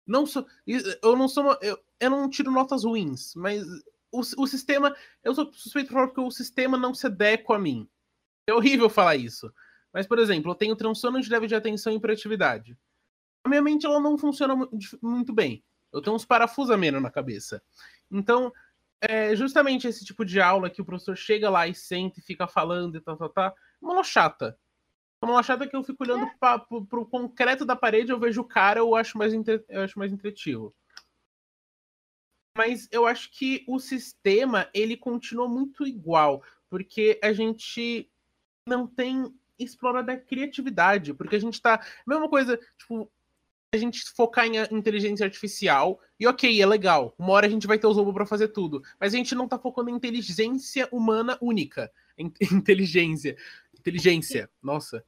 Não 0.09 0.25
sou, 0.25 0.43
eu 0.65 1.15
não 1.15 1.27
sou, 1.27 1.55
eu, 1.61 1.79
eu 1.99 2.09
não 2.09 2.27
tiro 2.27 2.49
notas 2.49 2.83
ruins, 2.83 3.35
mas 3.35 3.63
o, 4.11 4.21
o 4.21 4.47
sistema, 4.47 4.95
eu 5.23 5.35
sou 5.35 5.53
suspeito 5.53 5.93
porque 5.93 6.19
o 6.19 6.31
sistema 6.31 6.75
não 6.75 6.95
se 6.95 7.05
adequa 7.05 7.57
a 7.57 7.59
mim. 7.59 7.87
É 8.47 8.53
horrível 8.53 8.89
falar 8.89 9.15
isso. 9.17 9.53
Mas, 9.93 10.07
por 10.07 10.17
exemplo, 10.17 10.49
eu 10.49 10.55
tenho 10.55 10.75
transtorno 10.75 11.21
de 11.21 11.29
déficit 11.29 11.49
de 11.49 11.55
atenção 11.55 11.93
e 11.93 11.97
hiperatividade. 11.97 12.75
A 13.43 13.49
minha 13.49 13.61
mente 13.61 13.85
ela 13.85 13.99
não 13.99 14.17
funciona 14.17 14.55
muito 14.99 15.31
bem. 15.31 15.63
Eu 15.93 16.01
tenho 16.01 16.15
uns 16.15 16.25
parafusos 16.25 16.71
a 16.71 16.77
menos 16.77 17.03
na 17.03 17.11
cabeça. 17.11 17.61
Então, 18.09 18.51
é 18.99 19.35
justamente 19.35 19.87
esse 19.87 20.03
tipo 20.03 20.25
de 20.25 20.41
aula 20.41 20.71
que 20.71 20.81
o 20.81 20.85
professor 20.85 21.15
chega 21.15 21.51
lá 21.51 21.67
e 21.67 21.75
senta 21.75 22.19
e 22.19 22.23
fica 22.23 22.47
falando 22.47 22.97
e 22.97 23.01
tal, 23.01 23.15
tal, 23.15 23.29
tal. 23.29 23.55
Uma 23.79 23.91
aula 23.91 24.03
chata. 24.03 24.57
Uma 25.21 25.33
aula 25.33 25.43
chata 25.43 25.67
que 25.67 25.75
eu 25.75 25.83
fico 25.83 26.03
olhando 26.03 26.29
para 26.39 26.65
o 26.69 27.05
concreto 27.05 27.65
da 27.65 27.75
parede, 27.75 28.11
eu 28.11 28.19
vejo 28.19 28.41
o 28.41 28.47
cara, 28.47 28.79
eu 28.79 28.95
acho 28.95 29.17
mais, 29.17 29.33
entre, 29.33 29.63
eu 29.67 29.81
acho 29.81 29.99
mais 29.99 30.13
entretivo. 30.13 30.73
Mas 32.57 32.87
eu 32.91 33.05
acho 33.05 33.31
que 33.31 33.63
o 33.67 33.79
sistema, 33.79 34.69
ele 34.73 34.95
continua 34.95 35.47
muito 35.47 35.85
igual. 35.85 36.43
Porque 36.69 37.19
a 37.23 37.33
gente 37.33 38.09
não 38.65 38.85
tem 38.87 39.33
explorar 39.57 40.01
da 40.03 40.15
criatividade, 40.15 41.13
porque 41.13 41.35
a 41.35 41.39
gente 41.39 41.61
tá. 41.61 41.85
Mesma 42.07 42.29
coisa, 42.29 42.57
tipo, 42.77 43.11
a 43.73 43.77
gente 43.77 44.03
focar 44.15 44.47
em 44.47 44.57
inteligência 44.71 45.25
artificial, 45.25 45.99
e 46.19 46.25
ok, 46.25 46.61
é 46.61 46.65
legal. 46.65 47.13
Uma 47.17 47.33
hora 47.33 47.47
a 47.47 47.49
gente 47.49 47.67
vai 47.67 47.77
ter 47.77 47.87
os 47.87 47.95
robôs 47.95 48.13
para 48.13 48.25
fazer 48.25 48.49
tudo. 48.49 48.81
Mas 48.99 49.13
a 49.13 49.17
gente 49.17 49.35
não 49.35 49.47
tá 49.47 49.59
focando 49.59 49.89
em 49.89 49.95
inteligência 49.95 50.87
humana 50.91 51.37
única. 51.41 51.91
Inteligência. 52.51 53.37
Inteligência, 53.89 54.49
nossa. 54.61 55.03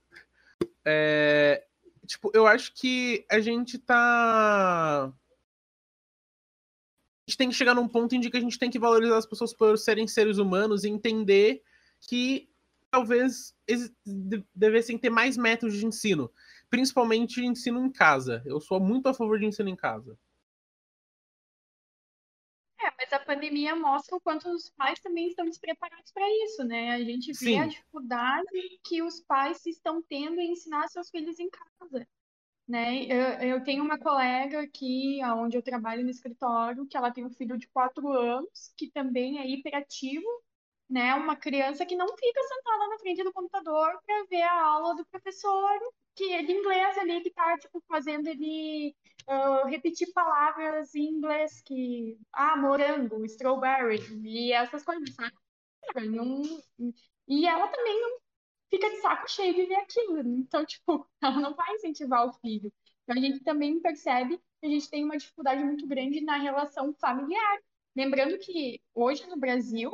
É, 0.85 1.63
tipo, 2.05 2.31
eu 2.33 2.47
acho 2.47 2.73
que 2.73 3.25
a 3.29 3.39
gente 3.39 3.77
tá. 3.77 5.05
A 5.05 5.11
gente 7.27 7.37
tem 7.37 7.49
que 7.49 7.55
chegar 7.55 7.75
num 7.75 7.87
ponto 7.87 8.15
em 8.15 8.21
que 8.21 8.35
a 8.35 8.41
gente 8.41 8.57
tem 8.59 8.69
que 8.69 8.79
valorizar 8.79 9.17
as 9.17 9.25
pessoas 9.25 9.53
por 9.53 9.77
serem 9.77 10.07
seres 10.07 10.37
humanos 10.37 10.83
e 10.83 10.89
entender 10.89 11.63
que 12.01 12.49
talvez 12.89 13.55
devessem 14.53 14.97
ter 14.97 15.09
mais 15.09 15.37
métodos 15.37 15.77
de 15.77 15.85
ensino, 15.85 16.31
principalmente 16.69 17.45
ensino 17.45 17.85
em 17.85 17.91
casa. 17.91 18.41
Eu 18.45 18.59
sou 18.59 18.79
muito 18.79 19.07
a 19.07 19.13
favor 19.13 19.39
de 19.39 19.45
ensino 19.45 19.69
em 19.69 19.75
casa. 19.75 20.17
Mas 23.01 23.13
a 23.13 23.19
pandemia 23.19 23.75
mostra 23.75 24.15
o 24.15 24.21
quanto 24.21 24.47
os 24.49 24.69
pais 24.69 24.99
também 24.99 25.27
estão 25.27 25.45
despreparados 25.45 26.11
para 26.11 26.23
isso, 26.45 26.63
né? 26.63 26.91
A 26.91 27.03
gente 27.03 27.31
vê 27.31 27.33
Sim. 27.33 27.59
a 27.59 27.65
dificuldade 27.65 28.79
que 28.83 29.01
os 29.01 29.19
pais 29.21 29.65
estão 29.65 30.03
tendo 30.03 30.39
em 30.39 30.51
ensinar 30.51 30.87
seus 30.87 31.09
filhos 31.09 31.39
em 31.39 31.49
casa. 31.49 32.07
Né? 32.67 33.05
Eu, 33.05 33.55
eu 33.55 33.63
tenho 33.63 33.83
uma 33.83 33.97
colega 33.97 34.61
aqui, 34.61 35.19
onde 35.35 35.57
eu 35.57 35.63
trabalho 35.63 36.03
no 36.03 36.11
escritório, 36.11 36.85
que 36.87 36.95
ela 36.95 37.11
tem 37.11 37.25
um 37.25 37.31
filho 37.31 37.57
de 37.57 37.67
quatro 37.69 38.07
anos, 38.13 38.71
que 38.77 38.89
também 38.91 39.39
é 39.39 39.47
hiperativo, 39.47 40.27
né? 40.87 41.15
Uma 41.15 41.35
criança 41.35 41.85
que 41.85 41.95
não 41.95 42.07
fica 42.07 42.43
sentada 42.43 42.87
na 42.87 42.99
frente 42.99 43.23
do 43.23 43.33
computador 43.33 43.99
para 44.05 44.25
ver 44.29 44.43
a 44.43 44.63
aula 44.63 44.95
do 44.95 45.05
professor 45.07 45.79
que 46.15 46.31
é 46.33 46.43
de 46.43 46.51
inglês 46.51 46.97
ali 46.97 47.21
que 47.21 47.29
está 47.29 47.57
tipo 47.57 47.81
fazendo 47.87 48.27
ele 48.27 48.95
uh, 49.27 49.67
repetir 49.67 50.11
palavras 50.13 50.93
em 50.95 51.05
inglês 51.05 51.61
que 51.65 52.17
ah 52.33 52.57
morango, 52.57 53.25
strawberry 53.25 53.99
e 54.23 54.51
essas 54.51 54.83
coisas, 54.83 55.13
sabe? 55.13 56.09
Não... 56.09 56.41
E 57.27 57.47
ela 57.47 57.67
também 57.67 58.01
não 58.01 58.19
fica 58.69 58.89
de 58.89 59.01
saco 59.01 59.29
cheio 59.29 59.53
de 59.53 59.65
ver 59.65 59.75
aquilo. 59.75 60.19
Então, 60.19 60.65
tipo, 60.65 61.07
ela 61.21 61.39
não 61.39 61.55
vai 61.55 61.73
incentivar 61.75 62.27
o 62.27 62.33
filho. 62.33 62.71
Então, 63.03 63.17
a 63.17 63.19
gente 63.19 63.43
também 63.43 63.79
percebe 63.79 64.37
que 64.37 64.65
a 64.65 64.69
gente 64.69 64.89
tem 64.89 65.03
uma 65.03 65.17
dificuldade 65.17 65.63
muito 65.63 65.87
grande 65.87 66.21
na 66.21 66.37
relação 66.37 66.93
familiar. 66.95 67.59
Lembrando 67.95 68.37
que 68.39 68.81
hoje 68.93 69.27
no 69.27 69.37
Brasil, 69.37 69.91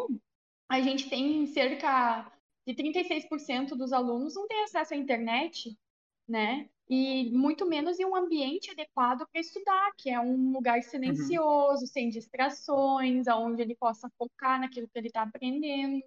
a 0.69 0.79
gente 0.81 1.09
tem 1.09 1.45
cerca 1.47 2.31
de 2.65 2.75
36% 2.75 3.69
dos 3.69 3.93
alunos 3.93 4.35
não 4.35 4.45
tem 4.45 4.63
acesso 4.63 4.93
à 4.93 4.97
internet, 4.97 5.77
né? 6.27 6.69
E 6.89 7.29
muito 7.31 7.65
menos 7.65 7.99
em 7.99 8.05
um 8.05 8.15
ambiente 8.15 8.71
adequado 8.71 9.27
para 9.31 9.41
estudar, 9.41 9.91
que 9.97 10.09
é 10.09 10.19
um 10.19 10.53
lugar 10.53 10.81
silencioso, 10.83 11.81
uhum. 11.81 11.87
sem 11.87 12.09
distrações, 12.09 13.27
onde 13.27 13.61
ele 13.61 13.75
possa 13.75 14.09
focar 14.17 14.59
naquilo 14.59 14.87
que 14.87 14.97
ele 14.97 15.07
está 15.07 15.23
aprendendo, 15.23 16.03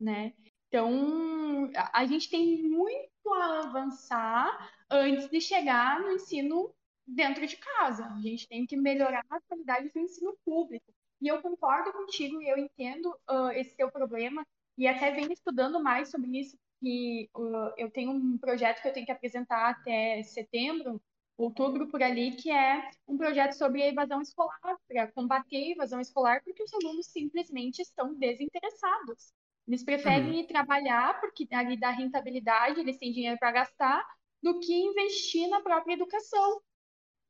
né? 0.00 0.32
Então, 0.68 1.70
a 1.92 2.06
gente 2.06 2.30
tem 2.30 2.62
muito 2.62 3.34
a 3.34 3.58
avançar 3.60 4.70
antes 4.90 5.28
de 5.28 5.38
chegar 5.38 6.00
no 6.00 6.12
ensino 6.12 6.74
dentro 7.06 7.46
de 7.46 7.58
casa. 7.58 8.06
A 8.06 8.20
gente 8.20 8.48
tem 8.48 8.64
que 8.64 8.74
melhorar 8.74 9.24
a 9.28 9.40
qualidade 9.42 9.90
do 9.90 9.98
ensino 9.98 10.34
público. 10.44 10.86
E 11.20 11.28
eu 11.28 11.42
concordo 11.42 11.92
contigo 11.92 12.40
e 12.42 12.48
eu 12.48 12.56
entendo 12.56 13.10
uh, 13.30 13.50
esse 13.54 13.76
teu 13.76 13.90
problema 13.90 14.46
e 14.76 14.88
até 14.88 15.10
venho 15.12 15.32
estudando 15.32 15.82
mais 15.82 16.10
sobre 16.10 16.40
isso, 16.40 16.56
que 16.82 17.30
uh, 17.36 17.72
eu 17.78 17.90
tenho 17.90 18.10
um 18.10 18.36
projeto 18.36 18.82
que 18.82 18.88
eu 18.88 18.92
tenho 18.92 19.06
que 19.06 19.12
apresentar 19.12 19.70
até 19.70 20.20
setembro, 20.24 21.00
outubro 21.38 21.88
por 21.88 22.02
ali, 22.02 22.32
que 22.32 22.50
é 22.50 22.90
um 23.06 23.16
projeto 23.16 23.52
sobre 23.52 23.82
a 23.82 23.88
evasão 23.88 24.20
escolar, 24.20 24.76
para 24.88 25.10
combater 25.12 25.56
a 25.56 25.70
evasão 25.70 26.00
escolar, 26.00 26.42
porque 26.42 26.62
os 26.62 26.74
alunos 26.74 27.06
simplesmente 27.06 27.80
estão 27.80 28.14
desinteressados. 28.14 29.32
Eles 29.66 29.84
preferem 29.84 30.30
uhum. 30.30 30.34
ir 30.40 30.46
trabalhar, 30.46 31.20
porque 31.20 31.46
ali 31.52 31.78
dá 31.78 31.90
rentabilidade, 31.90 32.80
eles 32.80 32.98
têm 32.98 33.12
dinheiro 33.12 33.38
para 33.38 33.52
gastar, 33.52 34.04
do 34.42 34.58
que 34.58 34.74
investir 34.74 35.48
na 35.48 35.60
própria 35.60 35.94
educação, 35.94 36.60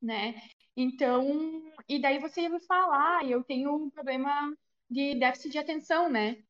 né? 0.01 0.35
Então, 0.75 1.63
e 1.87 2.01
daí 2.01 2.19
você 2.19 2.49
vai 2.49 2.61
falar, 2.61 3.19
ah, 3.19 3.27
eu 3.27 3.45
tenho 3.45 3.75
um 3.75 3.91
problema 3.91 4.57
de 4.89 5.15
déficit 5.15 5.51
de 5.53 5.59
atenção, 5.59 6.09
né? 6.09 6.43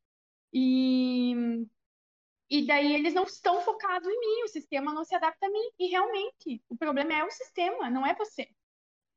E, 0.53 1.65
e 2.53 2.67
daí 2.67 2.93
eles 2.93 3.15
não 3.15 3.23
estão 3.23 3.59
focados 3.61 4.07
em 4.07 4.19
mim, 4.19 4.43
o 4.43 4.47
sistema 4.47 4.93
não 4.93 5.03
se 5.03 5.15
adapta 5.15 5.47
a 5.47 5.49
mim. 5.49 5.71
E 5.79 5.87
realmente, 5.87 6.61
o 6.69 6.77
problema 6.77 7.11
é 7.11 7.23
o 7.23 7.31
sistema, 7.31 7.89
não 7.89 8.05
é 8.05 8.13
você. 8.13 8.47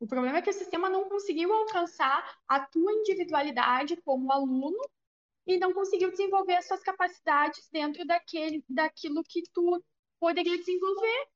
O 0.00 0.06
problema 0.06 0.38
é 0.38 0.42
que 0.42 0.48
o 0.48 0.54
sistema 0.54 0.88
não 0.88 1.06
conseguiu 1.06 1.52
alcançar 1.52 2.38
a 2.48 2.60
tua 2.60 2.90
individualidade 2.94 3.94
como 3.98 4.32
aluno 4.32 4.80
e 5.46 5.58
não 5.58 5.74
conseguiu 5.74 6.10
desenvolver 6.10 6.54
as 6.54 6.66
suas 6.66 6.82
capacidades 6.82 7.68
dentro 7.70 8.06
daquele, 8.06 8.64
daquilo 8.66 9.22
que 9.22 9.42
tu 9.52 9.84
poderia 10.18 10.56
desenvolver. 10.56 11.28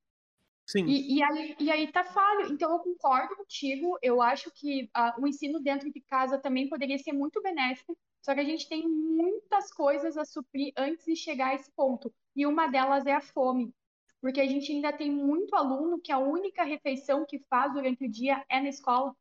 Sim. 0.65 0.85
E, 0.87 1.17
e, 1.17 1.23
aí, 1.23 1.55
e 1.59 1.69
aí 1.69 1.91
tá 1.91 2.03
falho. 2.03 2.51
Então 2.51 2.71
eu 2.71 2.79
concordo 2.79 3.35
contigo. 3.35 3.99
Eu 4.01 4.23
acho 4.23 4.49
que 4.49 4.89
uh, 4.97 5.21
o 5.21 5.27
ensino 5.27 5.59
dentro 5.59 5.91
de 5.91 6.01
casa 6.01 6.39
também 6.39 6.67
poderia 6.67 6.97
ser 6.97 7.13
muito 7.13 7.39
benéfico. 7.43 7.95
Só 8.21 8.33
que 8.33 8.39
a 8.39 8.45
gente 8.45 8.69
tem 8.69 8.87
muitas 8.87 9.71
coisas 9.73 10.15
a 10.15 10.25
suprir 10.25 10.71
antes 10.77 11.05
de 11.05 11.15
chegar 11.15 11.49
a 11.49 11.55
esse 11.55 11.71
ponto. 11.71 12.13
E 12.35 12.45
uma 12.45 12.67
delas 12.67 13.05
é 13.05 13.13
a 13.13 13.21
fome. 13.21 13.73
Porque 14.21 14.39
a 14.39 14.45
gente 14.45 14.71
ainda 14.71 14.93
tem 14.93 15.11
muito 15.11 15.55
aluno 15.55 15.99
que 15.99 16.11
a 16.11 16.19
única 16.19 16.63
refeição 16.63 17.25
que 17.25 17.39
faz 17.49 17.73
durante 17.73 18.05
o 18.05 18.09
dia 18.09 18.45
é 18.47 18.61
na 18.61 18.69
escola. 18.69 19.15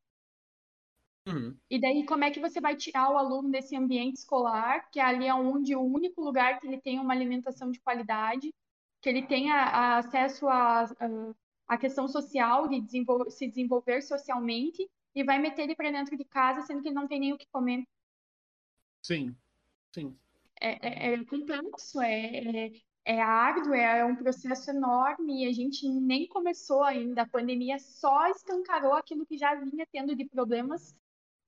Uhum. 1.27 1.57
E 1.71 1.81
daí, 1.81 2.05
como 2.05 2.25
é 2.25 2.31
que 2.31 2.41
você 2.41 2.61
vai 2.61 2.77
tirar 2.77 3.11
o 3.11 3.17
aluno 3.17 3.51
desse 3.51 3.75
ambiente 3.75 4.17
escolar, 4.17 4.91
que 4.91 5.01
é 5.01 5.03
ali 5.03 5.31
onde 5.31 5.75
o 5.75 5.83
único 5.83 6.21
lugar 6.21 6.61
que 6.61 6.67
ele 6.67 6.81
tem 6.81 6.99
uma 6.99 7.15
alimentação 7.15 7.71
de 7.71 7.81
qualidade, 7.81 8.53
que 9.01 9.09
ele 9.09 9.27
tenha 9.27 9.99
acesso 9.99 10.47
à 10.49 10.85
a, 10.85 10.89
a, 11.69 11.79
questão 11.79 12.07
social, 12.07 12.69
de 12.69 12.83
se 13.31 13.47
desenvolver 13.47 14.03
socialmente, 14.03 14.87
e 15.15 15.25
vai 15.25 15.39
meter 15.39 15.63
ele 15.63 15.75
para 15.75 15.91
dentro 15.91 16.17
de 16.17 16.25
casa, 16.25 16.63
sendo 16.63 16.83
que 16.83 16.89
ele 16.89 16.95
não 16.95 17.09
tem 17.09 17.21
nem 17.21 17.33
o 17.33 17.39
que 17.39 17.47
comer. 17.51 17.85
Sim, 19.03 19.35
sim. 19.95 20.17
É, 20.61 21.11
é, 21.11 21.15
é 21.15 21.25
complexo, 21.25 22.01
é, 22.01 22.67
é, 22.67 22.73
é 23.05 23.21
árduo, 23.21 23.75
é 23.75 24.05
um 24.05 24.15
processo 24.15 24.71
enorme 24.71 25.45
e 25.45 25.49
a 25.49 25.53
gente 25.53 25.89
nem 25.89 26.29
começou 26.29 26.83
ainda. 26.83 27.23
A 27.23 27.29
pandemia 27.29 27.79
só 27.79 28.29
escancarou 28.29 28.93
aquilo 28.95 29.27
que 29.27 29.39
já 29.39 29.55
vinha 29.55 29.87
tendo 29.91 30.15
de 30.15 30.27
problemas 30.27 30.95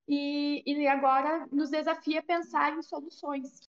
e, 0.09 0.63
e 0.67 0.87
agora 0.87 1.47
nos 1.53 1.71
desafia 1.71 2.21
a 2.21 2.25
pensar 2.25 2.77
em 2.77 2.83
soluções. 2.83 3.69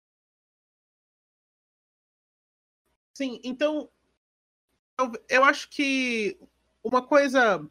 Sim, 3.14 3.40
então 3.42 3.90
eu 5.28 5.44
acho 5.44 5.68
que 5.70 6.38
uma 6.82 7.06
coisa 7.06 7.66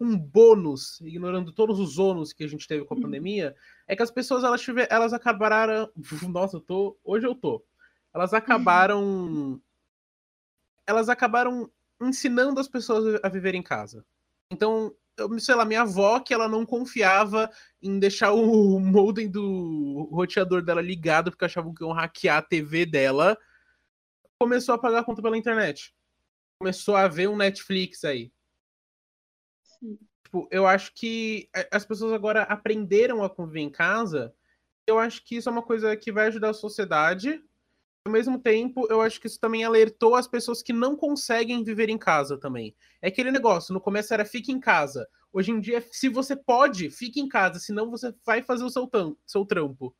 um 0.00 0.16
bônus, 0.16 1.00
ignorando 1.00 1.52
todos 1.52 1.78
os 1.78 1.98
ônus 1.98 2.32
que 2.32 2.44
a 2.44 2.48
gente 2.48 2.66
teve 2.66 2.84
com 2.84 2.94
a 2.94 2.96
uhum. 2.96 3.02
pandemia, 3.02 3.54
é 3.86 3.96
que 3.96 4.02
as 4.02 4.10
pessoas 4.10 4.44
elas, 4.44 4.60
tiver, 4.60 4.86
elas 4.90 5.12
acabaram. 5.12 5.90
Nossa, 6.28 6.56
eu 6.56 6.60
tô. 6.60 6.98
Hoje 7.04 7.26
eu 7.26 7.34
tô. 7.34 7.64
Elas 8.14 8.34
acabaram. 8.34 9.60
Elas 10.86 11.08
acabaram 11.08 11.70
ensinando 12.00 12.60
as 12.60 12.68
pessoas 12.68 13.20
a 13.22 13.28
viver 13.28 13.54
em 13.54 13.62
casa. 13.62 14.04
Então, 14.50 14.94
eu, 15.16 15.38
sei 15.38 15.54
lá, 15.54 15.64
minha 15.64 15.82
avó, 15.82 16.20
que 16.20 16.34
ela 16.34 16.48
não 16.48 16.66
confiava 16.66 17.50
em 17.80 17.98
deixar 17.98 18.32
o 18.32 18.78
modem 18.80 19.30
do 19.30 20.08
roteador 20.12 20.62
dela 20.62 20.80
ligado, 20.80 21.30
porque 21.30 21.44
achavam 21.44 21.74
que 21.74 21.84
iam 21.84 21.92
hackear 21.92 22.38
a 22.38 22.42
TV 22.42 22.86
dela, 22.86 23.36
começou 24.38 24.74
a 24.74 24.78
pagar 24.78 25.00
a 25.00 25.04
conta 25.04 25.22
pela 25.22 25.36
internet. 25.36 25.94
Começou 26.58 26.96
a 26.96 27.08
ver 27.08 27.28
um 27.28 27.36
Netflix 27.36 28.04
aí. 28.04 28.32
Tipo, 30.24 30.48
eu 30.50 30.66
acho 30.66 30.94
que 30.94 31.48
as 31.70 31.84
pessoas 31.84 32.12
agora 32.12 32.42
aprenderam 32.42 33.22
a 33.22 33.30
conviver 33.30 33.60
em 33.60 33.70
casa. 33.70 34.34
Eu 34.86 34.98
acho 34.98 35.24
que 35.24 35.36
isso 35.36 35.48
é 35.48 35.52
uma 35.52 35.62
coisa 35.62 35.96
que 35.96 36.10
vai 36.10 36.28
ajudar 36.28 36.50
a 36.50 36.54
sociedade. 36.54 37.42
Ao 38.06 38.12
mesmo 38.12 38.38
tempo, 38.38 38.86
eu 38.90 39.00
acho 39.00 39.20
que 39.20 39.26
isso 39.26 39.38
também 39.38 39.62
alertou 39.62 40.14
as 40.14 40.26
pessoas 40.26 40.62
que 40.62 40.72
não 40.72 40.96
conseguem 40.96 41.62
viver 41.62 41.88
em 41.88 41.98
casa 41.98 42.38
também. 42.38 42.74
É 43.00 43.08
aquele 43.08 43.30
negócio, 43.30 43.72
no 43.72 43.80
começo 43.80 44.12
era 44.12 44.24
fique 44.24 44.50
em 44.50 44.58
casa. 44.58 45.06
Hoje 45.32 45.50
em 45.50 45.60
dia, 45.60 45.84
se 45.92 46.08
você 46.08 46.34
pode, 46.34 46.90
fique 46.90 47.20
em 47.20 47.28
casa, 47.28 47.58
senão 47.58 47.90
você 47.90 48.12
vai 48.24 48.42
fazer 48.42 48.64
o 48.64 48.70
seu, 48.70 48.90
seu 49.26 49.44
trampo 49.44 49.94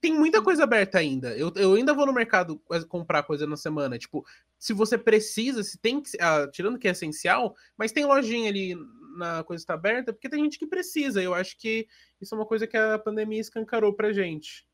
tem 0.00 0.12
muita 0.12 0.42
coisa 0.42 0.64
aberta 0.64 0.98
ainda. 0.98 1.36
Eu, 1.36 1.52
eu 1.56 1.74
ainda 1.74 1.94
vou 1.94 2.06
no 2.06 2.12
mercado 2.12 2.60
comprar 2.88 3.22
coisa 3.22 3.46
na 3.46 3.56
semana. 3.56 3.98
Tipo, 3.98 4.26
se 4.58 4.72
você 4.72 4.98
precisa, 4.98 5.62
se 5.62 5.78
tem 5.78 6.00
que. 6.00 6.10
Ah, 6.20 6.48
tirando 6.50 6.78
que 6.78 6.88
é 6.88 6.90
essencial, 6.90 7.56
mas 7.76 7.92
tem 7.92 8.04
lojinha 8.04 8.48
ali 8.48 8.74
na 9.16 9.42
coisa 9.44 9.62
está 9.62 9.74
aberta, 9.74 10.12
porque 10.12 10.28
tem 10.28 10.42
gente 10.44 10.58
que 10.58 10.66
precisa. 10.66 11.22
Eu 11.22 11.34
acho 11.34 11.56
que 11.58 11.88
isso 12.20 12.34
é 12.34 12.38
uma 12.38 12.46
coisa 12.46 12.66
que 12.66 12.76
a 12.76 12.98
pandemia 12.98 13.40
escancarou 13.40 13.94
pra 13.94 14.12
gente. 14.12 14.66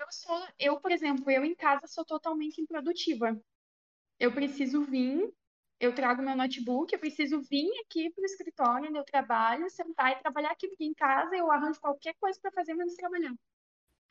Eu 0.00 0.06
sou, 0.10 0.48
eu, 0.58 0.80
por 0.80 0.90
exemplo, 0.90 1.30
eu 1.30 1.44
em 1.44 1.54
casa 1.54 1.86
sou 1.86 2.04
totalmente 2.04 2.60
improdutiva. 2.60 3.38
Eu 4.18 4.32
preciso 4.32 4.84
vir 4.84 5.32
eu 5.80 5.94
trago 5.94 6.22
meu 6.22 6.36
notebook, 6.36 6.92
eu 6.92 6.98
preciso 6.98 7.40
vir 7.42 7.70
aqui 7.84 8.10
para 8.10 8.22
o 8.22 8.24
escritório 8.24 8.88
onde 8.88 8.98
eu 8.98 9.04
trabalho, 9.04 9.70
sentar 9.70 10.12
e 10.12 10.20
trabalhar 10.20 10.50
aqui, 10.50 10.68
porque 10.68 10.84
em 10.84 10.94
casa 10.94 11.36
eu 11.36 11.50
arranjo 11.50 11.80
qualquer 11.80 12.14
coisa 12.20 12.38
para 12.40 12.52
fazer 12.52 12.74
menos 12.74 12.94
trabalhar. 12.94 13.34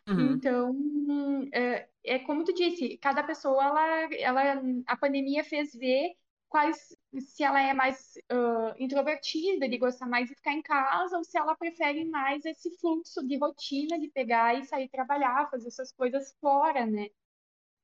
Uhum. 0.08 0.32
Então, 0.32 1.50
é, 1.52 1.90
é, 2.06 2.20
como 2.20 2.46
tu 2.46 2.54
disse, 2.54 2.98
cada 2.98 3.22
pessoa, 3.24 3.62
ela, 3.62 4.16
ela, 4.16 4.62
a 4.88 4.96
pandemia 4.96 5.44
fez 5.44 5.74
ver 5.74 6.16
quais, 6.48 6.96
se 7.20 7.44
ela 7.44 7.62
é 7.62 7.74
mais 7.74 8.14
uh, 8.32 8.74
introvertida, 8.82 9.68
de 9.68 9.78
gostar 9.78 10.08
mais 10.08 10.30
de 10.30 10.36
ficar 10.36 10.54
em 10.54 10.62
casa, 10.62 11.18
ou 11.18 11.24
se 11.26 11.38
ela 11.38 11.58
prefere 11.58 12.06
mais 12.06 12.46
esse 12.46 12.72
fluxo 12.80 13.28
de 13.28 13.38
rotina, 13.38 14.00
de 14.00 14.08
pegar 14.10 14.58
e 14.58 14.64
sair 14.64 14.88
trabalhar, 14.88 15.50
fazer 15.52 15.68
essas 15.68 15.92
coisas 15.92 16.34
fora, 16.40 16.86
né? 16.86 17.08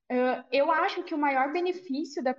Uh, 0.10 0.46
eu 0.52 0.72
acho 0.72 1.04
que 1.04 1.14
o 1.14 1.18
maior 1.18 1.52
benefício 1.52 2.24
da 2.24 2.36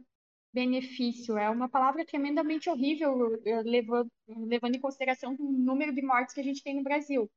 benefício. 0.55 1.37
É 1.37 1.51
uma 1.51 1.69
palavra 1.69 2.07
tremendamente 2.07 2.71
horrível, 2.71 3.41
eh, 3.45 3.63
levando, 3.63 4.11
levando 4.29 4.77
em 4.77 4.81
consideração 4.81 5.35
o 5.39 5.53
número 5.53 5.93
de 5.93 6.01
mortes 6.01 6.35
que 6.35 6.41
a 6.41 6.45
gente 6.45 6.63
tem 6.63 6.77
no 6.77 6.85
Brasil. 6.85 7.31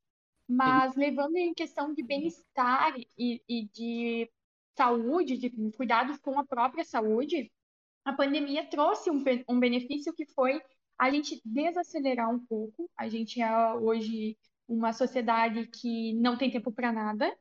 Mas 0.47 0.93
Sim. 0.93 0.99
levando 0.99 1.35
em 1.35 1.53
questão 1.53 1.93
de 1.93 2.03
bem-estar 2.03 2.93
e, 3.17 3.41
e 3.49 3.65
de 3.73 4.31
saúde, 4.77 5.37
de 5.37 5.49
cuidados 5.71 6.17
com 6.19 6.39
a 6.39 6.45
própria 6.45 6.85
saúde, 6.85 7.51
a 8.05 8.13
pandemia 8.13 8.65
trouxe 8.69 9.09
um, 9.09 9.23
um 9.49 9.59
benefício 9.59 10.13
que 10.13 10.25
foi 10.27 10.61
a 10.97 11.09
gente 11.09 11.41
desacelerar 11.43 12.29
um 12.29 12.39
pouco. 12.39 12.89
A 12.95 13.09
gente 13.09 13.41
é 13.41 13.73
hoje 13.73 14.37
uma 14.67 14.93
sociedade 14.93 15.67
que 15.67 16.13
não 16.13 16.37
tem 16.37 16.51
tempo 16.51 16.71
para 16.71 16.93
nada 16.93 17.35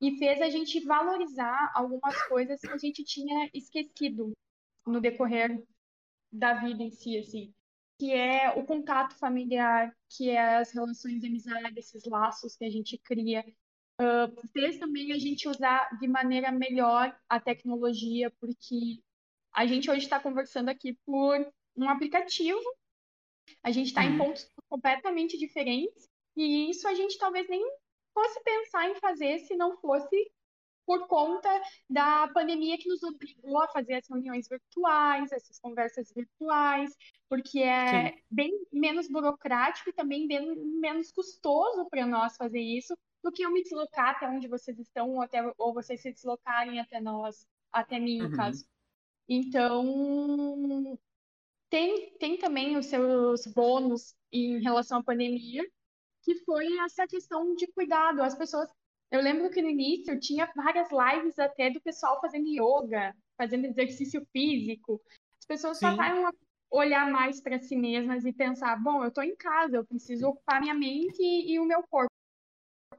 e 0.00 0.18
fez 0.18 0.42
a 0.42 0.50
gente 0.50 0.80
valorizar 0.84 1.72
algumas 1.74 2.20
coisas 2.26 2.60
que 2.60 2.68
a 2.68 2.78
gente 2.78 3.04
tinha 3.04 3.48
esquecido 3.54 4.32
no 4.86 5.00
decorrer 5.00 5.62
da 6.32 6.54
vida 6.54 6.82
em 6.82 6.90
si, 6.90 7.18
assim, 7.18 7.54
que 7.98 8.12
é 8.12 8.50
o 8.50 8.64
contato 8.64 9.14
familiar, 9.14 9.94
que 10.08 10.30
é 10.30 10.56
as 10.56 10.72
relações 10.72 11.20
de 11.20 11.26
amizade, 11.26 11.78
esses 11.78 12.04
laços 12.04 12.56
que 12.56 12.64
a 12.64 12.70
gente 12.70 12.98
cria. 12.98 13.44
Uh, 14.00 14.48
fez 14.48 14.78
também 14.78 15.12
a 15.12 15.18
gente 15.18 15.48
usar 15.48 15.88
de 16.00 16.08
maneira 16.08 16.50
melhor 16.50 17.16
a 17.28 17.38
tecnologia, 17.38 18.30
porque 18.40 19.00
a 19.52 19.66
gente 19.66 19.88
hoje 19.88 20.00
está 20.00 20.18
conversando 20.18 20.68
aqui 20.68 20.98
por 21.06 21.48
um 21.76 21.88
aplicativo, 21.88 22.60
a 23.62 23.70
gente 23.70 23.88
está 23.88 24.02
uhum. 24.02 24.14
em 24.14 24.18
pontos 24.18 24.50
completamente 24.68 25.38
diferentes, 25.38 26.08
e 26.36 26.70
isso 26.70 26.88
a 26.88 26.94
gente 26.94 27.16
talvez 27.18 27.48
nem 27.48 27.62
fosse 28.12 28.42
pensar 28.42 28.90
em 28.90 28.96
fazer 28.96 29.38
se 29.40 29.56
não 29.56 29.76
fosse 29.76 30.32
por 30.86 31.06
conta 31.06 31.48
da 31.88 32.28
pandemia 32.28 32.78
que 32.78 32.88
nos 32.88 33.02
obrigou 33.02 33.60
a 33.62 33.68
fazer 33.68 33.94
as 33.94 34.08
reuniões 34.08 34.48
virtuais, 34.48 35.32
essas 35.32 35.58
conversas 35.58 36.12
virtuais, 36.14 36.94
porque 37.28 37.60
é 37.60 38.10
Sim. 38.10 38.22
bem 38.30 38.66
menos 38.72 39.08
burocrático 39.08 39.90
e 39.90 39.92
também 39.92 40.26
bem 40.26 40.54
menos 40.80 41.10
custoso 41.10 41.86
para 41.88 42.06
nós 42.06 42.36
fazer 42.36 42.60
isso, 42.60 42.96
do 43.22 43.32
que 43.32 43.42
eu 43.44 43.50
me 43.50 43.62
deslocar 43.62 44.10
até 44.10 44.28
onde 44.28 44.46
vocês 44.48 44.78
estão, 44.78 45.10
ou, 45.14 45.22
até, 45.22 45.40
ou 45.58 45.72
vocês 45.72 46.00
se 46.00 46.12
deslocarem 46.12 46.78
até 46.80 47.00
nós, 47.00 47.46
até 47.72 47.98
mim, 47.98 48.18
no 48.18 48.24
Uhum. 48.26 48.36
caso. 48.36 48.66
Então, 49.28 50.98
tem, 51.70 52.16
tem 52.18 52.38
também 52.38 52.76
os 52.76 52.86
seus 52.86 53.46
bônus 53.46 54.14
em 54.30 54.60
relação 54.60 54.98
à 54.98 55.02
pandemia, 55.02 55.64
que 56.22 56.34
foi 56.44 56.66
essa 56.78 57.06
questão 57.06 57.54
de 57.54 57.66
cuidado. 57.72 58.22
As 58.22 58.34
pessoas. 58.36 58.68
Eu 59.14 59.20
lembro 59.20 59.48
que 59.48 59.62
no 59.62 59.70
início 59.70 60.18
tinha 60.18 60.52
várias 60.56 60.88
lives 60.90 61.38
até 61.38 61.70
do 61.70 61.80
pessoal 61.80 62.20
fazendo 62.20 62.48
yoga, 62.48 63.14
fazendo 63.38 63.64
exercício 63.64 64.26
físico. 64.32 65.00
As 65.38 65.46
pessoas 65.46 65.78
Sim. 65.78 65.86
passaram 65.86 66.26
a 66.26 66.32
olhar 66.68 67.08
mais 67.08 67.40
para 67.40 67.60
si 67.60 67.76
mesmas 67.76 68.24
e 68.24 68.32
pensar: 68.32 68.74
bom, 68.82 69.04
eu 69.04 69.10
estou 69.10 69.22
em 69.22 69.36
casa, 69.36 69.76
eu 69.76 69.86
preciso 69.86 70.26
ocupar 70.26 70.60
minha 70.60 70.74
mente 70.74 71.22
e, 71.22 71.52
e 71.52 71.60
o 71.60 71.64
meu 71.64 71.84
corpo. 71.84 72.10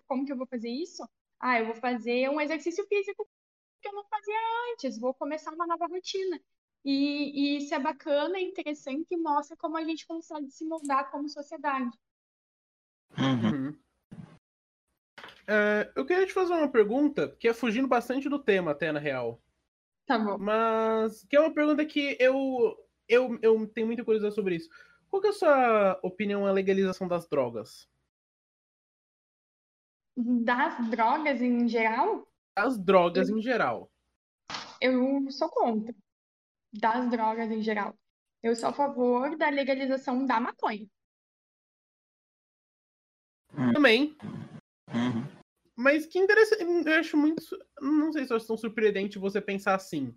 Como 0.07 0.25
que 0.25 0.31
eu 0.31 0.37
vou 0.37 0.47
fazer 0.47 0.69
isso? 0.69 1.05
Ah, 1.37 1.59
eu 1.59 1.65
vou 1.65 1.75
fazer 1.75 2.29
um 2.29 2.39
exercício 2.39 2.87
físico 2.87 3.27
que 3.81 3.89
eu 3.89 3.93
não 3.93 4.05
fazia 4.05 4.39
antes, 4.71 4.97
vou 4.97 5.13
começar 5.13 5.51
uma 5.53 5.67
nova 5.67 5.85
rotina. 5.85 6.39
E, 6.85 7.55
e 7.55 7.57
isso 7.57 7.75
é 7.75 7.79
bacana, 7.79 8.37
é 8.37 8.41
interessante 8.41 9.07
e 9.11 9.17
mostra 9.17 9.57
como 9.57 9.75
a 9.75 9.83
gente 9.83 10.07
consegue 10.07 10.49
se 10.49 10.63
moldar 10.65 11.11
como 11.11 11.27
sociedade. 11.27 11.91
Uhum. 13.19 13.84
É, 15.47 15.91
eu 15.95 16.05
queria 16.05 16.25
te 16.25 16.33
fazer 16.33 16.53
uma 16.53 16.71
pergunta 16.71 17.29
que 17.39 17.47
é 17.47 17.53
fugindo 17.53 17.87
bastante 17.87 18.27
do 18.29 18.39
tema, 18.39 18.71
até 18.71 18.91
na 18.91 18.99
real. 18.99 19.41
Tá 20.05 20.17
bom. 20.17 20.37
Mas 20.37 21.23
que 21.25 21.35
é 21.35 21.39
uma 21.39 21.53
pergunta 21.53 21.85
que 21.85 22.17
eu, 22.19 22.75
eu, 23.07 23.39
eu 23.41 23.67
tenho 23.67 23.87
muita 23.87 24.03
curiosidade 24.03 24.35
sobre 24.35 24.55
isso. 24.55 24.69
Qual 25.09 25.21
que 25.21 25.27
é 25.27 25.31
a 25.31 25.33
sua 25.33 25.99
opinião 26.03 26.45
à 26.45 26.51
legalização 26.51 27.07
das 27.07 27.27
drogas? 27.27 27.87
Das 30.17 30.89
drogas 30.89 31.41
em 31.41 31.67
geral, 31.67 32.27
As 32.55 32.77
drogas 32.77 33.29
em 33.29 33.41
geral. 33.41 33.91
eu 34.81 35.29
sou 35.29 35.49
contra. 35.49 35.93
Das 36.73 37.09
drogas 37.09 37.51
em 37.51 37.61
geral. 37.61 37.93
Eu 38.41 38.55
sou 38.55 38.69
a 38.69 38.73
favor 38.73 39.35
da 39.37 39.49
legalização 39.49 40.25
da 40.25 40.39
maconha. 40.39 40.87
Também. 43.73 44.15
Uhum. 44.93 45.34
Mas 45.75 46.05
que 46.05 46.17
interessante. 46.17 46.63
Eu 46.63 46.93
acho 46.93 47.17
muito. 47.17 47.43
Não 47.81 48.11
sei 48.13 48.25
se 48.25 48.31
eu 48.31 48.37
acho 48.37 48.47
tão 48.47 48.57
surpreendente 48.57 49.19
você 49.19 49.41
pensar 49.41 49.75
assim. 49.75 50.15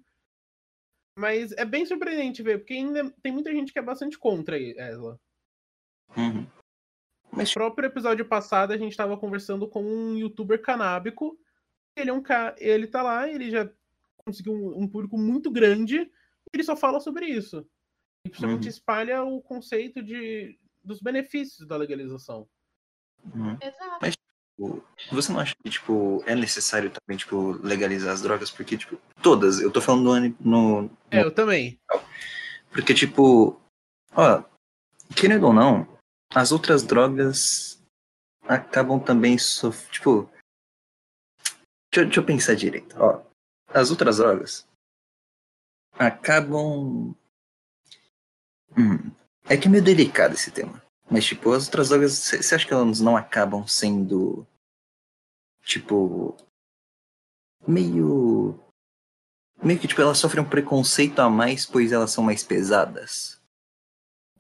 Mas 1.17 1.51
é 1.53 1.65
bem 1.65 1.85
surpreendente 1.85 2.43
ver, 2.43 2.59
porque 2.59 2.75
ainda 2.75 3.11
tem 3.23 3.33
muita 3.33 3.53
gente 3.53 3.73
que 3.73 3.79
é 3.79 3.83
bastante 3.83 4.17
contra 4.17 4.57
ela. 4.77 5.19
Uhum. 6.17 6.47
Mas, 7.33 7.49
No 7.49 7.55
próprio 7.55 7.87
episódio 7.87 8.25
passado, 8.25 8.73
a 8.73 8.77
gente 8.77 8.93
estava 8.93 9.17
conversando 9.19 9.69
com 9.69 9.83
um 9.83 10.17
youtuber 10.17 10.63
canábico. 10.63 11.37
Ele 11.97 12.11
é 12.11 12.13
um 12.13 12.23
ca... 12.23 12.55
ele 12.59 12.87
tá 12.87 13.03
lá, 13.03 13.29
ele 13.29 13.51
já 13.51 13.69
conseguiu 14.17 14.53
um, 14.53 14.83
um 14.83 14.89
público 14.89 15.19
muito 15.19 15.51
grande. 15.51 15.97
E 15.97 16.11
ele 16.55 16.63
só 16.63 16.77
fala 16.77 17.01
sobre 17.01 17.27
isso. 17.27 17.69
E 18.25 18.31
principalmente 18.31 18.65
Uhum. 18.65 18.69
espalha 18.71 19.25
o 19.25 19.43
conceito 19.43 20.03
de 20.03 20.59
dos 20.85 21.01
benefícios 21.01 21.67
da 21.67 21.77
legalização. 21.77 22.49
uhum. 23.35 23.59
Exato. 23.61 24.11
Tipo, 24.11 24.28
Você 25.13 25.33
não 25.33 25.39
acha 25.41 25.55
que, 25.63 25.71
tipo, 25.71 26.23
é 26.27 26.35
necessário 26.35 26.91
também, 26.91 27.17
tipo, 27.17 27.53
legalizar 27.65 28.13
as 28.13 28.21
drogas? 28.23 28.51
Porque, 28.51 28.77
tipo, 28.77 28.99
todas, 29.23 29.61
eu 29.61 29.71
tô 29.71 29.81
falando 29.81 30.35
no, 30.41 30.83
no, 30.85 30.91
É, 31.11 31.23
eu 31.23 31.33
também. 31.33 31.79
Porque, 32.73 32.93
tipo, 32.93 33.61
ó, 34.13 34.43
querendo 35.17 35.47
ou 35.47 35.53
não, 35.53 35.87
as 36.35 36.51
outras 36.51 36.83
drogas 36.83 37.81
acabam 38.43 38.99
também 38.99 39.39
sof... 39.39 39.89
Tipo, 39.91 40.29
deixa, 41.93 42.01
eu- 42.01 42.05
deixa 42.07 42.21
eu 42.21 42.25
pensar 42.27 42.55
direito, 42.57 42.97
ó. 42.99 43.23
As 43.69 43.91
outras 43.91 44.17
drogas 44.17 44.67
acabam. 45.93 47.15
Hum, 48.77 49.11
é 49.49 49.57
que 49.57 49.69
é 49.69 49.71
meio 49.71 49.83
delicado 49.85 50.35
esse 50.35 50.51
tema. 50.51 50.83
Mas, 51.11 51.25
tipo, 51.25 51.53
as 51.53 51.67
outras 51.67 51.89
drogas, 51.89 52.13
você 52.13 52.55
acha 52.55 52.67
que 52.67 52.73
elas 52.73 53.01
não 53.01 53.17
acabam 53.17 53.67
sendo. 53.67 54.47
Tipo. 55.63 56.37
Meio. 57.67 58.59
Meio 59.63 59.79
que, 59.79 59.89
tipo, 59.89 60.01
elas 60.01 60.19
sofrem 60.19 60.45
um 60.45 60.49
preconceito 60.49 61.19
a 61.19 61.29
mais, 61.29 61.67
pois 61.67 61.93
elas 61.93 62.11
são 62.11 62.23
mais 62.23 62.43
pesadas. 62.43 63.39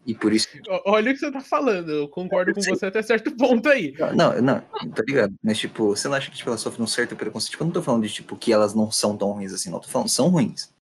E 0.08 0.14
por 0.14 0.32
isso. 0.32 0.48
Olha 0.86 1.10
o 1.10 1.14
que 1.14 1.20
você 1.20 1.30
tá 1.30 1.40
falando, 1.40 1.90
eu 1.90 2.08
concordo 2.08 2.54
com 2.54 2.62
Sim. 2.62 2.70
você 2.70 2.86
até 2.86 3.02
certo 3.02 3.30
ponto 3.36 3.68
aí. 3.68 3.94
Não, 4.16 4.40
não, 4.40 4.60
tá 4.60 5.02
ligado? 5.06 5.34
Mas, 5.42 5.58
tipo, 5.58 5.88
você 5.88 6.08
não 6.08 6.14
acha 6.14 6.30
que 6.30 6.36
tipo, 6.38 6.48
elas 6.48 6.62
sofrem 6.62 6.82
um 6.82 6.86
certo 6.86 7.14
preconceito? 7.14 7.50
Tipo, 7.50 7.62
eu 7.62 7.66
não 7.66 7.74
tô 7.74 7.82
falando 7.82 8.06
de, 8.06 8.14
tipo, 8.14 8.34
que 8.34 8.50
elas 8.50 8.72
não 8.72 8.90
são 8.90 9.16
tão 9.18 9.32
ruins 9.32 9.52
assim, 9.52 9.70
não. 9.70 9.80
Tô 9.80 9.88
falando, 9.88 10.08
são 10.08 10.30
ruins. 10.30 10.72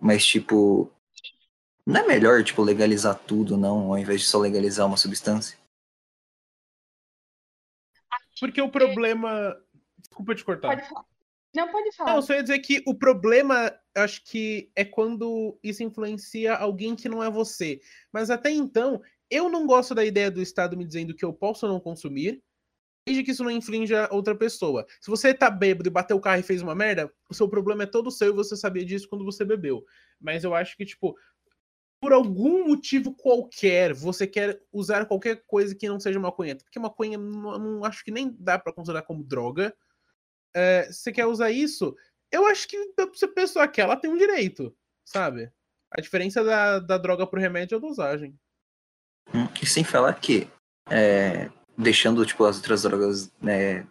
Mas, 0.00 0.24
tipo. 0.24 0.88
Não 1.86 2.00
é 2.00 2.06
melhor, 2.06 2.42
tipo, 2.42 2.62
legalizar 2.62 3.18
tudo, 3.18 3.56
não, 3.56 3.92
ao 3.92 3.98
invés 3.98 4.22
de 4.22 4.26
só 4.26 4.38
legalizar 4.38 4.86
uma 4.86 4.96
substância? 4.96 5.58
Porque 8.40 8.60
o 8.60 8.70
problema. 8.70 9.56
Desculpa 9.98 10.34
te 10.34 10.44
cortar. 10.44 10.68
Pode 10.68 10.88
falar. 10.88 11.04
Não, 11.54 11.70
pode 11.70 11.92
falar. 11.94 12.14
Não, 12.14 12.22
só 12.22 12.34
ia 12.34 12.42
dizer 12.42 12.58
que 12.58 12.82
o 12.86 12.94
problema, 12.94 13.72
acho 13.94 14.24
que 14.24 14.70
é 14.74 14.84
quando 14.84 15.58
isso 15.62 15.84
influencia 15.84 16.54
alguém 16.54 16.96
que 16.96 17.08
não 17.08 17.22
é 17.22 17.30
você. 17.30 17.80
Mas 18.12 18.28
até 18.28 18.50
então, 18.50 19.00
eu 19.30 19.48
não 19.48 19.66
gosto 19.66 19.94
da 19.94 20.04
ideia 20.04 20.30
do 20.30 20.42
Estado 20.42 20.76
me 20.76 20.84
dizendo 20.84 21.14
que 21.14 21.24
eu 21.24 21.32
posso 21.32 21.68
não 21.68 21.78
consumir, 21.78 22.42
desde 23.06 23.22
que 23.22 23.30
isso 23.30 23.44
não 23.44 23.50
infrinja 23.50 24.08
outra 24.10 24.34
pessoa. 24.34 24.84
Se 25.00 25.08
você 25.08 25.32
tá 25.32 25.48
bêbado 25.48 25.88
e 25.88 25.92
bateu 25.92 26.16
o 26.16 26.20
carro 26.20 26.40
e 26.40 26.44
fez 26.44 26.60
uma 26.60 26.74
merda, 26.74 27.12
o 27.30 27.34
seu 27.34 27.48
problema 27.48 27.84
é 27.84 27.86
todo 27.86 28.10
seu 28.10 28.30
e 28.30 28.32
você 28.32 28.56
sabia 28.56 28.84
disso 28.84 29.08
quando 29.08 29.24
você 29.24 29.44
bebeu. 29.44 29.84
Mas 30.20 30.42
eu 30.42 30.54
acho 30.54 30.76
que, 30.76 30.84
tipo, 30.84 31.14
por 32.04 32.12
algum 32.12 32.68
motivo 32.68 33.14
qualquer, 33.14 33.94
você 33.94 34.26
quer 34.26 34.60
usar 34.70 35.06
qualquer 35.06 35.42
coisa 35.46 35.74
que 35.74 35.88
não 35.88 35.98
seja 35.98 36.20
maconha. 36.20 36.54
Porque 36.54 36.78
maconha 36.78 37.16
não, 37.16 37.58
não 37.58 37.82
acho 37.82 38.04
que 38.04 38.10
nem 38.10 38.36
dá 38.38 38.58
pra 38.58 38.74
considerar 38.74 39.00
como 39.00 39.24
droga. 39.24 39.74
É, 40.54 40.92
você 40.92 41.10
quer 41.10 41.24
usar 41.24 41.50
isso, 41.50 41.96
eu 42.30 42.44
acho 42.44 42.68
que 42.68 42.76
se 43.14 43.24
a 43.24 43.28
pessoa 43.28 43.66
quer, 43.66 43.82
ela 43.84 43.96
tem 43.96 44.10
um 44.10 44.18
direito, 44.18 44.76
sabe? 45.02 45.50
A 45.90 45.98
diferença 45.98 46.44
da, 46.44 46.78
da 46.78 46.98
droga 46.98 47.26
pro 47.26 47.40
remédio 47.40 47.76
é 47.76 47.78
a 47.78 47.80
dosagem. 47.80 48.38
Hum, 49.34 49.48
E 49.62 49.64
sem 49.64 49.82
falar 49.82 50.12
que, 50.20 50.46
é, 50.90 51.50
deixando, 51.74 52.26
tipo, 52.26 52.44
as 52.44 52.56
outras 52.56 52.82
drogas, 52.82 53.32
né, 53.40 53.86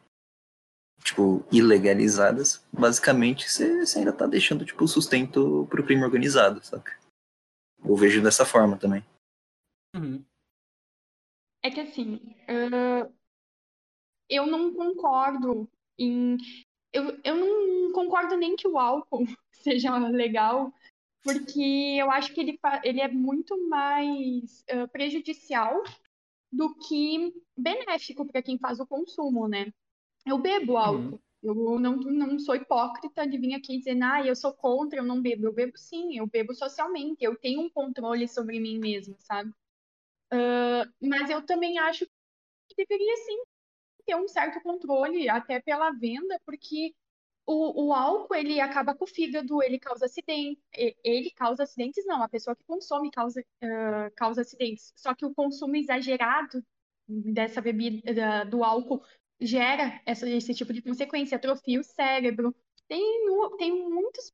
tipo, 1.03 1.43
ilegalizadas, 1.51 2.63
basicamente, 2.71 3.49
você 3.49 3.83
você 3.83 3.97
ainda 3.97 4.13
tá 4.13 4.27
deixando, 4.27 4.63
tipo, 4.63 4.83
o 4.83 4.87
sustento 4.87 5.65
pro 5.67 5.83
crime 5.83 6.03
organizado, 6.03 6.63
saca? 6.63 7.01
Eu 7.85 7.95
vejo 7.95 8.21
dessa 8.21 8.45
forma 8.45 8.77
também. 8.77 9.03
Uhum. 9.95 10.23
É 11.61 11.69
que 11.69 11.79
assim, 11.79 12.35
ah, 12.47 13.09
eu 14.29 14.45
não 14.45 14.73
concordo 14.73 15.69
em. 15.97 16.37
Eu, 16.91 17.19
eu 17.23 17.35
não 17.35 17.91
concordo 17.91 18.37
nem 18.37 18.55
que 18.55 18.67
o 18.67 18.77
álcool 18.77 19.25
seja 19.51 19.97
legal, 19.97 20.73
porque 21.23 21.97
eu 21.99 22.11
acho 22.11 22.33
que 22.33 22.41
ele, 22.41 22.59
ele 22.83 23.01
é 23.01 23.07
muito 23.07 23.67
mais 23.67 24.63
ah, 24.69 24.87
prejudicial 24.87 25.83
do 26.51 26.75
que 26.75 27.33
benéfico 27.57 28.25
para 28.25 28.43
quem 28.43 28.59
faz 28.59 28.79
o 28.79 28.85
consumo, 28.85 29.47
né? 29.47 29.73
Eu 30.25 30.37
bebo 30.37 30.77
álcool. 30.77 31.19
Eu 31.43 31.55
não, 31.79 31.97
não 31.97 32.39
sou 32.39 32.55
hipócrita 32.55 33.27
de 33.27 33.37
vir 33.37 33.53
aqui 33.55 33.77
dizendo, 33.77 34.03
ah, 34.05 34.25
eu 34.25 34.35
sou 34.35 34.53
contra, 34.53 34.99
eu 34.99 35.03
não 35.05 35.21
bebo. 35.21 35.45
Eu 35.47 35.53
bebo 35.53 35.77
sim, 35.77 36.17
eu 36.17 36.27
bebo 36.27 36.53
socialmente, 36.55 37.23
eu 37.23 37.37
tenho 37.37 37.61
um 37.61 37.69
controle 37.69 38.27
sobre 38.27 38.59
mim 38.59 38.79
mesma, 38.79 39.15
sabe? 39.19 39.53
Ah, 40.31 40.85
mas 41.01 41.29
eu 41.29 41.45
também 41.45 41.77
acho 41.79 42.05
que 42.69 42.75
deveria 42.77 43.17
sim 43.17 43.37
ter 44.05 44.15
um 44.17 44.27
certo 44.27 44.61
controle, 44.63 45.29
até 45.29 45.61
pela 45.61 45.91
venda, 45.91 46.39
porque 46.45 46.95
o, 47.45 47.87
o 47.87 47.93
álcool 47.93 48.35
ele 48.35 48.59
acaba 48.61 48.95
com 48.95 49.05
o 49.05 49.07
fígado, 49.07 49.63
ele 49.63 49.79
causa 49.79 50.05
acidente, 50.05 50.61
ele 51.03 51.31
causa 51.31 51.63
acidentes, 51.63 52.05
não, 52.05 52.23
a 52.23 52.29
pessoa 52.29 52.55
que 52.55 52.63
consome 52.65 53.11
causa, 53.11 53.45
ah, 53.63 54.11
causa 54.15 54.41
acidentes. 54.41 54.93
Só 54.97 55.15
que 55.15 55.25
o 55.25 55.33
consumo 55.33 55.75
exagerado 55.77 56.63
dessa 57.07 57.61
bebida, 57.61 58.13
da- 58.13 58.43
do 58.45 58.63
álcool, 58.63 59.03
gera 59.39 60.01
essa, 60.05 60.29
esse 60.29 60.53
tipo 60.53 60.73
de 60.73 60.81
consequência, 60.81 61.35
atrofia 61.35 61.79
o 61.79 61.83
cérebro. 61.83 62.55
Tem, 62.87 63.01
tem 63.57 63.71
muitos, 63.89 64.33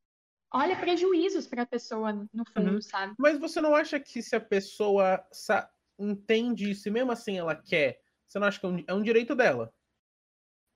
olha, 0.54 0.76
prejuízos 0.76 1.47
para 1.47 1.64
a 1.64 1.68
pessoa, 1.68 2.14
no 2.34 2.45
fundo, 2.54 2.74
Uhum. 2.74 2.82
sabe? 2.82 3.16
Mas 3.18 3.39
você 3.39 3.62
não 3.62 3.76
acha 3.76 4.00
que 4.00 4.22
se 4.22 4.36
a 4.36 4.41
pessoa 4.41 5.24
entende 5.97 6.72
isso 6.72 6.88
e 6.88 6.91
mesmo 6.91 7.12
assim 7.12 7.38
ela 7.38 7.56
quer, 7.56 8.00
você 8.26 8.39
não 8.39 8.47
acha 8.47 8.60
que 8.60 8.66
é 8.66 8.70
um, 8.70 8.84
é 8.88 8.93
um 8.93 9.04
direito 9.04 9.36
dela? 9.36 9.74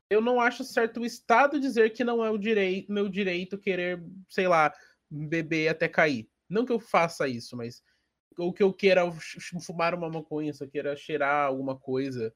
Eu 0.10 0.22
não 0.22 0.40
acho 0.40 0.64
certo 0.64 1.00
o 1.00 1.06
Estado 1.06 1.60
dizer 1.60 1.92
que 1.92 2.04
não 2.04 2.24
é 2.24 2.30
o 2.30 2.38
direito, 2.38 2.92
meu 2.92 3.10
direito 3.10 3.58
querer, 3.58 4.04
sei 4.30 4.48
lá, 4.48 4.72
beber 5.10 5.70
até 5.70 5.88
cair. 5.88 6.30
Não 6.50 6.66
que 6.66 6.72
eu 6.72 6.80
faça 6.80 7.28
isso, 7.28 7.56
mas 7.58 7.82
ou 8.38 8.54
que 8.54 8.62
eu 8.64 8.74
queira 8.74 9.04
fumar 9.66 9.94
uma 9.94 10.10
maconha, 10.10 10.54
se 10.54 10.64
eu 10.64 10.70
queira 10.70 10.96
cheirar 10.96 11.48
alguma 11.48 11.80
coisa. 11.80 12.34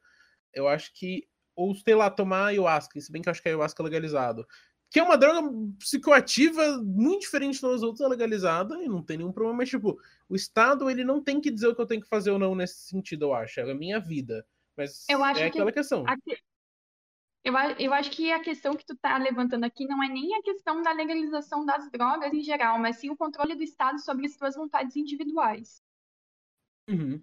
Eu 0.53 0.67
acho 0.67 0.93
que 0.93 1.27
ou 1.57 1.73
sei 1.75 1.95
lá, 1.95 2.09
tomar 2.09 2.45
ayahuasca, 2.45 3.01
se 3.01 3.11
bem 3.11 3.21
que 3.21 3.27
eu 3.27 3.31
acho 3.31 3.41
que 3.41 3.49
a 3.49 3.51
ayahuasca 3.51 3.81
é 3.81 3.83
legalizado. 3.83 4.47
Que 4.89 4.99
é 4.99 5.03
uma 5.03 5.17
droga 5.17 5.41
psicoativa 5.79 6.77
muito 6.77 7.21
diferente 7.21 7.61
das 7.61 7.81
outras, 7.81 8.05
é 8.05 8.07
legalizada 8.07 8.81
e 8.81 8.87
não 8.87 9.03
tem 9.03 9.17
nenhum 9.17 9.33
problema. 9.33 9.57
Mas, 9.57 9.69
tipo, 9.69 9.99
o 10.29 10.35
Estado, 10.35 10.89
ele 10.89 11.03
não 11.03 11.21
tem 11.21 11.41
que 11.41 11.51
dizer 11.51 11.67
o 11.67 11.75
que 11.75 11.81
eu 11.81 11.87
tenho 11.87 12.01
que 12.01 12.07
fazer 12.07 12.29
ou 12.29 12.39
não 12.39 12.55
nesse 12.55 12.87
sentido, 12.87 13.25
eu 13.25 13.33
acho. 13.33 13.59
É 13.59 13.69
a 13.69 13.75
minha 13.75 13.99
vida. 13.99 14.45
Mas 14.77 15.09
Eu 15.09 15.23
acho 15.23 15.41
é 15.41 15.49
que 15.49 15.57
aquela 15.57 15.71
questão. 15.71 16.05
Eu, 17.43 17.53
eu 17.79 17.93
acho 17.93 18.11
que 18.11 18.31
a 18.31 18.39
questão 18.39 18.75
que 18.75 18.85
tu 18.85 18.95
tá 18.95 19.17
levantando 19.17 19.63
aqui 19.63 19.85
não 19.85 20.01
é 20.03 20.07
nem 20.07 20.35
a 20.35 20.43
questão 20.43 20.81
da 20.81 20.91
legalização 20.91 21.65
das 21.65 21.89
drogas 21.89 22.31
em 22.31 22.43
geral, 22.43 22.77
mas 22.77 22.97
sim 22.97 23.09
o 23.09 23.17
controle 23.17 23.55
do 23.55 23.63
Estado 23.63 23.99
sobre 23.99 24.27
as 24.27 24.35
suas 24.35 24.55
vontades 24.55 24.95
individuais. 24.95 25.81
Uhum. 26.87 27.21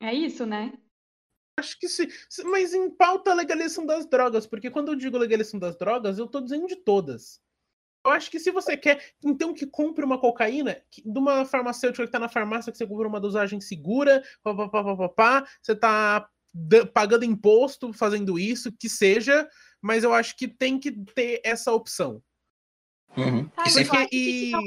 É 0.00 0.14
isso, 0.14 0.46
né? 0.46 0.72
Acho 1.56 1.78
que 1.78 1.88
sim. 1.88 2.08
Se- 2.28 2.44
Mas 2.44 2.74
em 2.74 2.90
pauta 2.90 3.30
a 3.30 3.34
legalização 3.34 3.86
das 3.86 4.06
drogas, 4.06 4.46
porque 4.46 4.70
quando 4.70 4.88
eu 4.88 4.96
digo 4.96 5.16
legalização 5.18 5.58
das 5.60 5.76
drogas, 5.76 6.18
eu 6.18 6.26
tô 6.26 6.40
dizendo 6.40 6.66
de 6.66 6.76
todas. 6.76 7.40
Eu 8.04 8.10
acho 8.10 8.30
que 8.30 8.38
se 8.38 8.50
você 8.50 8.76
quer, 8.76 9.14
então 9.24 9.54
que 9.54 9.66
compre 9.66 10.04
uma 10.04 10.18
cocaína 10.20 10.82
que- 10.90 11.00
de 11.02 11.18
uma 11.18 11.44
farmacêutica 11.46 12.04
que 12.04 12.12
tá 12.12 12.18
na 12.18 12.28
farmácia, 12.28 12.70
que 12.70 12.76
você 12.76 12.86
compra 12.86 13.08
uma 13.08 13.20
dosagem 13.20 13.60
segura, 13.60 14.22
papapá, 14.42 14.84
papapá, 14.84 15.48
você 15.62 15.74
tá 15.74 16.28
da- 16.52 16.86
pagando 16.86 17.24
imposto 17.24 17.92
fazendo 17.92 18.38
isso, 18.38 18.70
que 18.72 18.88
seja, 18.88 19.48
mas 19.80 20.04
eu 20.04 20.12
acho 20.12 20.36
que 20.36 20.46
tem 20.46 20.78
que 20.78 20.92
ter 20.92 21.40
essa 21.44 21.72
opção. 21.72 22.22
Uhum. 23.16 23.48
Tá, 23.48 23.64
E 23.68 24.08
que 24.08 24.16
e... 24.16 24.50
não- 24.50 24.62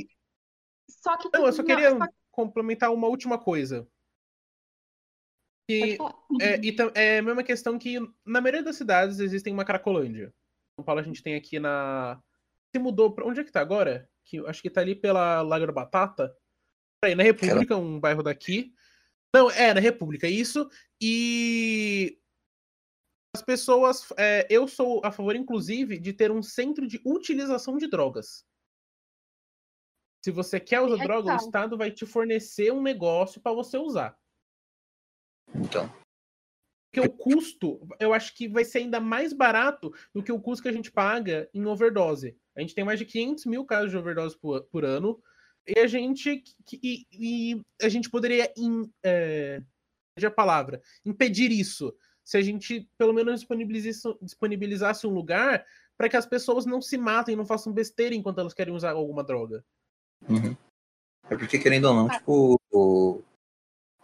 Só 0.90 1.18
que 1.18 1.30
Não, 1.34 1.46
eu 1.46 1.52
só 1.54 1.62
não, 1.62 1.66
queria 1.68 1.92
só- 1.92 2.08
complementar 2.32 2.92
uma 2.94 3.08
última 3.08 3.38
coisa. 3.38 3.88
Falar. 5.98 6.16
É, 6.42 6.60
e 6.62 6.76
é 6.96 7.18
a 7.20 7.22
mesma 7.22 7.44
questão 7.44 7.78
que 7.78 8.00
na 8.26 8.42
maioria 8.42 8.64
das 8.64 8.76
cidades 8.76 9.20
existem 9.20 9.54
uma 9.54 9.66
Cracolândia. 9.66 10.34
São 10.76 10.86
Paulo 10.86 11.02
a 11.02 11.04
gente 11.04 11.24
tem 11.24 11.36
aqui 11.36 11.60
na. 11.60 12.22
Se 12.74 12.80
mudou 12.80 13.14
pra. 13.14 13.26
Onde 13.26 13.42
é 13.42 13.44
que 13.44 13.52
tá 13.52 13.62
agora? 13.62 14.10
Que, 14.24 14.40
acho 14.48 14.62
que 14.62 14.70
tá 14.70 14.82
ali 14.82 14.96
pela 14.96 15.42
Lago 15.42 15.66
da 15.66 15.72
Batata. 15.72 16.36
Aí, 17.04 17.16
na 17.16 17.24
República, 17.24 17.76
um 17.76 18.00
bairro 18.00 18.24
daqui. 18.24 18.74
Não, 19.34 19.52
é, 19.52 19.74
na 19.74 19.80
República, 19.80 20.28
isso. 20.28 20.70
E. 21.02 22.20
As 23.36 23.42
pessoas. 23.42 24.08
é, 24.18 24.48
eu 24.50 24.68
sou 24.68 25.02
a 25.04 25.12
favor, 25.12 25.36
inclusive, 25.36 26.00
de 26.00 26.14
ter 26.14 26.32
um 26.32 26.42
centro 26.42 26.88
de 26.88 27.02
utilização 27.06 27.78
de 27.78 27.88
drogas. 27.88 28.46
Se 30.24 30.32
você 30.32 30.60
quer 30.60 30.82
usar 30.82 30.98
Bem 30.98 31.08
droga, 31.08 31.28
o 31.28 31.32
radical. 31.32 31.46
Estado 31.48 31.78
vai 31.78 31.92
te 31.92 32.06
fornecer 32.06 32.72
um 32.72 32.82
negócio 32.82 33.40
para 33.40 33.54
você 33.54 33.78
usar. 33.78 34.18
Então, 35.56 35.92
Porque 36.92 37.08
o 37.08 37.12
custo, 37.12 37.80
eu 38.00 38.14
acho 38.14 38.36
que 38.36 38.48
vai 38.48 38.66
ser 38.66 38.80
ainda 38.80 39.00
mais 39.00 39.34
barato 39.34 39.94
do 40.14 40.24
que 40.24 40.32
o 40.32 40.40
custo 40.40 40.64
que 40.64 40.70
a 40.70 40.74
gente 40.74 40.92
paga 40.92 41.50
em 41.54 41.66
overdose. 41.66 42.36
A 42.56 42.62
gente 42.62 42.74
tem 42.74 42.84
mais 42.84 43.00
de 43.00 43.06
500 43.06 43.46
mil 43.46 43.66
casos 43.66 43.92
de 43.92 43.98
overdose 43.98 44.38
por, 44.38 44.64
por 44.66 44.84
ano. 44.86 45.22
E 45.68 45.80
a 45.80 45.88
gente, 45.88 46.44
e, 46.82 47.06
e 47.12 47.62
a 47.82 47.90
gente 47.90 48.10
poderia, 48.10 48.52
in, 48.58 48.90
é, 49.04 49.62
a 50.26 50.32
palavra, 50.32 50.82
impedir 51.06 51.52
isso. 51.52 51.94
Se 52.24 52.38
a 52.38 52.42
gente, 52.42 52.90
pelo 52.98 53.14
menos, 53.14 53.42
disponibilizasse, 53.42 54.18
disponibilizasse 54.22 55.06
um 55.06 55.12
lugar 55.12 55.66
para 55.98 56.10
que 56.10 56.18
as 56.18 56.26
pessoas 56.26 56.66
não 56.66 56.82
se 56.82 56.98
matem, 56.98 57.36
não 57.36 57.46
façam 57.46 57.74
besteira 57.74 58.16
enquanto 58.16 58.40
elas 58.40 58.54
querem 58.54 58.74
usar 58.74 58.92
alguma 58.92 59.24
droga. 59.24 59.64
uhum. 60.28 60.56
é 61.30 61.38
porque, 61.38 61.60
querendo 61.60 61.86
ou 61.86 61.94
não, 61.94 62.08
Ah. 62.10 62.18
tipo, 62.18 63.24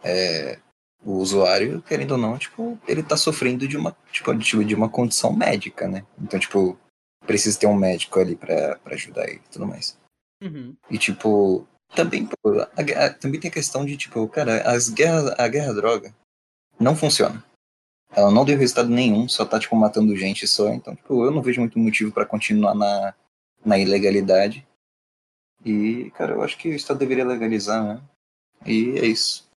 é, 0.03 0.59
o 1.05 1.13
usuário, 1.17 1.81
querendo 1.81 2.11
ou 2.13 2.17
não, 2.17 2.37
tipo, 2.37 2.79
ele 2.87 3.03
tá 3.03 3.17
sofrendo 3.17 3.67
de 3.67 3.75
uma, 3.77 3.95
tipo, 4.11 4.33
de 4.35 4.75
uma 4.75 4.89
condição 4.89 5.33
médica, 5.33 5.87
né? 5.87 6.05
Então, 6.21 6.39
tipo, 6.39 6.77
precisa 7.25 7.59
ter 7.59 7.67
um 7.67 7.75
médico 7.75 8.19
ali 8.19 8.35
pra, 8.35 8.77
pra 8.77 8.93
ajudar 8.95 9.27
ele 9.27 9.41
e 9.45 9.49
tudo 9.51 9.67
mais. 9.67 9.97
Uhum. 10.41 10.75
E, 10.89 10.97
tipo, 10.97 11.67
também, 11.95 12.25
pô, 12.27 12.59
a 12.59 13.05
a- 13.05 13.13
também 13.13 13.39
tem 13.39 13.49
a 13.49 13.53
questão 13.53 13.85
de, 13.85 13.95
tipo, 13.97 14.27
cara, 14.27 14.61
as 14.69 14.89
guerras, 14.89 15.33
a 15.37 15.47
guerra 15.47 15.71
à 15.71 15.73
droga 15.73 16.15
não 16.79 16.95
funciona. 16.95 17.43
Ela 18.15 18.29
não 18.31 18.45
deu 18.45 18.57
resultado 18.57 18.89
nenhum, 18.89 19.27
só 19.27 19.43
tá, 19.45 19.59
tipo, 19.59 19.75
matando 19.75 20.15
gente 20.15 20.47
só. 20.47 20.69
Então, 20.69 20.95
tipo, 20.95 21.25
eu 21.25 21.31
não 21.31 21.41
vejo 21.41 21.59
muito 21.61 21.79
motivo 21.79 22.11
pra 22.11 22.25
continuar 22.25 22.75
na, 22.75 23.13
na 23.65 23.77
ilegalidade. 23.77 24.65
E, 25.65 26.11
cara, 26.11 26.33
eu 26.33 26.43
acho 26.43 26.57
que 26.57 26.69
o 26.69 26.73
Estado 26.75 26.99
deveria 26.99 27.25
legalizar, 27.25 27.83
né? 27.83 28.01
E 28.65 28.97
é 28.99 29.05
isso. 29.05 29.47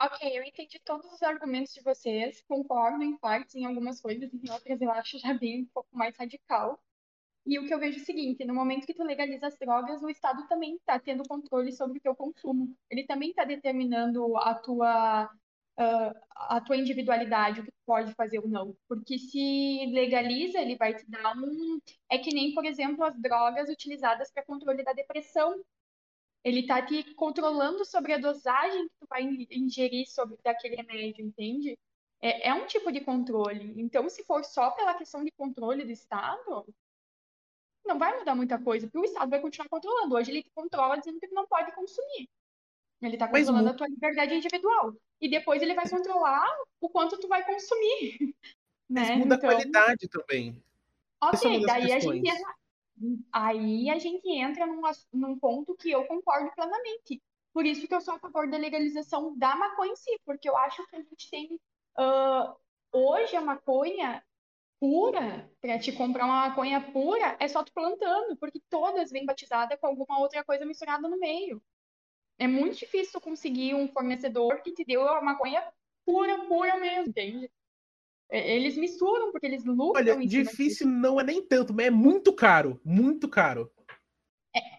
Ok, 0.00 0.38
eu 0.38 0.44
entendi 0.44 0.78
todos 0.84 1.12
os 1.12 1.22
argumentos 1.22 1.72
de 1.74 1.82
vocês, 1.82 2.40
concordo 2.42 3.02
em 3.02 3.16
partes, 3.18 3.56
em 3.56 3.64
algumas 3.64 4.00
coisas, 4.00 4.32
em 4.32 4.50
outras 4.50 4.80
eu 4.80 4.90
acho 4.92 5.18
já 5.18 5.34
bem 5.34 5.62
um 5.62 5.66
pouco 5.66 5.88
mais 5.96 6.16
radical. 6.16 6.80
E 7.46 7.58
o 7.58 7.66
que 7.66 7.74
eu 7.74 7.78
vejo 7.80 7.98
é 7.98 8.02
o 8.02 8.04
seguinte, 8.04 8.44
no 8.44 8.54
momento 8.54 8.86
que 8.86 8.94
tu 8.94 9.02
legaliza 9.04 9.48
as 9.48 9.58
drogas, 9.58 10.02
o 10.02 10.10
Estado 10.10 10.46
também 10.48 10.76
está 10.76 11.00
tendo 11.00 11.24
controle 11.28 11.72
sobre 11.72 11.98
o 11.98 12.02
teu 12.02 12.14
consumo. 12.14 12.76
Ele 12.90 13.06
também 13.06 13.30
está 13.30 13.44
determinando 13.44 14.36
a 14.38 14.54
tua, 14.54 15.30
ah, 15.78 16.14
a 16.36 16.60
tua 16.60 16.76
individualidade, 16.76 17.60
o 17.60 17.64
que 17.64 17.72
tu 17.72 17.78
pode 17.86 18.14
fazer 18.14 18.38
ou 18.40 18.48
não. 18.48 18.76
Porque 18.88 19.18
se 19.18 19.86
legaliza, 19.92 20.60
ele 20.60 20.76
vai 20.76 20.94
te 20.94 21.08
dar 21.10 21.36
um... 21.36 21.80
É 22.10 22.18
que 22.18 22.34
nem, 22.34 22.54
por 22.54 22.64
exemplo, 22.66 23.04
as 23.04 23.18
drogas 23.20 23.68
utilizadas 23.70 24.30
para 24.30 24.44
controle 24.44 24.84
da 24.84 24.92
depressão. 24.92 25.54
Ele 26.48 26.66
tá 26.66 26.80
te 26.80 27.02
controlando 27.14 27.84
sobre 27.84 28.14
a 28.14 28.18
dosagem 28.18 28.88
que 28.88 28.94
tu 29.00 29.06
vai 29.06 29.22
in- 29.22 29.46
ingerir 29.50 30.06
sobre 30.08 30.38
daquele 30.42 30.76
remédio, 30.76 31.22
entende? 31.24 31.78
É, 32.22 32.48
é 32.48 32.54
um 32.54 32.66
tipo 32.66 32.90
de 32.90 33.00
controle. 33.02 33.74
Então, 33.76 34.08
se 34.08 34.24
for 34.24 34.42
só 34.44 34.70
pela 34.70 34.94
questão 34.94 35.22
de 35.22 35.30
controle 35.32 35.84
do 35.84 35.90
Estado, 35.92 36.64
não 37.84 37.98
vai 37.98 38.18
mudar 38.18 38.34
muita 38.34 38.58
coisa, 38.58 38.86
porque 38.86 38.98
o 38.98 39.04
Estado 39.04 39.28
vai 39.28 39.40
continuar 39.40 39.68
controlando. 39.68 40.14
Hoje 40.14 40.30
ele 40.30 40.42
te 40.42 40.50
controla 40.54 40.96
dizendo 40.96 41.20
que 41.20 41.28
não 41.28 41.46
pode 41.46 41.70
consumir. 41.74 42.28
Ele 43.02 43.14
está 43.14 43.28
Mas 43.28 43.42
controlando 43.46 43.68
mu- 43.68 43.74
a 43.74 43.76
tua 43.76 43.88
liberdade 43.88 44.34
individual. 44.34 44.94
E 45.20 45.28
depois 45.28 45.60
ele 45.60 45.74
vai 45.74 45.88
controlar 45.88 46.46
o 46.80 46.88
quanto 46.88 47.18
tu 47.18 47.28
vai 47.28 47.44
consumir. 47.44 48.34
Mas 48.88 49.08
Né? 49.10 49.16
muda 49.16 49.34
Então, 49.34 49.50
a 49.50 49.52
qualidade 49.54 50.08
também. 50.08 50.62
É 51.22 51.26
Ok, 51.26 51.60
das 51.60 51.66
daí 51.66 51.92
a 51.92 51.98
gente 52.00 52.20
questões. 52.22 52.40
entra, 52.40 52.54
aí 53.32 53.90
a 53.90 53.98
gente 53.98 54.28
entra 54.28 54.66
num, 54.66 54.80
num 55.12 55.38
ponto 55.38 55.74
que 55.76 55.90
eu 55.90 56.04
concordo 56.06 56.50
plenamente. 56.54 57.22
Por 57.52 57.66
isso 57.66 57.88
que 57.88 57.94
eu 57.94 58.00
sou 58.00 58.14
a 58.14 58.18
favor 58.18 58.48
da 58.48 58.56
legalização 58.56 59.36
da 59.36 59.56
maconha 59.56 59.92
em 59.92 59.96
si, 59.96 60.20
porque 60.24 60.48
eu 60.48 60.56
acho 60.56 60.86
que 60.88 60.96
a 60.96 61.00
gente 61.02 61.30
tem 61.30 61.60
ah, 61.96 62.54
hoje 62.92 63.36
a 63.36 63.40
maconha 63.40 64.22
pura, 64.80 65.50
para 65.60 65.78
te 65.78 65.92
comprar 65.92 66.24
uma 66.24 66.48
maconha 66.48 66.80
pura, 66.92 67.36
é 67.40 67.48
só 67.48 67.64
tu 67.64 67.72
plantando, 67.72 68.36
porque 68.36 68.60
todas 68.70 69.10
vêm 69.10 69.26
batizadas 69.26 69.78
com 69.80 69.88
alguma 69.88 70.20
outra 70.20 70.44
coisa 70.44 70.64
misturada 70.64 71.08
no 71.08 71.18
meio. 71.18 71.62
É 72.38 72.46
muito 72.46 72.76
difícil 72.78 73.20
conseguir 73.20 73.74
um 73.74 73.88
fornecedor 73.88 74.62
que 74.62 74.72
te 74.72 74.84
deu 74.84 75.06
a 75.08 75.20
maconha 75.20 75.64
pura, 76.06 76.46
pura 76.46 76.78
mesmo, 76.78 77.10
entende? 77.10 77.50
É, 78.30 78.56
Eles 78.56 78.76
misturam 78.76 79.32
porque 79.32 79.46
eles 79.46 79.64
lucram 79.64 79.96
Olha, 79.96 80.16
difícil 80.26 80.86
não 80.86 81.20
é 81.20 81.24
nem 81.24 81.42
tanto, 81.42 81.72
mas 81.72 81.86
é 81.86 81.90
muito 81.90 82.32
caro. 82.32 82.80
Muito 82.84 83.28
caro. 83.28 83.70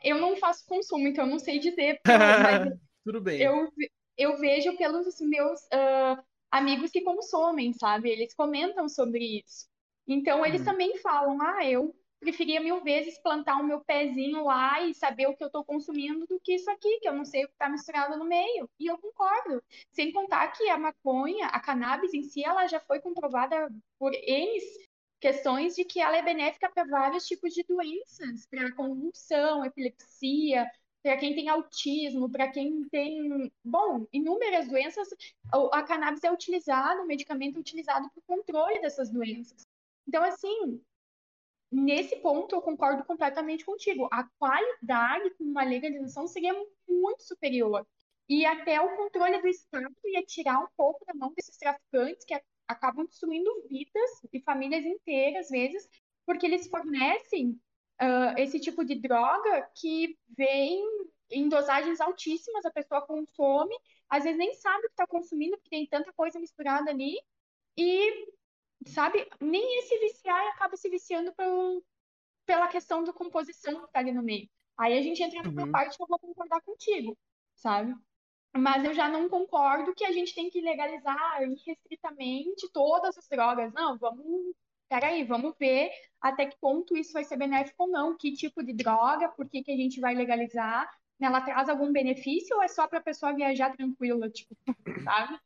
Eu 0.04 0.18
não 0.20 0.36
faço 0.38 0.66
consumo, 0.66 1.08
então 1.08 1.26
eu 1.26 1.30
não 1.32 1.40
sei 1.40 1.60
dizer, 1.60 2.00
mas 2.06 2.74
Tudo 3.04 3.22
bem. 3.22 3.42
eu, 3.42 3.70
eu 4.18 4.38
vejo 4.38 4.76
pelos 4.78 5.20
meus 5.22 5.62
ah, 5.72 6.24
amigos 6.52 6.92
que 6.92 7.02
consomem, 7.02 7.74
sabe? 7.74 8.10
Eles 8.10 8.34
comentam 8.34 8.88
sobre 8.90 9.40
isso. 9.40 9.68
Então, 10.08 10.46
eles 10.46 10.62
Uhum. 10.62 10.66
também 10.66 10.98
falam, 10.98 11.42
ah, 11.42 11.66
eu 11.66 11.96
preferia 12.20 12.60
mil 12.60 12.82
vezes 12.82 13.18
plantar 13.20 13.58
o 13.58 13.64
meu 13.64 13.82
pezinho 13.82 14.44
lá 14.44 14.82
e 14.82 14.94
saber 14.94 15.28
o 15.28 15.36
que 15.36 15.44
eu 15.44 15.48
estou 15.48 15.64
consumindo 15.64 16.26
do 16.28 16.40
que 16.40 16.56
isso 16.56 16.70
aqui, 16.70 17.00
que 17.00 17.08
eu 17.08 17.14
não 17.14 17.26
sei 17.26 17.46
o 17.46 17.48
que 17.48 17.54
está 17.54 17.70
misturado 17.70 18.18
no 18.18 18.26
meio. 18.26 18.70
E 18.80 18.88
eu 18.88 18.98
concordo. 18.98 19.64
Sem 19.92 20.12
contar 20.12 20.50
que 20.50 20.70
a 20.70 20.78
maconha, 20.78 21.48
a 21.48 21.60
cannabis 21.60 22.14
em 22.14 22.24
si, 22.24 22.44
ela 22.44 22.68
já 22.68 22.80
foi 22.80 23.00
comprovada 23.00 23.70
por 23.98 24.14
N 24.14 24.60
questões 25.20 25.76
de 25.76 25.84
que 25.84 26.00
ela 26.00 26.18
é 26.18 26.22
benéfica 26.22 26.70
para 26.70 26.86
vários 26.86 27.26
tipos 27.26 27.54
de 27.54 27.64
doenças, 27.64 28.46
para 28.50 28.74
convulsão, 28.74 29.66
epilepsia, 29.66 30.66
para 31.04 31.18
quem 31.18 31.36
tem 31.36 31.50
autismo, 31.50 32.30
para 32.30 32.50
quem 32.50 32.88
tem, 32.90 33.52
bom, 33.64 34.06
inúmeras 34.12 34.68
doenças, 34.68 35.10
a 35.72 35.84
cannabis 35.84 36.24
é 36.24 36.32
utilizado, 36.32 37.02
o 37.02 37.06
medicamento 37.06 37.58
é 37.58 37.60
utilizado 37.60 38.10
para 38.10 38.20
o 38.20 38.38
controle 38.38 38.82
dessas 38.82 39.10
doenças. 39.10 39.62
Então, 40.08 40.24
assim, 40.24 40.82
nesse 41.72 42.16
ponto 42.18 42.56
eu 42.56 42.62
concordo 42.62 43.04
completamente 43.04 43.66
contigo. 43.66 44.08
A 44.12 44.24
qualidade 44.38 45.32
com 45.32 45.44
uma 45.44 45.64
legalização 45.64 46.28
seria 46.28 46.54
muito 46.88 47.24
superior. 47.24 47.86
E 48.28 48.46
até 48.46 48.80
o 48.80 48.96
controle 48.96 49.42
do 49.42 49.48
Estado 49.48 49.94
ia 50.06 50.24
tirar 50.24 50.60
um 50.60 50.68
pouco 50.78 51.04
da 51.06 51.14
mão 51.14 51.34
desses 51.36 51.58
traficantes 51.58 52.26
que 52.26 52.40
acabam 52.68 53.06
destruindo 53.06 53.50
vidas 53.68 54.12
e 54.32 54.40
famílias 54.42 54.86
inteiras, 54.86 55.46
às 55.46 55.50
vezes, 55.50 55.90
porque 56.26 56.46
eles 56.46 56.68
fornecem 56.68 57.60
ah, 57.98 58.36
esse 58.38 58.60
tipo 58.60 58.86
de 58.86 58.96
droga 58.96 59.70
que 59.76 60.18
vem 60.38 60.82
em 61.32 61.50
dosagens 61.50 62.00
altíssimas, 62.00 62.66
a 62.66 62.72
pessoa 62.72 63.06
consome, 63.06 63.76
às 64.10 64.24
vezes 64.24 64.38
nem 64.38 64.54
sabe 64.54 64.80
o 64.80 64.82
que 64.90 64.94
está 64.94 65.08
consumindo, 65.08 65.58
porque 65.58 65.70
tem 65.70 65.88
tanta 65.88 66.14
coisa 66.14 66.40
misturada 66.40 66.90
ali, 66.90 67.16
e, 67.78 68.28
sabe, 68.88 69.28
nem 69.42 69.80
esse 69.80 69.98
viciar 70.00 70.48
acaba 70.50 70.76
se 70.78 70.90
viciando 70.90 71.34
pelo, 71.36 71.84
pela 72.46 72.68
questão 72.70 73.04
da 73.04 73.14
composição 73.14 73.86
que 73.86 73.92
tá 73.94 74.00
ali 74.00 74.12
no 74.14 74.24
meio. 74.24 74.50
Aí 74.78 74.98
a 74.98 75.02
gente 75.02 75.22
entra 75.24 75.44
numa 75.44 75.68
Uhum. 75.68 75.72
parte 75.72 75.98
que 75.98 76.04
eu 76.04 76.08
vou 76.08 76.20
concordar 76.20 76.62
contigo, 76.62 77.18
sabe? 77.56 77.96
Mas 78.56 78.84
eu 78.84 78.94
já 78.94 79.08
não 79.10 79.30
concordo 79.30 79.94
que 79.96 80.04
a 80.06 80.12
gente 80.12 80.34
tem 80.36 80.50
que 80.50 80.62
legalizar 80.62 81.42
irrestritamente 81.44 82.70
todas 82.74 83.18
as 83.18 83.28
drogas. 83.28 83.72
Não, 83.74 83.98
vamos. 83.98 84.56
Peraí, 84.90 85.24
vamos 85.24 85.56
ver 85.60 85.92
até 86.22 86.48
que 86.48 86.58
ponto 86.60 86.98
isso 86.98 87.14
vai 87.14 87.24
ser 87.24 87.38
benéfico 87.38 87.84
ou 87.84 87.90
não. 87.92 88.18
Que 88.18 88.34
tipo 88.34 88.64
de 88.64 88.74
droga, 88.74 89.30
por 89.30 89.48
que 89.50 89.64
que 89.64 89.72
a 89.72 89.78
gente 89.78 90.00
vai 90.02 90.16
legalizar? 90.16 90.90
Ela 91.22 91.42
traz 91.42 91.70
algum 91.70 91.92
benefício 91.92 92.56
ou 92.58 92.64
é 92.64 92.68
só 92.68 92.88
para 92.88 93.00
a 93.00 93.04
pessoa 93.04 93.36
viajar 93.36 93.76
tranquila, 93.76 94.30
tipo, 94.30 94.56
sabe? 95.04 95.40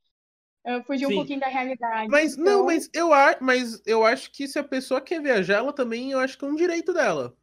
Eu 0.65 0.83
fugi 0.83 1.05
um 1.05 1.09
Sim. 1.09 1.15
pouquinho 1.15 1.39
da 1.39 1.47
realidade. 1.47 2.09
Mas 2.09 2.37
não, 2.37 2.63
Então, 2.63 2.65
mas 2.65 2.89
eu, 2.93 3.09
mas 3.41 3.81
eu 3.85 4.05
acho 4.05 4.31
que 4.31 4.47
se 4.47 4.57
a 4.57 4.63
pessoa 4.63 5.01
quer 5.01 5.21
viajar, 5.21 5.57
ela 5.57 5.73
também, 5.73 6.11
eu 6.11 6.19
acho 6.19 6.37
que 6.37 6.45
é 6.45 6.47
um 6.47 6.55
direito 6.55 6.93
dela. 6.93 7.35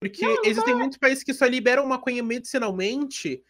Porque 0.00 0.24
Não, 0.24 0.34
não 0.34 0.44
existem 0.44 0.74
muitos 0.74 0.98
países 0.98 1.22
que 1.22 1.34
só 1.34 1.46
liberam 1.46 1.86
maconha 1.86 2.22
medicinalmente 2.22 3.44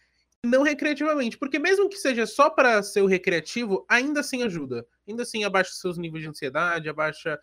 e 0.45 0.49
não 0.49 0.63
recreativamente. 0.63 1.39
Porque 1.39 1.59
mesmo 1.59 1.89
que 1.89 1.97
seja 1.97 2.27
só 2.27 2.51
para 2.51 2.83
ser 2.83 3.03
o 3.03 3.07
recreativo, 3.07 3.87
ainda 3.89 4.21
assim 4.21 4.43
ajuda. 4.43 4.87
Ainda 5.09 5.23
assim 5.23 5.45
abaixa 5.45 5.73
seus 5.73 5.97
níveis 5.97 6.23
de 6.25 6.29
ansiedade, 6.29 6.89
abaixa. 6.89 7.39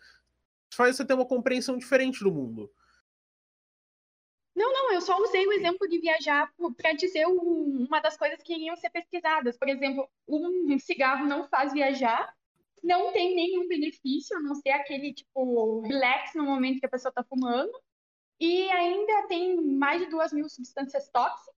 Faz 0.72 0.96
você 0.96 1.04
ter 1.04 1.14
uma 1.14 1.26
compreensão 1.26 1.78
diferente 1.78 2.22
do 2.22 2.30
mundo. 2.30 2.70
Não, 4.58 4.72
não, 4.72 4.92
eu 4.92 5.00
só 5.00 5.16
usei 5.22 5.46
o 5.46 5.52
exemplo 5.52 5.86
de 5.88 5.98
viajar 6.00 6.52
para 6.76 6.92
dizer 6.92 7.26
um- 7.28 7.86
uma 7.86 8.00
das 8.00 8.16
coisas 8.16 8.42
que 8.42 8.52
iriam 8.52 8.74
ser 8.76 8.90
pesquisadas. 8.90 9.56
Por 9.56 9.68
exemplo, 9.68 10.08
um 10.26 10.76
cigarro 10.80 11.26
não 11.26 11.44
faz 11.48 11.72
viajar, 11.72 12.34
não 12.82 13.12
tem 13.12 13.36
nenhum 13.36 13.68
benefício, 13.68 14.36
a 14.36 14.40
não 14.40 14.56
ser 14.56 14.70
aquele 14.70 15.14
tipo 15.14 15.80
relax 15.82 16.34
no 16.34 16.42
momento 16.42 16.80
que 16.80 16.86
a 16.86 16.90
pessoa 16.90 17.10
está 17.10 17.22
fumando, 17.22 17.70
e 18.40 18.68
ainda 18.70 19.28
tem 19.28 19.56
mais 19.60 20.00
de 20.02 20.06
duas 20.08 20.32
mil 20.32 20.48
substâncias 20.48 21.08
tóxicas. 21.08 21.54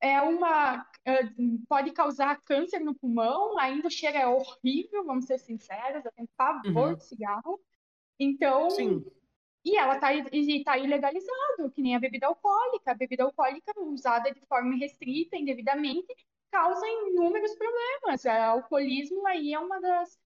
É 0.00 0.20
uma 0.20 0.84
eh, 1.06 1.28
pode 1.68 1.92
causar 1.92 2.40
câncer 2.42 2.80
no 2.80 2.94
pulmão, 2.96 3.56
ainda 3.58 3.86
o 3.86 3.90
cheiro 3.90 4.16
é 4.18 4.26
horrível, 4.26 5.04
vamos 5.04 5.24
ser 5.26 5.38
sinceros, 5.38 6.04
eu 6.04 6.12
tenho 6.16 6.28
pavor 6.36 6.88
Uhum. 6.90 6.94
de 6.96 7.04
cigarro. 7.04 7.60
Então, 8.18 8.70
Sim. 8.70 9.04
E 9.64 9.76
ela 9.76 9.94
está 9.94 10.08
tá 10.64 10.78
ilegalizado, 10.78 11.70
que 11.74 11.80
nem 11.80 11.96
a 11.96 12.00
bebida 12.00 12.26
alcoólica. 12.26 12.90
A 12.90 12.94
bebida 12.94 13.24
alcoólica 13.24 13.72
usada 13.80 14.30
de 14.32 14.40
forma 14.46 14.76
restrita, 14.76 15.36
indevidamente, 15.36 16.06
causa 16.50 16.86
inúmeros 16.86 17.54
problemas. 17.54 18.24
O 18.24 18.28
alcoolismo 18.28 19.26
aí 19.26 19.54
é 19.54 19.58
uma 19.58 19.80
das 19.80 20.18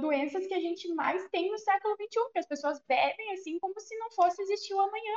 doenças 0.00 0.46
que 0.46 0.54
a 0.54 0.60
gente 0.60 0.92
mais 0.94 1.26
tem 1.30 1.50
no 1.50 1.58
século 1.58 1.94
XXI, 1.96 2.32
que 2.32 2.38
as 2.38 2.46
pessoas 2.46 2.80
bebem 2.88 3.32
assim 3.32 3.58
como 3.58 3.78
se 3.80 3.96
não 3.98 4.10
fosse 4.10 4.42
existir 4.42 4.74
o 4.74 4.80
amanhã, 4.80 5.16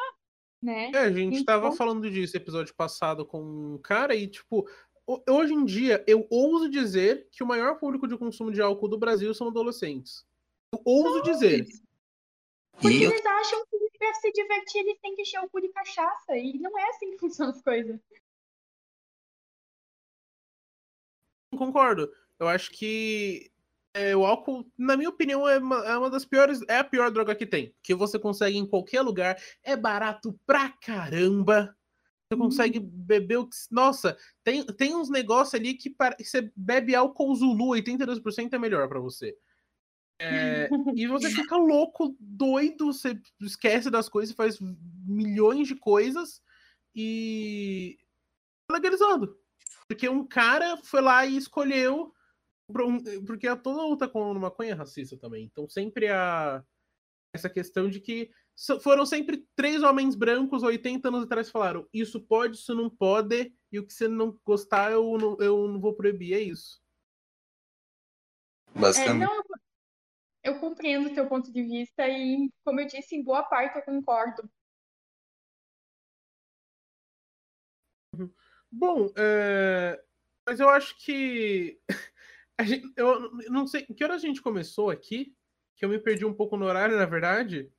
né? 0.62 0.92
É, 0.94 0.98
a 1.00 1.12
gente 1.12 1.44
tava 1.46 1.66
Então- 1.68 1.78
falando 1.78 2.10
disso 2.10 2.36
episódio 2.38 2.74
passado 2.76 3.26
com 3.26 3.40
um 3.42 3.78
cara 3.78 4.16
e, 4.16 4.28
tipo, 4.28 4.68
ho- 5.08 5.22
hoje 5.30 5.54
em 5.54 5.64
dia 5.64 6.04
eu 6.08 6.26
ouso 6.32 6.70
dizer 6.70 7.28
que 7.32 7.44
o 7.44 7.48
maior 7.48 7.78
público 7.78 8.08
de 8.08 8.18
consumo 8.18 8.52
de 8.52 8.60
álcool 8.62 8.88
do 8.88 8.98
Brasil 8.98 9.32
são 9.34 9.48
adolescentes. 9.48 10.26
Eu 10.74 10.82
ouso 10.86 11.22
dizer. 11.24 11.66
Porque 12.82 13.06
eu, 13.06 13.12
eles 13.12 13.26
acham 13.26 13.66
que 13.66 13.98
para 13.98 14.14
se 14.16 14.32
divertir 14.32 14.82
eles 14.82 15.00
têm 15.02 15.16
que 15.16 15.24
encher 15.24 15.40
o 15.40 15.50
cu 15.50 15.60
de 15.60 15.70
cachaça, 15.70 16.38
e 16.38 16.60
não 16.60 16.78
é 16.78 16.90
assim 16.90 17.12
que 17.12 17.18
funcionam 17.20 17.54
as 17.54 17.62
coisas. 17.62 18.00
Concordo. 21.58 22.12
Eu 22.40 22.48
acho 22.48 22.70
que 22.72 23.52
é, 23.94 24.16
o 24.16 24.26
álcool, 24.26 24.70
na 24.78 24.96
minha 24.96 25.10
opinião, 25.10 25.48
é 25.48 25.58
uma, 25.58 25.86
é 25.86 25.98
uma 25.98 26.10
das 26.10 26.24
piores. 26.24 26.62
É 26.68 26.78
a 26.78 26.84
pior 26.84 27.10
droga 27.10 27.34
que 27.34 27.48
tem. 27.48 27.74
Que 27.82 27.96
você 27.96 28.20
consegue 28.20 28.58
em 28.58 28.68
qualquer 28.68 29.02
lugar. 29.02 29.42
É 29.64 29.76
barato 29.76 30.40
pra 30.46 30.70
caramba. 30.70 31.76
Você 32.30 32.38
consegue 32.38 32.80
beber 32.80 33.38
o 33.38 33.48
que. 33.48 33.56
Nossa, 33.72 34.18
tem, 34.44 34.64
tem 34.66 34.96
uns 34.96 35.10
negócios 35.10 35.56
ali 35.56 35.74
que, 35.74 35.90
pare- 35.90 36.18
que 36.18 36.26
você 36.26 36.52
bebe 36.56 36.94
álcool 36.94 37.34
Zulu, 37.34 37.70
82% 37.70 38.54
é 38.54 38.60
melhor 38.60 38.88
pra 38.88 39.00
você. 39.00 39.36
É, 40.20 40.70
e 40.96 41.08
você 41.08 41.30
fica 41.30 41.56
louco, 41.56 42.16
doido, 42.20 42.88
você 42.88 43.20
esquece 43.42 43.90
das 43.90 44.10
coisas, 44.10 44.36
faz 44.36 44.58
milhões 45.06 45.68
de 45.68 45.76
coisas 45.76 46.42
e. 46.96 47.98
legalizando. 48.72 49.38
Porque 49.88 50.10
um 50.10 50.26
cara 50.26 50.78
foi 50.78 51.02
lá 51.02 51.26
e 51.26 51.38
escolheu. 51.38 52.14
Porque 53.26 53.48
a 53.48 53.56
toda 53.56 53.84
luta 53.84 54.10
com 54.10 54.32
a 54.32 54.34
maconha 54.34 54.72
é 54.72 54.76
racista 54.76 55.16
também. 55.18 55.46
Então 55.46 55.70
sempre 55.70 56.10
há 56.10 56.62
essa 57.34 57.50
questão 57.50 57.90
de 57.90 58.02
que 58.02 58.30
foram 58.82 59.06
sempre 59.06 59.46
três 59.56 59.84
homens 59.84 60.16
brancos 60.16 60.64
80 60.64 61.08
anos 61.08 61.24
atrás 61.24 61.48
que 61.48 61.54
falaram: 61.54 61.88
isso 61.94 62.20
pode, 62.20 62.58
isso 62.58 62.74
não 62.74 62.90
pode, 62.90 63.54
e 63.72 63.80
o 63.80 63.86
que 63.86 63.94
você 63.94 64.08
não 64.08 64.38
gostar 64.44 64.92
eu 64.92 65.18
não, 65.18 65.38
eu 65.40 65.68
não 65.68 65.80
vou 65.80 65.94
proibir. 65.94 66.34
É 66.34 66.42
isso. 66.42 66.82
É, 68.76 68.80
basicamente, 68.80 69.30
não, 69.30 69.37
eu, 70.48 70.60
compreendo 70.60 71.10
o 71.10 71.14
teu 71.14 71.28
ponto 71.28 71.52
de 71.52 71.62
vista 71.62 72.08
e, 72.08 72.50
como 72.64 72.80
eu 72.80 72.88
disse, 72.88 73.16
em 73.16 73.24
boa 73.24 73.44
parte 73.44 73.78
eu 73.78 73.82
concordo. 73.84 74.50
Bom, 78.72 79.12
é, 79.18 80.02
mas 80.46 80.60
eu 80.60 80.70
acho 80.70 80.98
que. 80.98 81.80
gente- 82.62 82.92
eu 82.96 83.32
não 83.50 83.68
sei. 83.68 83.86
Que 83.86 84.04
hora 84.04 84.16
a 84.16 84.20
gente 84.20 84.42
começou 84.42 84.90
aqui? 84.90 85.36
Que 85.76 85.86
eu 85.86 85.90
me 85.90 86.00
perdi 86.00 86.26
um 86.26 86.34
pouco 86.34 86.58
no 86.58 86.66
horário, 86.66 86.98
na 86.98 87.06
verdade. 87.06 87.72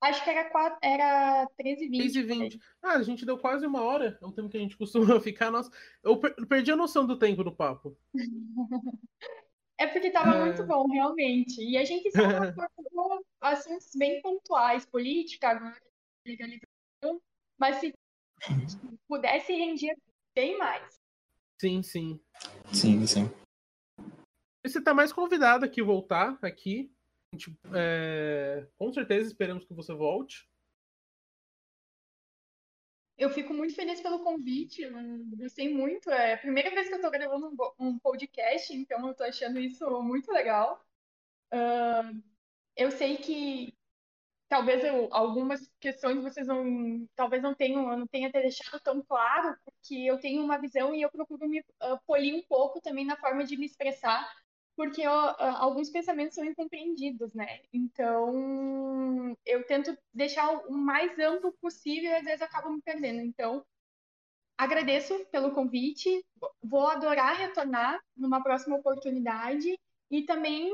Acho 0.00 0.24
que 0.24 0.30
era, 0.30 0.78
era 0.82 1.46
13 1.56 1.84
h 1.84 1.96
6 1.96 2.16
e 2.16 2.22
20 2.22 2.38
20. 2.56 2.60
Ah, 2.82 2.94
a 2.94 3.02
gente 3.04 3.24
deu 3.24 3.38
quase 3.38 3.64
uma 3.66 3.82
hora. 3.82 4.18
É 4.20 4.26
o 4.26 4.32
tempo 4.32 4.48
que 4.48 4.56
a 4.56 4.60
gente 4.60 4.76
costuma 4.78 5.20
ficar. 5.20 5.50
Nossa, 5.50 5.70
eu 6.02 6.18
per- 6.18 6.34
perdi 6.48 6.72
a 6.72 6.76
noção 6.76 7.06
do 7.06 7.18
tempo 7.18 7.44
do 7.44 7.54
papo. 7.54 7.96
É 9.82 9.86
porque 9.88 10.06
estava 10.06 10.36
É. 10.36 10.44
muito 10.44 10.64
bom, 10.64 10.86
realmente. 10.86 11.60
E 11.60 11.76
a 11.76 11.84
gente 11.84 12.08
só 12.12 12.18
abordou 12.70 13.26
assuntos 13.40 13.90
bem 13.96 14.22
pontuais, 14.22 14.86
política, 14.86 15.48
agora 15.48 15.76
legalização, 16.24 17.20
mas 17.58 17.76
se 17.76 17.92
pudesse 19.08 19.52
render 19.52 19.96
bem 20.36 20.56
mais. 20.56 20.94
Sim, 21.60 21.82
sim. 21.82 22.20
sim, 22.72 23.04
sim. 23.08 23.24
Você 24.64 24.80
tá 24.80 24.94
mais 24.94 25.12
convidado 25.12 25.64
aqui 25.64 25.82
voltar 25.82 26.38
aqui. 26.42 26.92
A 27.34 27.36
gente, 27.36 27.58
é, 27.74 28.64
com 28.78 28.92
certeza 28.92 29.26
esperamos 29.26 29.64
que 29.64 29.74
você 29.74 29.92
volte. 29.92 30.48
Eu 33.22 33.30
fico 33.30 33.54
muito 33.54 33.72
feliz 33.72 34.00
pelo 34.00 34.24
convite, 34.24 34.82
gostei 35.36 35.72
muito. 35.72 36.10
É 36.10 36.32
a 36.34 36.38
primeira 36.38 36.70
vez 36.70 36.88
que 36.88 36.94
eu 36.94 36.96
estou 36.96 37.10
gravando 37.10 37.54
um, 37.78 37.96
podcast, 37.96 38.74
então 38.74 39.06
eu 39.06 39.12
estou 39.12 39.24
achando 39.24 39.60
isso 39.60 39.88
muito 40.02 40.32
legal. 40.32 40.84
Ah, 41.52 42.12
eu 42.76 42.90
sei 42.90 43.18
que 43.18 43.76
talvez 44.48 44.84
eu- 44.84 45.08
algumas 45.12 45.70
questões 45.80 46.22
vocês 46.22 46.46
não, 46.48 47.08
talvez 47.16 47.42
não 47.42 47.54
tenham, 47.54 47.96
não 47.96 48.06
tenha 48.08 48.30
deixado 48.30 48.80
tão 48.80 49.02
claro, 49.02 49.56
porque 49.64 49.94
eu 49.96 50.18
tenho 50.20 50.42
uma 50.44 50.58
visão 50.60 50.94
e 50.94 51.02
eu 51.02 51.10
procuro 51.10 51.48
me 51.48 51.64
ah, 51.80 51.98
polir 52.06 52.34
um 52.34 52.42
pouco 52.42 52.80
também 52.80 53.04
na 53.06 53.16
forma 53.16 53.44
de 53.44 53.56
me 53.56 53.66
expressar, 53.66 54.28
porque 54.76 55.02
eu, 55.02 55.12
alguns 55.12 55.90
pensamentos 55.90 56.34
são 56.34 56.44
incompreendidos, 56.44 57.34
né? 57.34 57.60
Então, 57.72 59.36
eu 59.44 59.64
tento 59.66 59.96
deixar 60.12 60.50
o 60.66 60.72
mais 60.72 61.18
amplo 61.18 61.52
possível 61.60 62.10
e 62.10 62.14
às 62.14 62.24
vezes 62.24 62.42
acabo 62.42 62.70
me 62.70 62.80
perdendo. 62.80 63.20
Então, 63.20 63.64
agradeço 64.56 65.26
pelo 65.30 65.52
convite, 65.52 66.24
vou 66.62 66.86
adorar 66.86 67.36
retornar 67.36 68.00
numa 68.16 68.42
próxima 68.42 68.76
oportunidade 68.76 69.78
e 70.10 70.22
também 70.22 70.70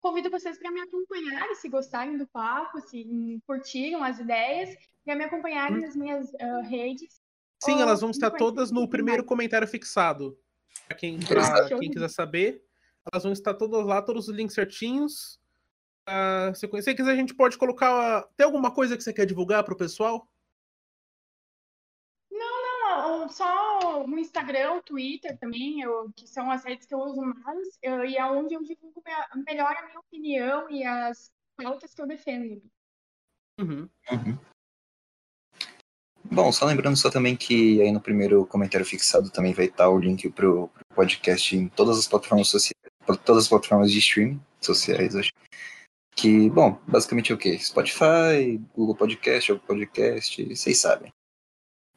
convido 0.00 0.30
vocês 0.30 0.58
para 0.58 0.70
me 0.70 0.80
acompanharem, 0.80 1.54
se 1.54 1.68
gostarem 1.68 2.18
do 2.18 2.26
papo, 2.26 2.80
se 2.80 3.40
curtiram 3.46 4.04
as 4.04 4.18
ideias, 4.18 4.76
para 5.04 5.16
me 5.16 5.24
acompanharem 5.24 5.80
nas 5.80 5.96
minhas 5.96 6.30
ah, 6.34 6.60
redes. 6.62 7.20
Sim, 7.62 7.80
elas 7.80 8.02
vão 8.02 8.10
estar 8.10 8.30
todas 8.30 8.70
no 8.70 8.88
primeiro 8.88 9.24
comentário 9.24 9.66
fixado. 9.66 10.38
Pra 10.86 10.96
quem, 10.96 11.18
pra 11.20 11.68
quem 11.78 11.90
quiser 11.90 12.10
saber, 12.10 12.62
elas 13.12 13.22
vão 13.22 13.32
estar 13.32 13.54
todas 13.54 13.84
lá, 13.84 14.00
todos 14.02 14.28
os 14.28 14.34
links 14.34 14.54
certinhos. 14.54 15.38
Ah, 16.06 16.52
se 16.54 16.66
você 16.66 16.94
quiser, 16.94 17.12
a 17.12 17.16
gente 17.16 17.34
pode 17.34 17.56
colocar. 17.58 18.26
Tem 18.36 18.44
alguma 18.44 18.70
coisa 18.72 18.96
que 18.96 19.02
você 19.02 19.12
quer 19.12 19.26
divulgar 19.26 19.64
pro 19.64 19.76
pessoal? 19.76 20.28
Não, 22.30 23.28
só 23.28 24.04
o 24.04 24.18
Instagram, 24.18 24.74
o 24.74 24.82
Twitter 24.82 25.38
também, 25.38 25.80
eu, 25.80 26.10
que 26.14 26.26
são 26.28 26.50
as 26.50 26.64
redes 26.64 26.86
que 26.86 26.94
eu 26.94 26.98
uso 26.98 27.20
mais, 27.20 27.78
eu- 27.82 28.04
e 28.04 28.16
é 28.16 28.24
onde 28.26 28.54
eu 28.54 28.62
divulgo 28.62 29.02
minha- 29.04 29.28
melhor 29.46 29.74
a 29.76 29.86
minha 29.86 29.98
opinião 30.00 30.70
e 30.70 30.84
as 30.84 31.32
pautas 31.56 31.94
que 31.94 32.02
eu 32.02 32.06
defendo. 32.06 32.62
Uhum. 33.60 33.88
Uhum. 34.10 34.38
Bom, 36.24 36.50
só 36.50 36.64
lembrando 36.64 36.96
só 36.96 37.10
também 37.10 37.36
que 37.36 37.80
aí 37.82 37.92
no 37.92 38.00
primeiro 38.00 38.46
comentário 38.46 38.84
fixado 38.84 39.30
também 39.30 39.52
vai 39.52 39.66
estar 39.66 39.88
o 39.88 39.98
link 39.98 40.28
pro, 40.30 40.68
pro 40.68 40.84
podcast 40.94 41.54
em 41.56 41.68
todas 41.68 41.98
as 41.98 42.08
plataformas 42.08 42.48
sociais, 42.48 42.74
todas 43.24 43.44
as 43.44 43.48
plataformas 43.48 43.90
de 43.90 43.98
streaming 43.98 44.40
sociais, 44.60 45.14
acho. 45.14 45.32
Que, 46.16 46.48
bom, 46.50 46.78
basicamente 46.86 47.32
é 47.32 47.34
o 47.34 47.38
quê? 47.38 47.58
Spotify, 47.58 48.60
Google 48.74 48.94
Podcast, 48.94 49.52
Google 49.52 49.66
Podcast, 49.66 50.44
vocês 50.44 50.78
sabem. 50.78 51.12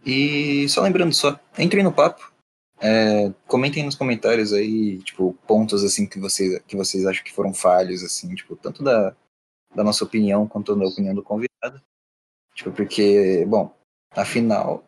E 0.06 0.68
só 0.70 0.82
lembrando 0.82 1.14
só, 1.14 1.40
entrem 1.58 1.84
no 1.84 1.94
papo, 1.94 2.32
é, 2.80 3.32
comentem 3.48 3.84
nos 3.84 3.96
comentários 3.96 4.54
aí, 4.54 5.00
tipo, 5.00 5.34
pontos 5.48 5.84
assim 5.84 6.06
que 6.06 6.20
vocês, 6.20 6.62
que 6.68 6.76
vocês 6.76 7.06
acham 7.06 7.24
que 7.24 7.34
foram 7.34 7.54
falhos, 7.54 8.04
assim, 8.04 8.34
tipo, 8.36 8.56
tanto 8.56 8.84
da, 8.84 9.16
da 9.76 9.84
nossa 9.84 10.04
opinião 10.04 10.48
quanto 10.48 10.76
da 10.76 10.86
opinião 10.86 11.14
do 11.14 11.24
convidado. 11.24 11.82
Tipo, 12.54 12.72
porque, 12.72 13.46
bom, 13.48 13.76
afinal, 14.12 14.84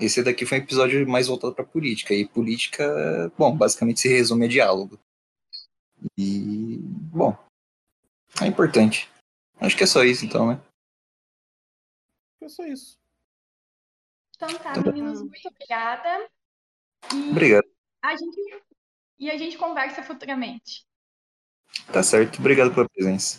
esse 0.00 0.22
daqui 0.22 0.46
foi 0.46 0.58
um 0.58 0.62
episódio 0.62 1.08
mais 1.08 1.28
voltado 1.28 1.54
para 1.54 1.64
política. 1.64 2.14
E 2.14 2.26
política, 2.26 3.32
bom, 3.38 3.56
basicamente 3.56 4.00
se 4.00 4.08
resume 4.08 4.46
a 4.46 4.48
diálogo. 4.48 4.98
E, 6.16 6.78
bom, 6.78 7.36
é 8.40 8.46
importante. 8.46 9.10
Acho 9.60 9.76
que 9.76 9.84
é 9.84 9.86
só 9.86 10.02
isso 10.04 10.24
então, 10.24 10.48
né? 10.48 10.60
É 12.40 12.48
só 12.48 12.64
isso. 12.66 12.98
Então 14.34 14.48
tá, 14.58 14.72
Tá 14.72 14.80
bom. 14.82 14.90
meninos, 14.92 15.20
muito 15.22 15.48
obrigada. 15.48 16.28
E 17.14 17.30
Obrigado. 17.30 17.68
a 18.02 18.16
gente, 18.16 18.62
e 19.18 19.30
a 19.30 19.38
gente 19.38 19.56
conversa 19.56 20.02
futuramente. 20.02 20.84
Tá 21.92 22.02
certo. 22.02 22.38
Obrigado 22.40 22.74
pela 22.74 22.88
presença. 22.88 23.30